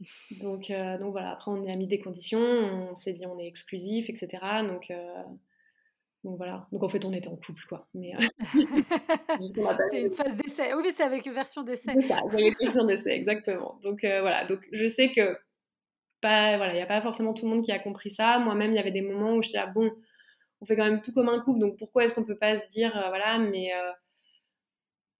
Donc, 0.40 0.70
euh, 0.70 0.98
donc 0.98 1.12
voilà, 1.12 1.32
après 1.32 1.50
on 1.50 1.66
a 1.66 1.74
mis 1.74 1.86
des 1.86 1.98
conditions, 1.98 2.38
on 2.38 2.96
s'est 2.96 3.14
dit 3.14 3.24
on 3.24 3.38
est 3.38 3.46
exclusif, 3.46 4.10
etc. 4.10 4.28
Donc, 4.68 4.90
euh, 4.90 5.22
donc 6.26 6.38
voilà. 6.38 6.66
Donc 6.72 6.82
en 6.82 6.88
fait, 6.88 7.04
on 7.04 7.12
était 7.12 7.28
en 7.28 7.36
couple, 7.36 7.62
quoi. 7.68 7.86
Mais 7.94 8.12
euh, 8.16 8.18
c'est 9.40 10.02
une 10.02 10.12
phase 10.12 10.36
d'essai. 10.36 10.74
Oui, 10.74 10.82
mais 10.84 10.90
c'est 10.90 11.04
avec 11.04 11.24
une 11.24 11.34
version 11.34 11.62
d'essai. 11.62 11.88
C'est 11.94 12.00
ça, 12.00 12.20
c'est 12.26 12.42
avec 12.42 12.60
une 12.60 12.66
version 12.66 12.84
d'essai, 12.84 13.10
exactement. 13.10 13.78
Donc 13.84 14.02
euh, 14.02 14.22
voilà. 14.22 14.44
Donc 14.44 14.58
je 14.72 14.88
sais 14.88 15.12
que 15.12 15.38
pas, 16.20 16.56
voilà, 16.56 16.72
il 16.72 16.76
n'y 16.76 16.82
a 16.82 16.86
pas 16.86 17.00
forcément 17.00 17.32
tout 17.32 17.44
le 17.44 17.52
monde 17.52 17.64
qui 17.64 17.70
a 17.70 17.78
compris 17.78 18.10
ça. 18.10 18.40
Moi-même, 18.40 18.72
il 18.72 18.74
y 18.74 18.80
avait 18.80 18.90
des 18.90 19.02
moments 19.02 19.34
où 19.34 19.42
je 19.42 19.50
disais 19.50 19.60
ah, 19.60 19.68
bon, 19.68 19.88
on 20.60 20.66
fait 20.66 20.74
quand 20.74 20.84
même 20.84 21.00
tout 21.00 21.12
comme 21.12 21.28
un 21.28 21.38
couple, 21.38 21.60
donc 21.60 21.78
pourquoi 21.78 22.04
est-ce 22.04 22.14
qu'on 22.14 22.24
peut 22.24 22.38
pas 22.38 22.56
se 22.56 22.66
dire 22.70 22.96
euh, 22.96 23.08
voilà, 23.08 23.38
mais 23.38 23.70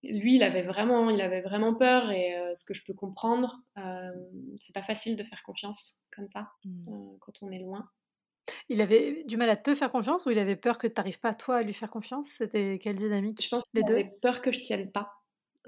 lui, 0.03 0.35
il 0.35 0.43
avait 0.43 0.63
vraiment, 0.63 1.09
il 1.09 1.21
avait 1.21 1.41
vraiment 1.41 1.73
peur 1.73 2.11
et 2.11 2.35
ce 2.55 2.65
que 2.65 2.75
je 2.75 2.85
peux 2.85 2.95
comprendre, 2.95 3.61
c'est 4.61 4.75
pas 4.75 4.83
facile 4.83 5.15
de 5.15 5.23
faire 5.23 5.43
confiance 5.45 6.03
comme 6.15 6.27
ça 6.27 6.49
mmh. 6.65 7.19
quand 7.21 7.43
on 7.43 7.53
est 7.53 7.61
loin. 7.61 7.89
Il 8.69 8.81
avait 8.81 9.23
du 9.25 9.37
mal 9.37 9.49
à 9.49 9.57
te 9.57 9.75
faire 9.75 9.93
confiance 9.93 10.27
ou 10.27 10.31
il 10.31 10.39
avait 10.39 10.57
peur 10.57 10.79
que 10.79 10.87
tu 10.87 10.95
n'arrives 10.97 11.21
pas 11.21 11.35
toi 11.35 11.59
à 11.59 11.63
lui 11.63 11.73
faire 11.75 11.91
confiance? 11.91 12.29
C'était 12.29 12.79
quelle 12.81 12.97
dynamique 12.97 13.41
Je 13.43 13.49
pense 13.49 13.65
qu'il 13.67 13.85
avait 13.89 14.11
peur 14.21 14.43
que 14.43 14.51
je 14.51 14.61
tienne 14.61 14.91
pas. 14.91 15.13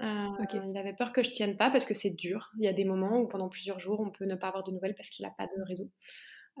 Euh, 0.01 0.27
il 0.65 0.77
avait 0.77 0.93
peur 0.93 1.11
que 1.11 1.23
je 1.23 1.31
tienne 1.31 1.57
pas 1.57 1.69
parce 1.69 1.85
que 1.85 1.93
c'est 1.93 2.11
dur. 2.11 2.51
Il 2.57 2.63
y 2.63 2.67
a 2.67 2.73
des 2.73 2.85
moments 2.85 3.19
où 3.19 3.27
pendant 3.27 3.49
plusieurs 3.49 3.79
jours 3.79 3.99
on 3.99 4.11
peut 4.11 4.25
ne 4.25 4.35
pas 4.35 4.47
avoir 4.47 4.63
de 4.63 4.71
nouvelles 4.71 4.95
parce 4.95 5.09
qu'il 5.09 5.25
n'a 5.25 5.31
pas 5.31 5.45
de 5.45 5.61
réseau. 5.67 5.85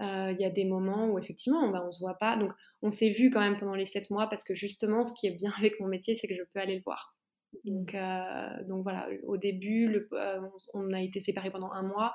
Euh, 0.01 0.31
il 0.31 0.39
y 0.39 0.45
a 0.45 0.49
des 0.49 0.65
moments 0.65 1.07
où 1.07 1.19
effectivement 1.19 1.59
on, 1.59 1.85
ne 1.85 1.91
se 1.91 1.99
voit 1.99 2.17
pas. 2.17 2.35
Donc 2.35 2.51
on 2.81 2.89
s'est 2.89 3.09
vu 3.09 3.29
quand 3.29 3.39
même 3.39 3.57
pendant 3.57 3.75
les 3.75 3.85
sept 3.85 4.09
mois 4.09 4.27
parce 4.27 4.43
que 4.43 4.53
justement 4.53 5.03
ce 5.03 5.13
qui 5.13 5.27
est 5.27 5.31
bien 5.31 5.51
avec 5.57 5.79
mon 5.79 5.87
métier 5.87 6.15
c'est 6.15 6.27
que 6.27 6.35
je 6.35 6.43
peux 6.53 6.59
aller 6.59 6.75
le 6.75 6.83
voir. 6.83 7.15
Mmh. 7.53 7.69
Donc, 7.71 7.95
euh, 7.95 8.63
donc 8.67 8.83
voilà, 8.83 9.07
au 9.25 9.37
début 9.37 10.07
on 10.73 10.93
a 10.93 11.01
été 11.01 11.21
séparés 11.21 11.51
pendant 11.51 11.71
un 11.71 11.83
mois. 11.83 12.13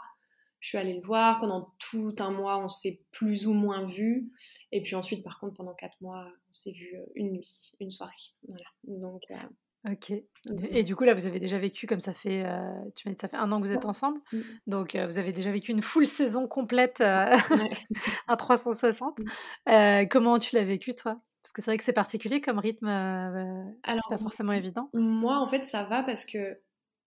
Je 0.65 0.71
suis 0.71 0.79
allée 0.79 0.95
le 0.95 1.03
voir. 1.03 1.41
Pendant 1.41 1.75
tout 1.79 2.17
un 2.21 2.31
mois, 2.31 2.57
on 2.57 2.71
s'est 2.71 3.03
plus 3.13 3.47
ou 3.47 3.53
moins 3.53 3.87
vu. 3.87 4.33
Et 4.73 4.81
puis 4.81 4.95
ensuite, 4.95 5.23
par 5.23 5.39
contre, 5.39 5.53
pendant 5.53 5.75
quatre 5.75 6.01
mois, 6.01 6.27
on 6.49 6.53
s'est 6.55 6.73
vu 6.73 6.97
euh, 6.97 7.05
une 7.17 7.33
nuit, 7.33 7.75
une 7.81 7.91
soirée. 7.91 8.15
Voilà. 8.49 8.65
Donc. 8.85 9.25
Euh, 9.31 9.93
ok. 9.93 10.15
Et 10.71 10.83
du 10.83 10.97
coup, 10.97 11.05
là, 11.05 11.13
vous 11.13 11.27
avez 11.27 11.39
déjà 11.39 11.59
vécu, 11.59 11.87
comme 11.87 12.01
ça 12.01 12.15
fait, 12.15 12.47
euh, 12.47 12.73
tu 12.97 13.07
m'as 13.07 13.15
dit, 13.15 13.21
ça 13.21 13.29
fait 13.29 13.37
un 13.37 13.53
an 13.53 13.61
que 13.61 13.67
vous 13.67 13.75
êtes 13.75 13.85
ensemble. 13.85 14.19
Mm. 14.33 14.41
Donc, 14.67 14.97
vous 14.97 15.19
avez 15.19 15.35
déjà 15.35 15.53
vécu 15.53 15.71
une 15.71 15.83
full 15.83 16.07
saison 16.07 16.49
complète 16.49 17.01
à 17.03 17.37
360. 18.39 19.19
Mm. 19.67 20.07
comment 20.11 20.39
tu 20.39 20.57
l'as 20.57 20.65
vécu, 20.65 20.95
toi? 20.95 21.21
Parce 21.43 21.53
que 21.53 21.61
c'est 21.61 21.73
vrai 21.73 21.77
que 21.77 21.85
c'est 21.85 21.93
particulier 21.93 22.41
comme 22.41 22.59
rythme. 22.59 22.89
c'est 23.85 24.09
pas 24.09 24.17
forcément 24.17 24.53
évident. 24.53 24.89
Moi, 24.95 25.37
en 25.37 25.47
fait, 25.47 25.65
ça 25.65 25.83
va 25.83 26.03
parce 26.03 26.25
que 26.25 26.59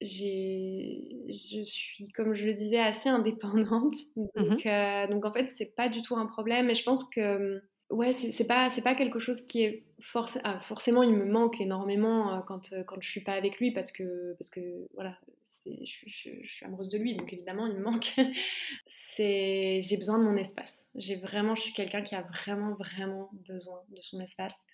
je 0.02 1.64
suis, 1.64 2.06
comme 2.16 2.36
je 2.36 2.46
le 2.46 2.54
disais, 2.54 2.80
assez 2.80 3.10
indépendante. 3.10 3.96
Mmh 4.16 4.28
donc, 4.36 4.66
euh, 4.66 5.08
donc 5.08 5.26
en 5.26 5.32
fait, 5.32 5.48
c'est 5.48 5.76
pas 5.76 5.90
du 5.90 6.02
tout 6.02 6.16
un 6.16 6.26
problème. 6.26 6.70
Et 6.70 6.76
je 6.76 6.84
pense 6.84 7.08
que, 7.08 7.62
ouais, 7.90 8.14
c'est 8.14 8.48
pas, 8.48 8.70
pas 8.84 8.96
quelque 8.96 9.20
chose 9.20 9.42
qui 9.42 9.64
est 9.64 9.86
forcément. 10.00 10.44
Ah, 10.46 10.60
forcément, 10.60 11.04
il 11.04 11.14
me 11.14 11.26
manque 11.26 11.60
énormément 11.62 12.36
euh, 12.36 12.42
quand, 12.42 12.74
euh, 12.74 12.84
quand 12.84 12.98
je 13.02 13.10
suis 13.10 13.24
pas 13.24 13.34
avec 13.34 13.60
lui 13.60 13.72
parce 13.72 13.92
que, 13.92 14.34
parce 14.40 14.50
que 14.50 14.88
voilà, 14.94 15.18
je, 15.66 15.72
je, 16.06 16.30
je, 16.44 16.48
suis 16.48 16.66
amoureuse 16.66 16.90
de 16.90 16.98
lui, 16.98 17.16
donc 17.16 17.32
évidemment, 17.34 17.68
il 17.68 17.74
me 17.74 17.84
manque. 17.84 18.14
J'ai 19.18 19.98
besoin 19.98 20.20
de 20.20 20.24
mon 20.24 20.36
espace. 20.36 20.88
J'ai 20.96 21.16
vraiment, 21.16 21.56
je 21.56 21.62
suis 21.62 21.74
quelqu'un 21.74 22.02
qui 22.02 22.16
a 22.16 22.22
vraiment, 22.22 22.74
vraiment 22.76 23.30
besoin 23.48 23.82
de 23.90 24.02
son 24.02 24.20
espace. 24.20 24.66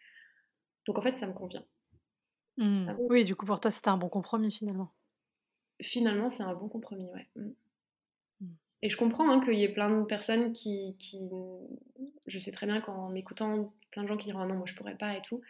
Donc 0.85 0.97
en 0.97 1.01
fait, 1.01 1.15
ça 1.15 1.27
me 1.27 1.33
convient. 1.33 1.65
Mmh. 2.57 2.95
Oui, 3.09 3.25
du 3.25 3.35
coup, 3.35 3.45
pour 3.45 3.59
toi, 3.59 3.71
c'était 3.71 3.89
un 3.89 3.97
bon 3.97 4.09
compromis 4.09 4.51
finalement 4.51 4.93
finalement, 5.81 6.29
c'est 6.29 6.43
un 6.43 6.53
bon 6.53 6.67
compromis, 6.69 7.09
ouais. 7.11 7.27
Mm. 7.35 7.51
Mm. 8.41 8.55
Et 8.81 8.89
je 8.89 8.97
comprends 8.97 9.29
hein, 9.29 9.43
qu'il 9.43 9.55
y 9.55 9.63
ait 9.63 9.73
plein 9.73 9.89
de 9.89 10.05
personnes 10.05 10.53
qui, 10.53 10.95
Je 12.27 12.39
sais 12.39 12.51
très 12.51 12.65
bien 12.65 12.81
qu'en 12.81 13.09
m'écoutant, 13.09 13.73
plein 13.91 14.03
de 14.03 14.07
gens 14.07 14.17
qui 14.17 14.25
diront 14.25 14.39
ah 14.39 14.47
non, 14.47 14.55
moi 14.55 14.65
je 14.65 14.75
pourrais 14.75 14.97
pas 14.97 15.15
et 15.15 15.21
tout. 15.21 15.41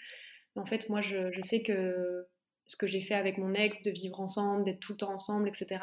Mais 0.55 0.61
en 0.61 0.65
fait, 0.65 0.89
moi, 0.89 1.01
je, 1.01 1.41
sais 1.41 1.63
que 1.63 2.27
ce 2.65 2.75
que 2.75 2.87
j'ai 2.87 3.01
fait 3.01 3.15
avec 3.15 3.37
mon 3.37 3.53
ex, 3.53 3.81
de 3.81 3.91
vivre 3.91 4.19
ensemble, 4.19 4.65
d'être 4.65 4.79
tout 4.79 4.93
le 4.93 4.97
temps 4.97 5.13
ensemble, 5.13 5.47
etc., 5.47 5.81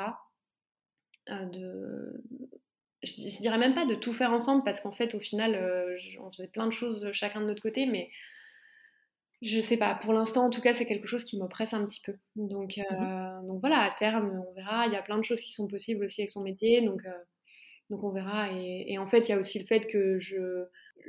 euh, 1.29 1.47
de... 1.47 2.25
je, 3.03 3.41
dirais 3.41 3.59
même 3.59 3.75
pas 3.75 3.85
de 3.85 3.95
tout 3.95 4.13
faire 4.13 4.33
ensemble, 4.33 4.63
parce 4.65 4.81
qu'en 4.81 4.93
fait, 4.93 5.15
au 5.15 5.21
final, 5.21 5.55
euh, 5.55 5.99
on 6.21 6.31
faisait 6.31 6.49
plein 6.49 6.67
de 6.67 6.73
choses 6.73 7.11
chacun 7.13 7.41
de 7.41 7.47
notre 7.47 7.63
côté, 7.63 7.87
mais 7.87 8.11
je 9.43 9.61
sais 9.61 9.79
pas, 9.79 9.95
pour 9.95 10.13
l'instant 10.13 10.47
en 10.47 10.51
tout 10.51 10.61
cas 10.61 10.73
c'est 10.73 10.87
quelque 10.87 11.07
chose 11.07 11.25
qui 11.25 11.39
m'oppresse 11.39 11.73
un 11.73 11.85
petit 11.87 12.01
peu. 12.05 12.15
Donc, 12.37 12.77
mmh 12.77 12.95
euh, 12.95 13.43
donc 13.47 13.61
voilà, 13.61 13.81
à 13.81 13.91
terme 13.91 14.43
on 14.47 14.53
verra, 14.55 14.87
il 14.87 14.93
y 14.93 14.97
a 14.97 15.03
plein 15.03 15.19
de 15.19 15.25
choses 15.25 15.41
qui 15.41 15.53
sont 15.53 15.69
possibles 15.69 16.05
aussi 16.05 16.21
avec 16.21 16.31
son 16.31 16.43
métier, 16.43 16.83
donc, 16.83 17.05
euh, 17.07 17.11
donc 17.89 18.05
on 18.05 18.11
verra. 18.11 18.53
Et, 18.53 18.99
en 18.99 19.07
fait 19.07 19.29
il 19.29 19.31
y 19.31 19.35
a 19.35 19.39
aussi 19.39 19.59
le 19.59 19.67
fait 19.67 19.87
que 19.87 20.19
je, 20.19 20.67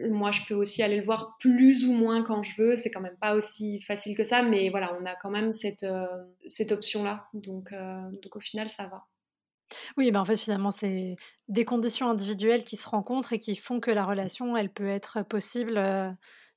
moi 0.10 0.32
je 0.32 0.42
peux 0.48 0.56
aussi 0.56 0.82
aller 0.82 0.98
le 0.98 1.04
voir 1.04 1.36
plus 1.40 1.86
ou 1.86 1.92
moins 1.92 2.24
quand 2.24 2.42
je 2.42 2.62
veux, 2.62 2.76
c'est 2.78 2.90
quand 2.90 3.02
même 3.02 3.18
pas 3.20 3.36
aussi 3.36 3.82
facile 3.82 4.16
que 4.16 4.24
ça, 4.24 4.44
mais 4.44 4.70
voilà, 4.70 4.98
on 5.02 5.06
a 5.06 5.16
quand 5.16 5.30
même 5.30 5.52
cette, 5.52 5.84
euh, 5.84 6.08
cette 6.46 6.72
option-là, 6.72 7.28
donc, 7.34 7.72
donc 8.24 8.36
au 8.36 8.42
final 8.42 8.70
ça 8.70 8.86
va. 8.88 9.04
Oui, 9.96 10.12
ben 10.12 10.20
en 10.20 10.26
fait, 10.26 10.36
finalement, 10.36 10.72
c'est 10.72 11.16
des 11.48 11.64
conditions 11.64 12.10
individuelles 12.10 12.66
qui 12.66 12.76
se 12.76 12.90
rencontrent 12.90 13.32
et 13.32 13.40
qui 13.40 13.56
font 13.56 13.80
que 13.80 13.90
la 13.90 14.04
relation, 14.04 14.58
elle 14.58 14.70
peut 14.70 14.90
être 14.90 15.24
possible 15.24 15.78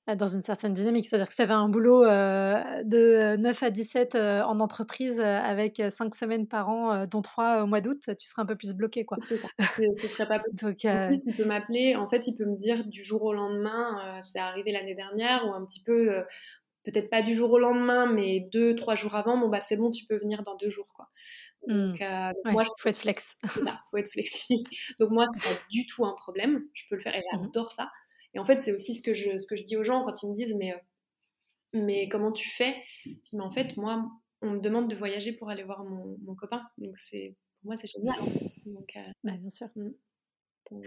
dans 0.06 0.26
une 0.26 0.42
certaine 0.42 0.74
dynamique. 0.74 1.06
C'est-à-dire 1.06 1.26
que 1.26 1.32
si 1.32 1.38
tu 1.38 1.42
avais 1.42 1.54
un 1.54 1.68
boulot 1.68 2.04
de 2.04 3.36
9 3.36 3.62
à 3.62 3.70
17 3.70 4.14
en 4.16 4.60
entreprise 4.60 5.18
avec 5.20 5.82
5 5.88 6.14
semaines 6.14 6.46
par 6.46 6.68
an, 6.68 7.06
dont 7.06 7.22
3 7.22 7.62
au 7.62 7.66
mois 7.66 7.80
d'août, 7.80 8.00
tu 8.18 8.26
serais 8.26 8.42
un 8.42 8.46
peu 8.46 8.56
plus 8.56 8.74
bloqué. 8.74 9.04
Quoi. 9.04 9.18
C'est 9.22 9.38
ça. 9.38 9.48
Ce 9.78 10.08
serait 10.08 10.26
pas 10.26 10.38
possible. 10.44 10.62
Donc, 10.62 10.84
En 10.84 11.06
plus, 11.08 11.26
il 11.26 11.34
peut 11.34 11.44
m'appeler. 11.44 11.96
En 11.96 12.08
fait, 12.08 12.26
il 12.26 12.36
peut 12.36 12.44
me 12.44 12.56
dire 12.56 12.84
du 12.86 13.02
jour 13.02 13.22
au 13.22 13.32
lendemain, 13.32 14.18
c'est 14.20 14.38
arrivé 14.38 14.72
l'année 14.72 14.94
dernière, 14.94 15.46
ou 15.46 15.52
un 15.52 15.64
petit 15.64 15.82
peu, 15.82 16.22
peut-être 16.84 17.10
pas 17.10 17.22
du 17.22 17.34
jour 17.34 17.50
au 17.52 17.58
lendemain, 17.58 18.06
mais 18.06 18.40
deux, 18.52 18.74
trois 18.74 18.94
jours 18.94 19.14
avant, 19.14 19.38
bon, 19.38 19.48
bah, 19.48 19.60
c'est 19.60 19.76
bon, 19.76 19.90
tu 19.90 20.04
peux 20.06 20.18
venir 20.18 20.42
dans 20.42 20.56
deux 20.56 20.70
jours. 20.70 20.88
Quoi. 20.94 21.08
Donc, 21.66 22.00
mmh. 22.00 22.50
moi, 22.52 22.62
il 22.64 22.82
faut 22.82 22.88
être 22.88 22.98
flex. 22.98 23.36
C'est 23.54 23.62
ça, 23.62 23.80
faut 23.90 23.96
être 23.96 24.10
flexible. 24.10 24.68
Donc 24.98 25.10
moi, 25.10 25.24
c'est 25.26 25.42
pas 25.42 25.60
du 25.70 25.86
tout 25.86 26.04
un 26.04 26.14
problème. 26.14 26.62
Je 26.74 26.84
peux 26.88 26.96
le 26.96 27.00
faire. 27.00 27.14
Et 27.14 27.20
mmh 27.20 27.42
j'adore 27.42 27.72
ça. 27.72 27.90
Et 28.34 28.38
en 28.38 28.44
fait, 28.44 28.58
c'est 28.58 28.72
aussi 28.72 28.94
ce 28.94 29.02
que, 29.02 29.12
je, 29.12 29.38
ce 29.38 29.46
que 29.46 29.56
je 29.56 29.62
dis 29.62 29.76
aux 29.76 29.84
gens 29.84 30.04
quand 30.04 30.22
ils 30.22 30.30
me 30.30 30.34
disent 30.34 30.54
mais, 30.54 30.72
euh, 30.72 30.78
mais 31.72 32.08
comment 32.08 32.32
tu 32.32 32.48
fais? 32.48 32.76
Mais 33.32 33.40
en 33.40 33.50
fait, 33.50 33.76
moi, 33.76 34.10
on 34.42 34.50
me 34.50 34.60
demande 34.60 34.90
de 34.90 34.96
voyager 34.96 35.32
pour 35.32 35.50
aller 35.50 35.62
voir 35.62 35.84
mon, 35.84 36.18
mon 36.22 36.34
copain. 36.34 36.62
Donc 36.78 36.98
c'est, 36.98 37.36
pour 37.60 37.68
moi, 37.68 37.76
c'est 37.76 37.88
génial. 37.88 38.16
Donc, 38.66 38.96
euh, 38.96 39.10
bah, 39.22 39.36
bien 39.36 39.50
sûr. 39.50 39.68
Mmh. 39.76 40.82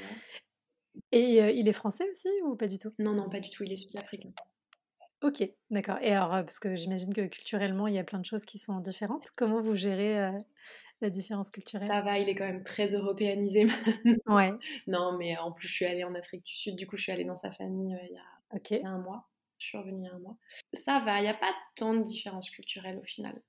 Et 1.12 1.42
euh, 1.42 1.52
il 1.52 1.68
est 1.68 1.74
français 1.74 2.10
aussi 2.10 2.30
ou 2.44 2.56
pas 2.56 2.68
du 2.68 2.80
tout? 2.80 2.92
Non, 3.00 3.14
non, 3.14 3.30
pas 3.30 3.40
du 3.40 3.50
tout. 3.50 3.64
Il 3.64 3.72
est 3.72 3.78
sud-africain. 3.78 4.32
Ok, 5.24 5.44
d'accord. 5.72 5.98
Et 6.02 6.12
alors, 6.12 6.30
parce 6.30 6.60
que 6.60 6.76
j'imagine 6.76 7.14
que 7.14 7.26
culturellement, 7.28 7.88
il 7.88 7.96
y 7.96 8.00
a 8.00 8.04
plein 8.04 8.20
de 8.20 8.26
choses 8.26 8.46
qui 8.46 8.60
sont 8.60 8.80
différentes. 8.80 9.28
Comment 9.36 9.62
vous 9.62 9.76
gérez 9.76 10.32
la 11.02 11.10
différence 11.10 11.52
culturelle 11.52 11.90
Ça 11.92 12.02
va, 12.02 12.20
il 12.20 12.30
est 12.30 12.36
quand 12.36 12.46
même 12.46 12.64
très 12.64 12.94
européanisé 12.94 13.66
maintenant. 14.06 14.36
Ouais. 14.36 14.54
non, 14.88 15.18
mais 15.18 15.38
en 15.38 15.52
plus, 15.52 15.68
je 15.68 15.74
suis 15.74 15.86
allée 15.86 16.04
en 16.04 16.16
Afrique 16.16 16.44
du 16.44 16.56
Sud. 16.56 16.76
Du 16.76 16.88
coup, 16.88 16.98
je 16.98 17.04
suis 17.04 17.12
allée 17.12 17.26
dans 17.26 17.36
sa 17.36 17.52
famille 17.52 17.94
euh, 17.94 18.06
il, 18.08 18.14
y 18.14 18.18
a, 18.18 18.60
il, 18.72 18.78
y 18.82 18.86
a, 18.86 18.90
un 18.90 19.00
mois. 19.00 19.28
Je 19.60 19.68
suis 19.68 19.78
revenue 19.78 20.02
il 20.02 20.06
y 20.06 20.10
a 20.10 20.16
un 20.16 20.20
mois. 20.20 20.38
Ça 20.74 21.00
va, 21.00 21.20
il 21.20 21.24
n'y 21.24 21.30
a 21.30 21.34
pas 21.34 21.54
tant 21.76 21.94
de 21.94 22.02
différences 22.02 22.50
culturelles 22.50 23.00
au 23.00 23.06
final. 23.06 23.42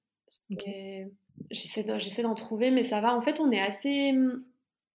J'essaie 1.51 2.23
d'en 2.23 2.35
trouver, 2.35 2.71
mais 2.71 2.85
ça 2.85 3.01
va. 3.01 3.15
En 3.15 3.21
fait, 3.21 3.41
on 3.41 3.51
est 3.51 3.61
assez, 3.61 4.15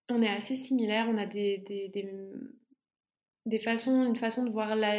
on 0.09 0.21
est 0.21 0.29
assez 0.29 0.55
similaires. 0.55 1.07
On 1.09 1.17
a 1.17 1.25
des, 1.25 1.59
des, 1.59 1.89
des, 1.89 2.09
des 3.45 3.59
façons, 3.59 4.05
une 4.05 4.15
façon 4.15 4.43
de 4.43 4.51
voir 4.51 4.75
la, 4.75 4.95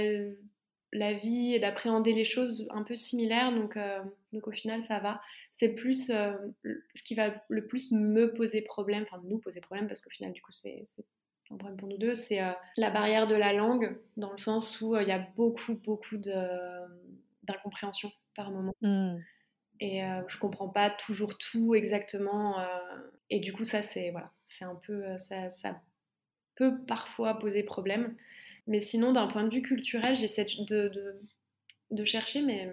la 0.94 1.12
vie 1.12 1.52
et 1.52 1.58
d'appréhender 1.58 2.12
les 2.12 2.24
choses 2.24 2.66
un 2.70 2.84
peu 2.84 2.96
similaires. 2.96 3.52
Donc, 3.52 3.76
euh, 3.76 4.00
donc 4.32 4.46
au 4.46 4.52
final, 4.52 4.80
ça 4.80 5.00
va. 5.00 5.20
C'est 5.52 5.70
plus 5.70 6.10
euh, 6.10 6.32
ce 6.94 7.02
qui 7.02 7.14
va 7.14 7.34
le 7.48 7.66
plus 7.66 7.90
me 7.90 8.32
poser 8.32 8.62
problème, 8.62 9.02
enfin 9.02 9.20
nous 9.24 9.38
poser 9.38 9.60
problème, 9.60 9.88
parce 9.88 10.00
qu'au 10.00 10.10
final, 10.10 10.32
du 10.32 10.40
coup, 10.40 10.52
c'est 10.52 10.84
un 11.50 11.56
problème 11.56 11.76
pour 11.76 11.88
nous 11.88 11.98
deux, 11.98 12.14
c'est 12.14 12.40
euh, 12.40 12.52
la 12.76 12.90
barrière 12.90 13.26
de 13.26 13.34
la 13.34 13.52
langue, 13.52 13.98
dans 14.16 14.30
le 14.30 14.38
sens 14.38 14.80
où 14.80 14.96
il 14.96 15.08
y 15.08 15.12
a 15.12 15.18
beaucoup, 15.18 15.74
beaucoup 15.84 16.16
d'incompréhension 17.42 18.10
par 18.36 18.50
moment. 18.50 18.74
Mmh. 18.80 19.16
Et 19.80 20.02
je 20.28 20.38
comprends 20.38 20.68
pas 20.68 20.88
toujours 20.88 21.36
tout 21.36 21.74
exactement. 21.74 22.64
et 23.28 23.40
du 23.40 23.52
coup, 23.52 23.64
ça, 23.64 23.82
c'est 23.82 24.10
voilà, 24.12 24.30
c'est 24.46 24.64
un 24.64 24.76
peu. 24.76 25.18
Ça, 25.18 25.50
ça 25.50 25.82
peut 26.54 26.84
parfois 26.86 27.38
poser 27.40 27.64
problème. 27.64 28.16
Mais 28.66 28.80
sinon, 28.80 29.12
d'un 29.12 29.26
point 29.26 29.44
de 29.44 29.54
vue 29.54 29.62
culturel, 29.62 30.16
j'essaie 30.16 30.46
de, 30.60 31.20
de, 31.90 32.04
chercher, 32.04 32.40
mais 32.40 32.72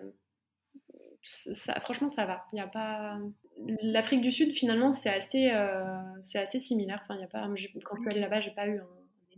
ça, 1.24 1.80
franchement, 1.82 2.10
ça 2.10 2.26
va. 2.26 2.46
Il 2.54 2.60
a 2.60 2.68
pas. 2.68 3.20
L'Afrique 3.82 4.22
du 4.22 4.32
Sud, 4.32 4.54
finalement, 4.54 4.92
c'est 4.92 5.10
assez, 5.10 5.52
euh, 5.52 5.84
c'est 6.22 6.40
assez 6.40 6.60
similaire. 6.60 7.00
Enfin, 7.04 7.20
y 7.20 7.24
a 7.24 7.28
pas. 7.28 7.48
Quand 7.84 7.96
je 7.96 8.02
suis 8.02 8.10
allée 8.10 8.22
là-bas, 8.22 8.42
j'ai 8.42 8.52
pas 8.52 8.68
eu 8.68 8.82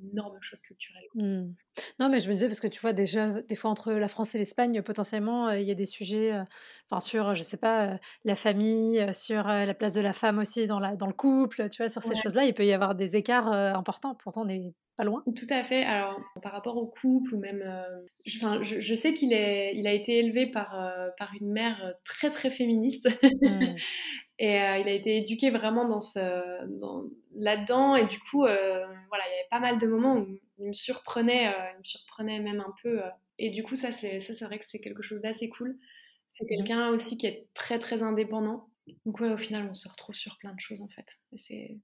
énorme 0.01 0.37
choc 0.41 0.59
culturel. 0.61 1.03
Mmh. 1.15 1.53
Non, 1.99 2.09
mais 2.09 2.19
je 2.19 2.27
me 2.27 2.33
disais, 2.33 2.47
parce 2.47 2.59
que 2.59 2.67
tu 2.67 2.79
vois, 2.79 2.93
déjà, 2.93 3.41
des 3.41 3.55
fois, 3.55 3.71
entre 3.71 3.93
la 3.93 4.07
France 4.07 4.33
et 4.35 4.37
l'Espagne, 4.37 4.81
potentiellement, 4.81 5.49
euh, 5.49 5.59
il 5.59 5.67
y 5.67 5.71
a 5.71 5.75
des 5.75 5.85
sujets, 5.85 6.33
euh, 6.33 6.43
enfin, 6.89 6.99
sur, 6.99 7.33
je 7.35 7.41
sais 7.41 7.57
pas, 7.57 7.99
la 8.23 8.35
famille, 8.35 9.05
sur 9.13 9.43
la 9.43 9.73
place 9.73 9.93
de 9.93 10.01
la 10.01 10.13
femme 10.13 10.39
aussi 10.39 10.67
dans, 10.67 10.79
la, 10.79 10.95
dans 10.95 11.07
le 11.07 11.13
couple, 11.13 11.69
tu 11.69 11.81
vois, 11.81 11.89
sur 11.89 12.01
ces 12.01 12.15
choses-là, 12.15 12.45
il 12.45 12.53
peut 12.53 12.65
y 12.65 12.73
avoir 12.73 12.95
des 12.95 13.15
écarts 13.15 13.51
importants. 13.51 14.15
Pourtant, 14.15 14.43
on 14.43 14.49
est 14.49 14.73
pas 14.97 15.03
loin. 15.03 15.23
Tout 15.35 15.47
à 15.49 15.63
fait. 15.63 15.83
Alors, 15.83 16.19
par 16.41 16.51
rapport 16.51 16.77
au 16.77 16.85
couple, 16.85 17.35
ou 17.35 17.39
même. 17.39 17.63
Euh, 17.65 17.83
je, 18.25 18.79
je, 18.79 18.95
sais 18.95 19.13
qu'il 19.13 19.31
il 19.31 19.87
a 19.87 19.93
été 19.93 20.19
élevé 20.19 20.47
par, 20.47 20.79
euh, 20.79 21.09
par 21.17 21.31
une 21.39 21.51
mère 21.51 21.93
très, 22.05 22.29
très 22.29 22.51
féministe. 22.51 23.09
Hmm. 23.41 23.75
et 24.43 24.61
euh, 24.61 24.77
il 24.79 24.89
a 24.89 24.91
été 24.91 25.15
éduqué 25.15 25.51
vraiment 25.51 25.85
dans 25.87 26.01
ce, 26.01 26.19
dans, 26.67 27.05
là-dedans. 27.33 27.95
Et 27.95 28.05
du 28.05 28.19
coup, 28.19 28.39
voilà, 28.39 29.23
il 29.29 29.31
y 29.31 29.39
avait 29.39 29.47
pas 29.49 29.61
mal 29.61 29.77
de 29.77 29.87
moments 29.87 30.17
où 30.17 30.37
il 30.57 30.67
me 30.67 30.73
surprenait, 30.73 31.45
il 31.45 31.79
me 31.79 31.83
surprenait 31.85 32.41
même 32.41 32.59
un 32.59 32.73
peu. 32.81 32.99
et 33.39 33.51
du 33.51 33.63
coup, 33.63 33.77
ça, 33.77 33.93
c'est, 33.93 34.19
ça, 34.19 34.33
c'est 34.33 34.43
vrai 34.43 34.59
que 34.59 34.65
c'est 34.65 34.81
quelque 34.81 35.01
chose 35.01 35.21
d'assez 35.21 35.47
cool. 35.47 35.79
C'est 36.27 36.43
hmm. 36.43 36.47
quelqu'un 36.49 36.89
aussi 36.89 37.17
qui 37.17 37.25
est 37.25 37.47
très, 37.53 37.79
très 37.79 38.03
indépendant. 38.03 38.67
Donc, 39.05 39.21
ouais, 39.21 39.31
au 39.31 39.37
final, 39.37 39.65
on 39.71 39.75
se 39.75 39.87
retrouve 39.87 40.15
sur 40.15 40.37
plein 40.39 40.53
de 40.53 40.59
choses, 40.59 40.81
en 40.81 40.89
fait. 40.89 41.19
Et 41.31 41.37
c'est, 41.37 41.77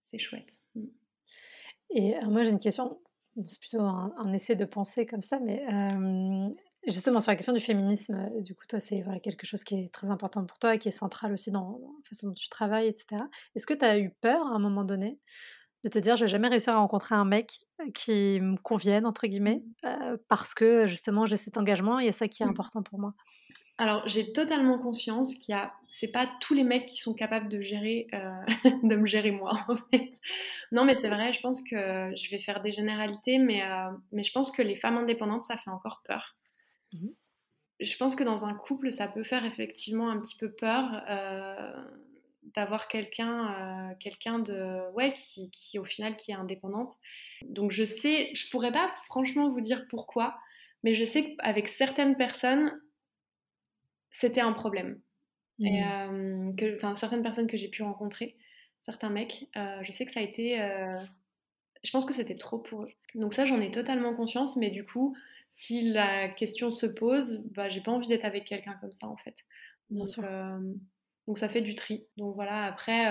c'est 0.00 0.18
chouette. 0.18 0.58
Hmm. 0.74 0.88
Et 1.90 2.16
moi, 2.24 2.42
j'ai 2.42 2.50
une 2.50 2.58
question, 2.58 3.00
c'est 3.46 3.60
plutôt 3.60 3.82
un, 3.82 4.32
essai 4.32 4.56
de 4.56 4.64
pensée 4.64 5.06
comme 5.06 5.22
ça, 5.22 5.38
mais 5.38 5.64
justement 6.90 7.20
sur 7.20 7.30
la 7.30 7.36
question 7.36 7.52
du 7.52 7.60
féminisme, 7.60 8.30
du 8.40 8.54
coup, 8.54 8.64
toi, 8.68 8.80
c'est 8.80 9.02
voilà, 9.02 9.20
quelque 9.20 9.46
chose 9.46 9.64
qui 9.64 9.76
est 9.76 9.92
très 9.92 10.10
important 10.10 10.44
pour 10.44 10.58
toi, 10.58 10.76
qui 10.78 10.88
est 10.88 10.92
central 10.92 11.32
aussi 11.32 11.50
dans, 11.50 11.78
la 11.80 12.08
façon 12.08 12.28
dont 12.28 12.34
tu 12.34 12.48
travailles, 12.48 12.88
etc. 12.88 13.22
Est-ce 13.54 13.66
que 13.66 13.74
tu 13.74 13.84
as 13.84 13.98
eu 13.98 14.10
peur 14.20 14.46
à 14.46 14.50
un 14.50 14.58
moment 14.58 14.84
donné 14.84 15.18
de 15.84 15.88
te 15.88 15.98
dire, 15.98 16.16
je 16.16 16.24
vais 16.24 16.28
jamais 16.28 16.48
réussir 16.48 16.74
à 16.74 16.78
rencontrer 16.78 17.14
un 17.14 17.24
mec 17.24 17.60
qui 17.94 18.40
me 18.40 18.56
convienne, 18.56 19.06
entre 19.06 19.26
guillemets, 19.26 19.62
mmh. 19.84 20.16
parce 20.28 20.54
que 20.54 20.86
justement, 20.86 21.24
j'ai 21.24 21.36
cet 21.36 21.56
engagement, 21.56 22.00
il 22.00 22.06
y 22.06 22.08
a 22.08 22.12
ça 22.12 22.26
qui 22.26 22.42
est 22.42 22.46
mmh. 22.46 22.50
important 22.50 22.82
pour 22.82 22.98
moi? 22.98 23.14
Alors, 23.80 24.02
j'ai 24.08 24.32
totalement 24.32 24.76
conscience 24.80 25.36
qu'il 25.36 25.54
y 25.54 25.56
a, 25.56 25.72
c'est 25.88 26.10
pas 26.10 26.28
tous 26.40 26.52
les 26.52 26.64
mecs 26.64 26.86
qui 26.86 26.96
sont 26.96 27.14
capables 27.14 27.48
de 27.48 27.60
gérer, 27.60 28.08
euh, 28.12 28.18
de 28.82 28.96
me 28.96 29.06
gérer 29.06 29.30
moi, 29.30 29.52
en 29.68 29.76
fait. 29.76 30.10
Non, 30.72 30.84
mais 30.84 30.96
c'est 30.96 31.08
vrai, 31.08 31.32
je 31.32 31.40
pense 31.40 31.62
que 31.62 32.12
je 32.16 32.30
vais 32.30 32.40
faire 32.40 32.60
des 32.60 32.72
généralités, 32.72 33.38
mais, 33.38 33.62
euh, 33.62 33.90
mais 34.10 34.24
je 34.24 34.32
pense 34.32 34.50
que 34.50 34.62
les 34.62 34.74
femmes 34.74 34.98
indépendantes, 34.98 35.42
ça 35.42 35.56
fait 35.56 35.70
encore 35.70 36.02
peur. 36.04 36.37
Mmh 36.92 37.08
je 37.80 37.96
pense 37.96 38.16
que 38.16 38.24
dans 38.24 38.44
un 38.44 38.54
couple, 38.54 38.90
ça 38.90 39.06
peut 39.06 39.22
faire 39.22 39.44
effectivement 39.44 40.10
un 40.10 40.20
petit 40.20 40.36
peu 40.36 40.50
peur 40.50 41.00
euh, 41.08 41.72
d'avoir 42.56 42.88
quelqu'un, 42.88 43.94
quelqu'un 44.00 44.40
de, 44.40 44.90
ouais, 44.94 45.12
qui, 45.12 45.48
qui, 45.52 45.78
au 45.78 45.84
final, 45.84 46.16
qui 46.16 46.32
est 46.32 46.34
indépendante. 46.34 46.94
Donc, 47.44 47.70
je 47.70 47.84
sais, 47.84 48.34
je 48.34 48.50
pourrais 48.50 48.72
pas 48.72 48.92
franchement 49.06 49.48
vous 49.48 49.60
dire 49.60 49.86
pourquoi, 49.90 50.36
mais 50.82 50.92
je 50.92 51.04
sais 51.04 51.36
qu'avec 51.36 51.68
certaines 51.68 52.16
personnes, 52.16 52.80
c'était 54.10 54.40
un 54.40 54.52
problème. 54.52 55.00
Et 55.60 55.82
mmh. 55.82 56.56
que, 56.56 56.78
certaines 56.96 57.22
personnes 57.22 57.46
que 57.46 57.56
j'ai 57.56 57.68
pu 57.68 57.82
rencontrer, 57.82 58.36
certains 58.80 59.10
mecs, 59.10 59.48
euh, 59.56 59.80
je 59.82 59.92
sais 59.92 60.06
que 60.06 60.12
ça 60.12 60.20
a 60.20 60.22
été. 60.22 60.60
Euh, 60.60 60.98
je 61.84 61.90
pense 61.90 62.06
que 62.06 62.12
c'était 62.12 62.36
trop 62.36 62.58
pour 62.58 62.82
eux. 62.82 62.90
Donc, 63.14 63.34
ça, 63.34 63.44
j'en 63.44 63.60
ai 63.60 63.70
totalement 63.70 64.14
conscience, 64.14 64.56
mais 64.56 64.70
du 64.70 64.84
coup, 64.84 65.16
si 65.58 65.82
la 65.82 66.28
question 66.28 66.70
se 66.70 66.86
pose, 66.86 67.42
bah, 67.50 67.68
j'ai 67.68 67.80
pas 67.80 67.90
envie 67.90 68.08
d'être 68.08 68.24
avec 68.24 68.44
quelqu'un 68.44 68.74
comme 68.80 68.92
ça, 68.92 69.08
en 69.08 69.16
fait. 69.16 69.34
Donc, 69.90 70.08
donc, 71.26 71.36
ça 71.36 71.48
fait 71.48 71.60
du 71.60 71.74
tri. 71.74 72.06
Donc, 72.16 72.34
voilà, 72.36 72.64
après, 72.64 73.06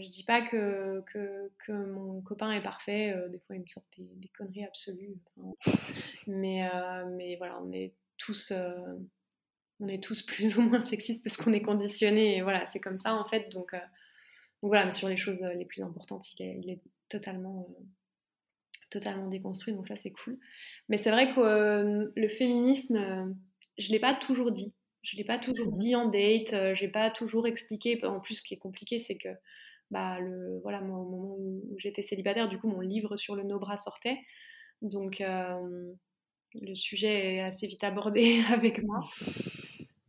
je 0.00 0.08
dis 0.08 0.24
pas 0.24 0.40
que, 0.40 1.02
que, 1.12 1.50
que, 1.58 1.72
mon 1.72 2.22
copain 2.22 2.52
est 2.52 2.62
parfait. 2.62 3.14
des 3.30 3.38
fois, 3.40 3.56
il 3.56 3.62
me 3.62 3.66
sort 3.66 3.82
des, 3.98 4.28
conneries 4.38 4.64
absolues. 4.64 5.16
mais, 6.26 6.70
mais 7.16 7.36
voilà, 7.36 7.60
on 7.60 7.72
est 7.72 7.92
tous 8.16 8.52
on 9.80 9.88
est 9.88 10.02
tous 10.02 10.22
plus 10.26 10.58
ou 10.58 10.62
moins 10.62 10.80
sexistes 10.80 11.24
parce 11.24 11.36
qu'on 11.36 11.52
est 11.52 11.62
conditionnés 11.62 12.36
et 12.36 12.42
voilà, 12.42 12.66
c'est 12.66 12.80
comme 12.80 12.98
ça 12.98 13.14
en 13.14 13.24
fait. 13.24 13.48
Donc, 13.50 13.74
euh, 13.74 13.78
voilà, 14.62 14.84
mais 14.84 14.92
sur 14.92 15.08
les 15.08 15.16
choses 15.16 15.42
euh, 15.42 15.54
les 15.54 15.64
plus 15.64 15.82
importantes, 15.82 16.32
il 16.38 16.70
est, 16.70 16.80
totalement, 17.08 17.66
euh, 17.68 17.82
totalement 18.90 19.28
déconstruit, 19.28 19.74
donc 19.74 19.86
ça 19.86 19.96
c'est 19.96 20.10
cool. 20.10 20.38
Mais 20.88 20.96
c'est 20.96 21.10
vrai 21.10 21.32
que 21.34 22.12
le 22.14 22.28
féminisme, 22.28 23.34
je 23.78 23.88
ne 23.88 23.92
l'ai 23.92 24.00
pas 24.00 24.14
toujours 24.14 24.52
dit. 24.52 24.74
Je 25.02 25.16
ne 25.16 25.18
l'ai 25.18 25.24
pas 25.24 25.38
toujours 25.38 25.72
dit 25.72 25.94
en 25.96 26.06
date, 26.06 26.50
je 26.74 26.84
n'ai 26.84 26.90
pas 26.90 27.10
toujours 27.10 27.46
expliqué. 27.46 28.04
En 28.04 28.20
plus, 28.20 28.36
ce 28.36 28.42
qui 28.42 28.54
est 28.54 28.58
compliqué, 28.58 28.98
c'est 28.98 29.16
que 29.16 29.30
bah, 29.90 30.20
le, 30.20 30.60
voilà, 30.62 30.80
moi, 30.80 30.98
au 30.98 31.08
moment 31.08 31.36
où, 31.38 31.74
j'étais 31.78 32.02
célibataire, 32.02 32.48
du 32.48 32.58
coup, 32.58 32.68
mon 32.68 32.80
livre 32.80 33.16
sur 33.16 33.34
le 33.34 33.42
no-bras 33.42 33.76
sortait. 33.76 34.18
Donc, 34.82 35.22
le 36.54 36.74
sujet 36.74 37.36
est 37.36 37.40
assez 37.40 37.66
vite 37.66 37.84
abordé 37.84 38.42
avec 38.52 38.82
moi. 38.82 39.08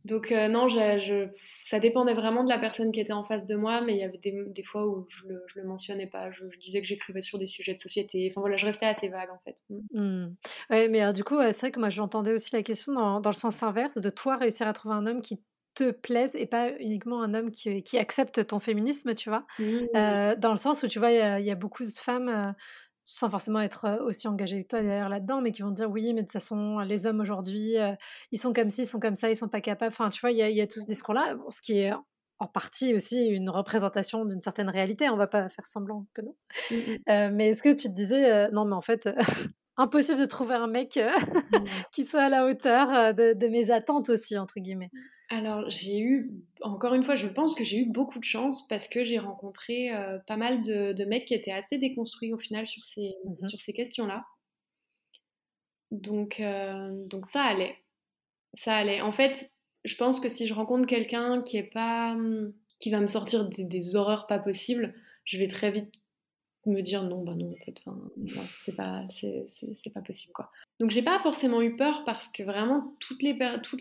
Donc 0.04 0.32
euh, 0.32 0.48
non, 0.48 0.68
je, 0.68 1.28
ça 1.64 1.78
dépendait 1.78 2.14
vraiment 2.14 2.44
de 2.44 2.48
la 2.48 2.58
personne 2.58 2.92
qui 2.92 3.00
était 3.00 3.12
en 3.12 3.24
face 3.24 3.46
de 3.46 3.54
moi, 3.54 3.80
mais 3.80 3.94
il 3.94 3.98
y 3.98 4.04
avait 4.04 4.18
des, 4.22 4.62
fois 4.64 4.86
où 4.86 5.06
je 5.08 5.28
le, 5.28 5.44
le 5.54 5.64
mentionnais 5.64 6.06
pas. 6.06 6.30
Je, 6.30 6.44
disais 6.58 6.80
que 6.80 6.86
j'écrivais 6.86 7.20
sur 7.20 7.38
des 7.38 7.46
sujets 7.46 7.74
de 7.74 7.80
société. 7.80 8.28
Enfin 8.30 8.40
voilà, 8.40 8.56
je 8.56 8.66
restais 8.66 8.86
assez 8.86 9.08
vague 9.08 9.30
en 9.30 9.38
fait. 9.44 9.56
Mm. 9.70 10.02
Mmh. 10.02 10.36
Ouais, 10.70 10.88
mais 10.88 11.12
du 11.12 11.24
coup, 11.24 11.36
c'est 11.40 11.60
vrai 11.60 11.70
que 11.70 11.80
moi 11.80 11.88
j'entendais 11.88 12.32
aussi 12.32 12.50
la 12.52 12.62
question 12.62 12.92
dans, 12.92 13.22
le 13.24 13.34
sens 13.34 13.62
inverse, 13.62 13.96
de 13.96 14.10
toi 14.10 14.36
réussir 14.36 14.66
à 14.66 14.72
trouver 14.72 14.94
un 14.94 15.06
homme 15.06 15.20
qui 15.20 15.40
te 15.74 15.90
plaise 15.90 16.34
et 16.34 16.46
pas 16.46 16.70
uniquement 16.80 17.22
un 17.22 17.32
homme 17.32 17.50
qui, 17.50 17.98
accepte 17.98 18.46
ton 18.46 18.58
féminisme, 18.58 19.14
tu 19.14 19.30
vois? 19.30 19.46
Mmh. 19.58 19.78
Euh, 19.96 20.36
dans 20.36 20.50
le 20.50 20.56
sens 20.56 20.82
où 20.82 20.88
tu 20.88 20.98
vois, 20.98 21.12
il 21.12 21.44
y, 21.44 21.50
a 21.50 21.54
beaucoup 21.54 21.84
de 21.84 21.90
femmes... 21.90 22.54
Euh, 23.02 23.12
sans 23.12 23.30
forcément 23.30 23.60
être 23.60 24.00
aussi 24.04 24.28
engagé 24.28 24.62
que 24.62 24.68
toi 24.68 24.82
d'ailleurs 24.82 25.08
là-dedans, 25.08 25.40
mais 25.40 25.52
qui 25.52 25.62
vont 25.62 25.70
dire 25.70 25.90
oui, 25.90 26.14
mais 26.14 26.22
de 26.22 26.26
toute 26.26 26.32
façon, 26.32 26.78
les 26.80 27.06
hommes 27.06 27.20
aujourd'hui, 27.20 27.74
ils 28.30 28.38
sont 28.38 28.52
comme 28.52 28.70
ci, 28.70 28.82
ils 28.82 28.86
sont 28.86 29.00
comme 29.00 29.16
ça, 29.16 29.28
ils 29.28 29.36
sont 29.36 29.48
pas 29.48 29.60
capables. 29.60 29.92
Enfin, 29.92 30.08
tu 30.10 30.20
vois, 30.20 30.30
il 30.30 30.38
y, 30.38 30.60
a 30.60 30.66
tout 30.66 30.80
ce 30.80 30.86
discours-là, 30.86 31.36
ce 31.50 31.60
qui 31.60 31.78
est 31.78 31.92
en 32.38 32.46
partie 32.46 32.94
aussi 32.94 33.26
une 33.26 33.50
représentation 33.50 34.24
d'une 34.24 34.40
certaine 34.40 34.68
réalité. 34.68 35.08
On 35.10 35.16
va 35.16 35.26
pas 35.26 35.48
faire 35.48 35.66
semblant 35.66 36.06
que 36.14 36.22
non. 36.22 36.36
Mmh 36.70 37.30
mais 37.32 37.50
est-ce 37.50 37.62
que 37.62 37.74
tu 37.74 37.88
te 37.88 37.94
disais, 37.94 38.50
non, 38.50 38.64
mais 38.64 38.74
en 38.74 38.80
fait, 38.80 39.08
impossible 39.76 40.20
de 40.20 40.26
trouver 40.26 40.54
un 40.54 40.66
mec 40.66 40.96
mmh. 40.96 41.56
qui 41.92 42.04
soit 42.04 42.22
à 42.22 42.28
la 42.28 42.46
hauteur 42.46 43.14
de, 43.14 43.32
de, 43.32 43.48
mes 43.48 43.70
attentes 43.70 44.08
aussi, 44.08 44.36
entre 44.38 44.60
guillemets 44.60 44.90
alors, 45.32 45.70
j'ai 45.70 45.98
eu, 45.98 46.30
encore 46.60 46.92
une 46.92 47.04
fois, 47.04 47.14
je 47.14 47.26
pense 47.26 47.54
que 47.54 47.64
j'ai 47.64 47.78
eu 47.78 47.86
beaucoup 47.86 48.18
de 48.18 48.24
chance 48.24 48.68
parce 48.68 48.86
que 48.86 49.02
j'ai 49.02 49.18
rencontré 49.18 49.90
euh, 49.90 50.18
pas 50.26 50.36
mal 50.36 50.62
de, 50.62 51.04
mecs 51.06 51.24
qui 51.24 51.32
étaient 51.32 51.52
assez 51.52 51.78
déconstruits 51.78 52.34
au 52.34 52.38
final 52.38 52.66
sur 52.66 52.84
ces, 52.84 53.14
mmh 53.24 53.46
sur 53.48 53.58
ces 53.58 53.72
questions-là. 53.72 54.26
Donc, 55.90 56.38
euh, 56.38 56.90
donc 57.06 57.26
ça 57.26 57.44
allait. 57.44 57.78
Ça 58.52 58.76
allait. 58.76 59.00
En 59.00 59.10
fait, 59.10 59.50
je 59.84 59.96
pense 59.96 60.20
que 60.20 60.28
si 60.28 60.46
je 60.46 60.52
rencontre 60.52 60.86
quelqu'un 60.86 61.40
qui 61.40 61.56
est 61.56 61.70
pas 61.72 62.14
qui 62.78 62.90
va 62.90 63.00
me 63.00 63.08
sortir 63.08 63.48
des, 63.48 63.64
des 63.64 63.96
horreurs 63.96 64.26
pas 64.26 64.38
possibles, 64.38 64.94
je 65.24 65.38
vais 65.38 65.48
très 65.48 65.70
vite 65.70 65.94
me 66.66 66.80
dire 66.80 67.02
non 67.02 67.22
bah 67.22 67.34
non 67.34 67.52
en 67.52 67.64
fait 67.64 67.82
c'est 68.58 68.76
pas 68.76 69.04
c'est 69.08 69.92
pas 69.92 70.00
possible 70.00 70.32
quoi. 70.32 70.50
Donc 70.80 70.90
j'ai 70.90 71.02
pas 71.02 71.18
forcément 71.20 71.62
eu 71.62 71.76
peur 71.76 72.04
parce 72.04 72.28
que 72.28 72.42
vraiment 72.42 72.94
toutes 73.00 73.22
les 73.22 73.32
les 73.32 73.60
tous 73.62 73.76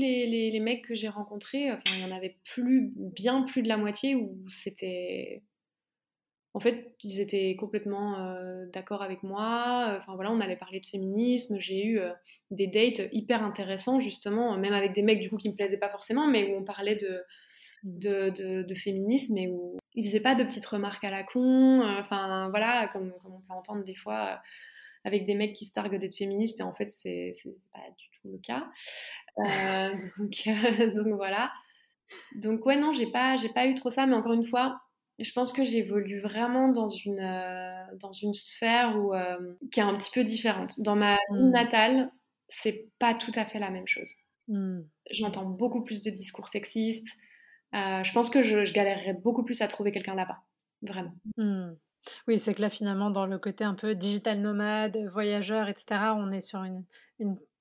les, 0.00 0.50
les, 0.50 0.60
mecs 0.60 0.84
que 0.84 0.94
j'ai 0.94 1.08
rencontrés 1.08 1.70
enfin 1.72 1.82
il 1.96 2.02
y 2.02 2.04
en 2.04 2.14
avait 2.14 2.36
plus 2.44 2.92
bien 2.96 3.42
plus 3.42 3.62
de 3.62 3.68
la 3.68 3.76
moitié 3.76 4.14
où 4.14 4.38
c'était 4.50 5.42
en 6.52 6.60
fait 6.60 6.94
ils 7.02 7.20
étaient 7.20 7.56
complètement 7.56 8.18
euh, 8.18 8.66
d'accord 8.72 9.02
avec 9.02 9.22
moi. 9.22 9.96
Enfin 9.98 10.14
voilà 10.14 10.30
on 10.30 10.40
allait 10.40 10.56
parler 10.56 10.80
de 10.80 10.86
féminisme. 10.86 11.58
J'ai 11.58 11.84
eu 11.84 11.98
euh, 11.98 12.12
des 12.50 12.66
dates 12.66 13.08
hyper 13.12 13.42
intéressants 13.42 13.98
justement 13.98 14.56
même 14.58 14.74
avec 14.74 14.92
des 14.92 15.02
mecs 15.02 15.20
du 15.20 15.30
coup 15.30 15.36
qui 15.36 15.48
me 15.48 15.54
plaisaient 15.54 15.78
pas 15.78 15.90
forcément 15.90 16.26
mais 16.26 16.52
où 16.52 16.58
on 16.58 16.64
parlait 16.64 16.96
de 16.96 17.22
de, 17.86 18.62
de, 18.62 18.74
féminisme 18.74 19.38
et 19.38 19.48
où 19.48 19.78
il 19.94 20.04
faisait 20.04 20.20
pas 20.20 20.34
de 20.34 20.42
petites 20.42 20.66
remarques 20.66 21.04
à 21.04 21.10
la 21.10 21.22
con, 21.22 21.82
euh, 21.82 22.00
enfin 22.00 22.48
voilà, 22.50 22.88
comme, 22.92 23.12
comme, 23.22 23.34
on 23.34 23.40
peut 23.40 23.54
entendre 23.54 23.84
des 23.84 23.94
fois 23.94 24.26
euh, 24.26 24.36
avec 25.04 25.24
des 25.24 25.34
mecs 25.34 25.54
qui 25.54 25.64
se 25.64 25.72
targuent 25.72 25.98
d'être 25.98 26.16
féministes 26.16 26.60
et 26.60 26.64
en 26.64 26.74
fait 26.74 26.90
c'est 26.90 27.32
pas 27.72 27.80
du 27.96 28.06
tout 28.10 28.28
le 28.32 28.38
cas. 28.38 28.68
Euh, 29.38 29.94
donc, 30.18 30.94
donc, 30.94 31.14
voilà. 31.14 31.52
Donc 32.34 32.66
ouais 32.66 32.76
non 32.76 32.92
j'ai 32.92 33.10
pas 33.10 33.36
j'ai 33.36 33.48
pas 33.48 33.66
eu 33.66 33.74
trop 33.74 33.90
ça 33.90 34.06
mais 34.06 34.14
encore 34.14 34.32
une 34.32 34.44
fois 34.44 34.80
je 35.18 35.32
pense 35.32 35.52
que 35.52 35.64
j'évolue 35.64 36.20
vraiment 36.20 36.68
dans 36.68 36.86
une 36.86 37.16
dans 37.98 38.12
une 38.12 38.34
sphère 38.34 38.96
où 38.96 39.12
qui 39.72 39.80
est 39.80 39.84
un 39.84 39.94
petit 39.96 40.10
peu 40.12 40.24
différente. 40.24 40.80
Dans 40.80 40.96
ma 40.96 41.16
vie 41.32 41.48
mmh. 41.48 41.50
natale 41.50 42.10
c'est 42.48 42.88
pas 42.98 43.14
tout 43.14 43.32
à 43.34 43.44
fait 43.44 43.58
la 43.58 43.70
même 43.70 43.88
chose. 43.88 44.12
Mmh. 44.48 44.80
J'entends 45.10 45.46
beaucoup 45.46 45.82
plus 45.82 46.02
de 46.02 46.10
discours 46.10 46.48
sexistes. 46.48 47.16
Euh, 47.76 48.02
je 48.02 48.12
pense 48.12 48.30
que 48.30 48.42
je, 48.42 48.72
galérerais 48.72 49.12
beaucoup 49.12 49.44
plus 49.44 49.60
à 49.60 49.68
trouver 49.68 49.92
quelqu'un 49.92 50.14
là-bas, 50.14 50.38
vraiment. 50.82 51.12
Mmh. 51.36 51.72
Oui, 52.28 52.38
c'est 52.38 52.54
que 52.54 52.62
là, 52.62 52.70
finalement, 52.70 53.10
dans 53.10 53.26
le 53.26 53.38
côté 53.38 53.64
un 53.64 53.74
peu 53.74 53.94
digital 53.94 54.40
nomade, 54.40 54.96
voyageur, 55.12 55.68
etc., 55.68 55.86
on 56.16 56.30
est 56.30 56.40
sur 56.40 56.62
une, 56.62 56.84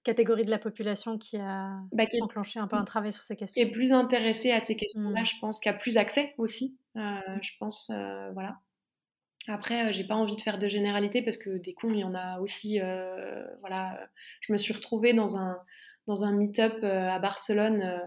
catégorie 0.04 0.46
de 0.46 0.52
la 0.52 0.60
population 0.60 1.18
qui 1.18 1.36
a 1.38 1.80
bah, 1.92 2.04
enclenché 2.22 2.60
un 2.60 2.68
peu 2.68 2.76
un 2.76 2.84
travail 2.84 3.12
sur 3.12 3.24
ces 3.24 3.36
questions. 3.36 3.60
Qui 3.60 3.68
est 3.68 3.72
plus 3.72 3.92
intéressée 3.92 4.52
à 4.52 4.60
ces 4.60 4.78
questions-là, 4.78 5.22
mmh. 5.22 5.26
je 5.26 5.40
pense, 5.42 5.60
qui 5.60 5.68
a 5.68 5.74
plus 5.74 5.98
accès 5.98 6.36
aussi. 6.38 6.78
Euh, 6.96 7.20
je 7.42 7.52
pense, 7.60 7.90
euh, 7.90 8.32
voilà. 8.34 8.60
Après, 9.48 9.92
j'ai 9.94 10.04
pas 10.04 10.14
envie 10.14 10.36
de 10.36 10.42
faire 10.42 10.60
de 10.60 10.68
généralité 10.68 11.24
parce 11.24 11.38
que 11.38 11.58
des 11.58 11.74
cons, 11.74 11.90
il 11.90 12.00
y 12.00 12.04
en 12.04 12.14
a 12.14 12.40
aussi. 12.40 12.80
voilà, 13.62 14.00
je 14.42 14.54
me 14.54 14.58
suis 14.58 14.74
retrouvée 14.74 15.14
dans 15.14 15.38
un, 15.38 15.58
dans 16.08 16.24
un 16.24 16.32
meet-up 16.32 16.84
à 16.84 17.20
Barcelone 17.20 18.02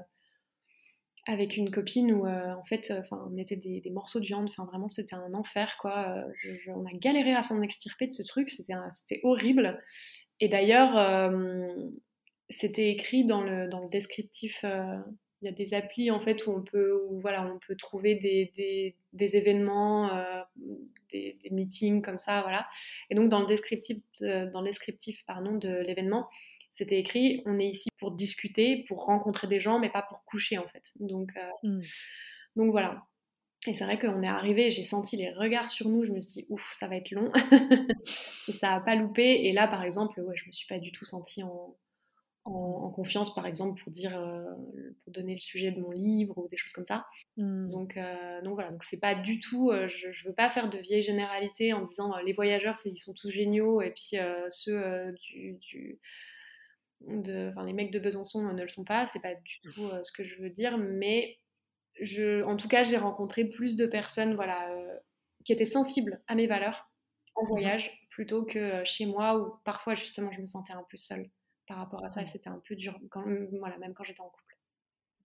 avec 1.28 1.58
une 1.58 1.70
copine 1.70 2.10
où 2.12 2.26
euh, 2.26 2.54
en 2.54 2.64
fait 2.64 2.90
euh, 2.90 3.00
enfin 3.00 3.28
on 3.30 3.36
était 3.36 3.54
des, 3.54 3.82
morceaux 3.90 4.18
de 4.18 4.24
viande 4.24 4.48
enfin 4.48 4.64
vraiment 4.64 4.88
c'était 4.88 5.14
un 5.14 5.34
enfer 5.34 5.76
quoi. 5.78 6.24
Euh, 6.26 6.56
on 6.68 6.86
a 6.86 6.92
galéré 6.94 7.34
à 7.34 7.42
s'en 7.42 7.60
extirper 7.60 8.06
de 8.06 8.12
ce 8.12 8.22
truc 8.22 8.48
c'était 8.48 9.20
horrible. 9.22 9.78
Et 10.40 10.48
d'ailleurs 10.48 11.30
c'était 12.48 12.90
écrit 12.90 13.26
dans 13.26 13.42
le 13.42 13.68
dans 13.68 13.80
le 13.82 13.88
descriptif 13.88 14.64
il 14.64 15.44
y 15.44 15.48
a 15.48 15.52
des 15.52 15.74
applis 15.74 16.10
en 16.10 16.20
fait 16.20 16.46
où 16.46 16.52
on 16.52 16.62
peut 16.62 16.98
voilà 17.20 17.44
on 17.44 17.58
peut 17.58 17.76
trouver 17.76 18.14
des, 18.14 18.50
des, 18.56 18.96
des 19.12 19.36
événements 19.36 20.10
des, 21.10 21.36
des, 21.42 21.50
meetings 21.50 22.00
comme 22.00 22.18
ça 22.18 22.40
voilà. 22.40 22.66
Et 23.10 23.14
donc 23.14 23.28
dans 23.28 23.40
le 23.40 23.46
descriptif 23.46 23.98
dans 24.20 24.60
le 24.60 24.66
descriptif 24.66 25.22
pardon 25.26 25.56
de 25.56 25.68
l'événement 25.68 26.28
c'était 26.70 26.98
écrit 26.98 27.42
on 27.46 27.58
est 27.58 27.68
ici 27.68 27.88
pour 27.98 28.12
discuter, 28.12 28.84
pour 28.86 29.04
rencontrer 29.04 29.46
des 29.46 29.60
gens, 29.60 29.78
mais 29.78 29.90
pas 29.90 30.02
pour 30.02 30.24
coucher 30.24 30.58
en 30.58 30.68
fait. 30.68 30.84
Donc, 31.00 31.30
euh, 31.36 31.68
mmh. 31.68 31.80
donc 32.56 32.70
voilà. 32.70 33.02
Et 33.66 33.74
c'est 33.74 33.84
vrai 33.84 33.98
qu'on 33.98 34.22
est 34.22 34.28
arrivé, 34.28 34.70
j'ai 34.70 34.84
senti 34.84 35.16
les 35.16 35.32
regards 35.32 35.68
sur 35.68 35.88
nous, 35.88 36.04
je 36.04 36.12
me 36.12 36.20
suis 36.20 36.42
dit 36.42 36.46
ouf, 36.48 36.70
ça 36.72 36.86
va 36.86 36.96
être 36.96 37.10
long. 37.10 37.32
et 38.48 38.52
ça 38.52 38.74
a 38.74 38.80
pas 38.80 38.94
loupé. 38.94 39.46
Et 39.46 39.52
là, 39.52 39.66
par 39.66 39.82
exemple, 39.82 40.20
ouais, 40.20 40.36
je 40.36 40.46
me 40.46 40.52
suis 40.52 40.66
pas 40.68 40.78
du 40.78 40.92
tout 40.92 41.04
sentie 41.04 41.42
en, 41.42 41.76
en, 42.44 42.90
confiance, 42.90 43.34
par 43.34 43.46
exemple, 43.46 43.82
pour 43.82 43.92
dire, 43.92 44.16
euh, 44.16 44.44
pour 45.02 45.12
donner 45.12 45.32
le 45.32 45.40
sujet 45.40 45.72
de 45.72 45.80
mon 45.80 45.90
livre 45.90 46.38
ou 46.38 46.48
des 46.48 46.56
choses 46.56 46.72
comme 46.72 46.86
ça. 46.86 47.04
Mmh. 47.36 47.68
Donc, 47.68 47.96
euh, 47.96 48.40
donc 48.42 48.54
voilà, 48.54 48.70
donc 48.70 48.84
c'est 48.84 49.00
pas 49.00 49.16
du 49.16 49.40
tout, 49.40 49.72
je, 49.88 50.12
je 50.12 50.28
veux 50.28 50.34
pas 50.34 50.50
faire 50.50 50.70
de 50.70 50.78
vieilles 50.78 51.02
généralités 51.02 51.72
en 51.72 51.84
disant 51.84 52.16
les 52.24 52.32
voyageurs, 52.32 52.76
ils 52.84 52.96
sont 52.96 53.12
tous 53.12 53.30
géniaux 53.30 53.82
et 53.82 53.90
puis 53.90 54.20
ceux 54.50 55.12
du, 55.20 55.58
du 55.60 55.98
enfin, 57.06 57.64
les 57.64 57.72
mecs 57.72 57.92
de 57.92 57.98
Besançon 57.98 58.52
ne 58.52 58.62
le 58.62 58.68
sont 58.68 58.84
pas, 58.84 59.06
c'est 59.06 59.20
pas 59.20 59.34
du 59.34 59.58
tout 59.62 59.84
euh, 59.84 60.02
ce 60.02 60.12
que 60.12 60.24
je 60.24 60.40
veux 60.40 60.50
dire, 60.50 60.78
mais 60.78 61.38
je, 62.00 62.42
en 62.44 62.56
tout 62.56 62.68
cas, 62.68 62.84
j'ai 62.84 62.96
rencontré 62.96 63.44
plus 63.44 63.76
de 63.76 63.86
personnes, 63.86 64.34
voilà, 64.34 64.56
euh, 64.70 64.98
qui 65.44 65.52
étaient 65.52 65.64
sensibles 65.64 66.22
à 66.26 66.34
mes 66.34 66.46
valeurs 66.46 66.90
en 67.34 67.44
mmh 67.44 67.48
voyage 67.48 68.06
plutôt 68.10 68.44
que 68.44 68.58
euh, 68.58 68.84
chez 68.84 69.06
moi 69.06 69.38
où 69.38 69.54
parfois 69.64 69.94
justement 69.94 70.32
je 70.32 70.40
me 70.40 70.46
sentais 70.46 70.72
un 70.72 70.84
peu 70.90 70.96
seule 70.96 71.24
par 71.68 71.76
rapport 71.76 72.04
à 72.04 72.10
ça 72.10 72.20
et 72.20 72.24
mmh. 72.24 72.26
c'était 72.26 72.48
un 72.48 72.60
peu 72.66 72.74
dur, 72.74 72.98
quand, 73.10 73.24
voilà, 73.58 73.78
même 73.78 73.94
quand 73.94 74.04
j'étais 74.04 74.20
en 74.20 74.28
couple. 74.28 74.56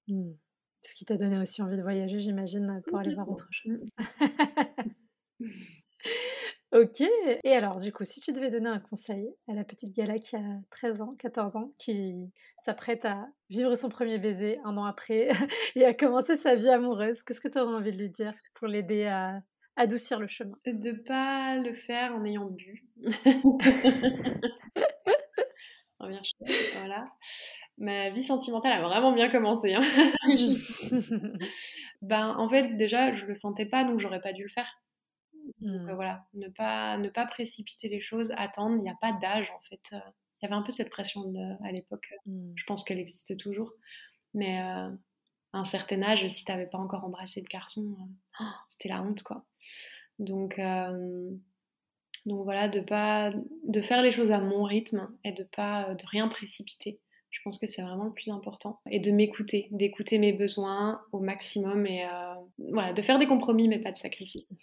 Mmh. 0.07 0.33
Ce 0.81 0.93
qui 0.93 1.05
t'a 1.05 1.15
donné 1.15 1.39
aussi 1.39 1.61
envie 1.61 1.77
de 1.77 1.81
voyager, 1.81 2.19
j'imagine, 2.19 2.81
pour 2.87 2.99
aller 2.99 3.15
voir 3.15 3.29
autre 3.29 3.47
chose. 3.51 3.83
Ok. 6.73 7.01
Et 7.43 7.53
alors, 7.53 7.79
du 7.79 7.91
coup, 7.91 8.03
si 8.03 8.19
tu 8.19 8.33
devais 8.33 8.49
donner 8.49 8.69
un 8.69 8.79
conseil 8.79 9.29
à 9.47 9.53
la 9.53 9.63
petite 9.63 9.93
Gala 9.95 10.17
qui 10.17 10.35
a 10.35 10.41
13 10.71 11.01
ans, 11.01 11.15
14 11.19 11.55
ans, 11.55 11.71
qui 11.77 12.31
s'apprête 12.57 13.05
à 13.05 13.27
vivre 13.51 13.75
son 13.75 13.89
premier 13.89 14.17
baiser 14.17 14.57
un 14.65 14.75
an 14.77 14.85
après 14.85 15.29
et 15.75 15.85
à 15.85 15.93
commencer 15.93 16.35
sa 16.35 16.55
vie 16.55 16.69
amoureuse, 16.69 17.21
qu'est-ce 17.21 17.41
que 17.41 17.47
tu 17.47 17.59
aurais 17.59 17.75
envie 17.75 17.91
de 17.91 17.97
lui 17.99 18.09
dire 18.09 18.33
pour 18.55 18.65
l'aider 18.65 19.05
à 19.05 19.43
adoucir 19.75 20.19
le 20.19 20.25
chemin? 20.25 20.57
De 20.65 20.93
pas 20.93 21.57
le 21.57 21.73
faire 21.73 22.15
en 22.15 22.25
ayant 22.25 22.47
bu. 22.49 22.83
Première 25.99 26.25
chose, 26.25 26.57
voilà. 26.73 27.07
Ma 27.77 28.09
vie 28.09 28.23
sentimentale 28.23 28.71
a 28.71 28.81
vraiment 28.81 29.11
bien 29.11 29.29
commencé. 29.29 29.75
Hein. 29.75 29.83
ben, 32.01 32.35
en 32.35 32.49
fait, 32.49 32.75
déjà, 32.77 33.13
je 33.13 33.27
le 33.27 33.35
sentais 33.35 33.67
pas, 33.67 33.83
donc 33.83 33.99
j'aurais 33.99 34.21
pas 34.21 34.33
dû 34.33 34.41
le 34.41 34.49
faire. 34.49 34.82
Donc 35.63 35.81
mmh. 35.81 35.93
voilà, 35.93 36.25
ne 36.33 36.49
pas, 36.49 36.97
ne 36.97 37.07
pas 37.07 37.25
précipiter 37.25 37.87
les 37.87 38.01
choses, 38.01 38.33
attendre, 38.35 38.75
il 38.75 38.83
n'y 38.83 38.89
a 38.89 38.97
pas 38.99 39.13
d'âge 39.13 39.49
en 39.55 39.61
fait. 39.61 39.81
Il 39.91 40.43
y 40.43 40.45
avait 40.45 40.55
un 40.55 40.61
peu 40.61 40.73
cette 40.73 40.89
pression 40.89 41.23
à 41.63 41.71
l'époque, 41.71 42.13
mmh. 42.25 42.51
je 42.55 42.63
pense 42.65 42.83
qu'elle 42.83 42.99
existe 42.99 43.37
toujours. 43.37 43.71
Mais 44.33 44.57
à 44.59 44.91
un 45.53 45.63
certain 45.63 46.01
âge, 46.03 46.27
si 46.27 46.43
tu 46.43 46.51
n'avais 46.51 46.65
pas 46.65 46.79
encore 46.79 47.05
embrassé 47.05 47.41
de 47.41 47.47
garçon, 47.47 47.95
oh, 48.41 48.43
c'était 48.67 48.89
la 48.89 49.01
honte 49.01 49.23
quoi. 49.23 49.45
Donc, 50.19 50.59
donc 52.25 52.43
voilà, 52.43 52.67
de, 52.67 52.81
pas, 52.81 53.31
de 53.63 53.81
faire 53.81 54.01
les 54.01 54.11
choses 54.11 54.31
à 54.31 54.39
mon 54.39 54.63
rythme 54.63 55.09
et 55.23 55.31
de, 55.31 55.43
pas, 55.43 55.95
de 55.95 56.05
rien 56.07 56.27
précipiter. 56.27 56.99
Je 57.29 57.39
pense 57.43 57.57
que 57.57 57.67
c'est 57.67 57.81
vraiment 57.81 58.05
le 58.05 58.13
plus 58.13 58.29
important. 58.29 58.79
Et 58.89 58.99
de 58.99 59.11
m'écouter, 59.11 59.69
d'écouter 59.71 60.19
mes 60.19 60.33
besoins 60.33 61.01
au 61.13 61.19
maximum 61.19 61.87
et 61.87 62.05
voilà, 62.57 62.91
de 62.93 63.01
faire 63.01 63.17
des 63.17 63.27
compromis 63.27 63.69
mais 63.69 63.79
pas 63.79 63.91
de 63.91 63.97
sacrifices. 63.97 64.57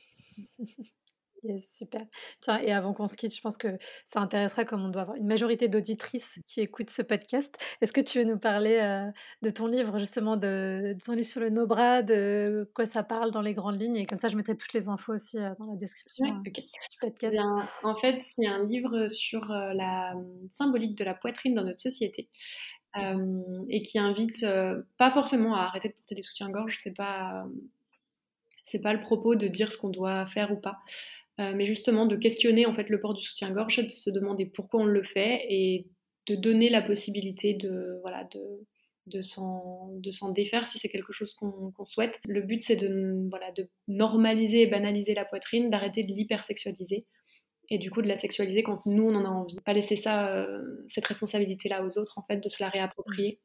Yes, 1.43 1.75
super. 1.79 2.05
Tiens, 2.41 2.59
et 2.61 2.73
avant 2.73 2.93
qu'on 2.93 3.09
se 3.09 3.17
quitte, 3.17 3.35
je 3.35 3.41
pense 3.41 3.57
que 3.57 3.79
ça 4.05 4.21
intéressera 4.21 4.65
comme 4.65 4.85
on 4.85 4.89
doit 4.89 5.03
avoir 5.03 5.17
une 5.17 5.27
majorité 5.27 5.69
d'auditrices 5.69 6.39
qui 6.47 6.61
écoutent 6.61 6.91
ce 6.91 7.03
podcast. 7.03 7.55
Est-ce 7.81 7.93
que 7.93 8.01
tu 8.01 8.19
veux 8.19 8.25
nous 8.25 8.39
parler 8.39 8.77
euh, 8.77 9.11
de 9.43 9.51
ton 9.51 9.67
livre, 9.67 9.99
justement, 9.99 10.37
de, 10.37 10.95
ton 11.05 11.13
livre 11.13 11.27
sur 11.27 11.41
le 11.41 11.49
Nobra, 11.49 12.03
de 12.03 12.71
quoi 12.75 12.85
ça 12.85 13.03
parle 13.03 13.31
dans 13.31 13.41
les 13.41 13.55
grandes 13.55 13.81
lignes? 13.81 13.97
Et 13.97 14.07
comme 14.07 14.19
ça, 14.19 14.29
je 14.29 14.37
mettrai 14.37 14.57
toutes 14.57 14.75
les 14.75 14.89
infos 14.89 15.15
aussi 15.15 15.39
euh, 15.39 15.55
dans 15.59 15.67
la 15.67 15.77
description 15.77 16.27
euh, 16.27 16.51
du 16.51 16.53
podcast. 17.01 17.39
en 17.85 17.95
fait, 17.97 18.21
c'est 18.21 18.47
un 18.47 18.67
livre 18.67 19.09
sur 19.09 19.47
la 19.49 20.15
symbolique 20.51 20.97
de 20.97 21.05
la 21.05 21.15
poitrine 21.15 21.55
dans 21.55 21.65
notre 21.65 21.81
société. 21.81 22.29
et 23.69 23.83
qui 23.83 23.99
invite 23.99 24.45
pas 24.99 25.11
forcément 25.11 25.55
à 25.55 25.63
arrêter 25.63 25.89
de 25.89 25.95
porter 25.95 26.15
des 26.15 26.23
soutiens-gorge, 26.23 26.79
c'est 26.83 26.95
pas 26.95 27.47
c'est 28.71 28.81
pas 28.81 28.93
le 28.93 29.01
propos 29.01 29.35
de 29.35 29.49
dire 29.49 29.73
ce 29.73 29.79
qu'on 29.79 29.91
doit 29.91 30.27
faire 30.27 30.53
ou 30.53 30.57
pas. 30.57 30.79
mais 31.39 31.67
justement 31.67 32.07
de 32.07 32.17
questionner 32.17 32.67
en 32.67 32.75
fait 32.75 32.89
le 32.89 33.01
port 33.01 33.15
du 33.15 33.23
soutien-gorge, 33.23 33.79
de 33.85 33.89
se 33.89 34.11
demander 34.11 34.47
pourquoi 34.47 34.81
on 34.81 34.85
le 34.85 35.03
fait 35.03 35.47
et 35.49 35.87
de 36.27 36.35
donner 36.37 36.69
la 36.69 36.83
possibilité 36.83 37.55
de, 37.55 38.01
s'en 39.23 40.33
défaire 40.33 40.67
si 40.67 40.79
c'est 40.79 40.89
quelque 40.89 41.13
chose 41.13 41.35
qu'on 41.35 41.87
souhaite. 41.87 42.19
Le 42.27 42.43
but, 42.43 42.63
c'est 42.63 42.77
de, 42.77 43.27
voilà, 43.31 43.51
de 43.53 43.69
normaliser 43.89 44.63
et 44.63 44.67
banaliser 44.67 45.15
la 45.15 45.25
poitrine, 45.25 45.71
d'arrêter 45.71 46.05
de 46.05 46.13
l'hypersexualiser 46.13 47.07
et 47.71 47.79
du 47.79 47.91
coup 47.91 48.03
de 48.03 48.09
la 48.09 48.17
sexualiser 48.17 48.63
quand 48.63 48.85
nous, 48.87 49.05
on 49.05 49.15
en 49.15 49.25
a 49.25 49.29
envie. 49.29 49.61
Pas 49.65 49.73
laisser 49.73 49.97
euh, 50.09 50.85
cette 50.89 51.07
responsabilité-là 51.07 51.85
aux 51.85 51.99
autres, 51.99 52.19
en 52.19 52.23
fait, 52.23 52.39
de 52.39 52.49
se 52.49 52.63
la 52.63 52.69
réapproprier. 52.69 53.41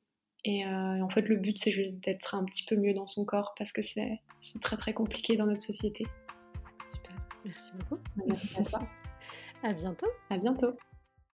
Et, 0.45 0.63
euh, 0.63 1.01
en 1.01 1.09
fait, 1.09 1.27
le 1.27 1.37
but, 1.37 1.57
c'est 1.57 1.71
juste 1.71 1.95
d'être 2.03 2.35
un 2.35 2.45
petit 2.45 2.63
peu 2.63 2.75
mieux 2.75 2.93
dans 2.93 3.07
son 3.07 3.25
corps 3.25 3.53
parce 3.57 3.71
que 3.71 3.81
c'est 3.81 4.21
très, 4.61 4.77
très 4.77 4.93
compliqué 4.93 5.35
dans 5.35 5.47
notre 5.47 5.61
société. 5.61 6.05
Super, 6.91 7.15
merci 7.43 7.71
beaucoup. 7.79 8.01
Merci 8.27 8.59
à 8.59 8.63
toi. 8.63 8.79
à 9.63 9.73
bientôt. 9.73 10.07
À 10.29 10.37
bientôt. 10.37 10.77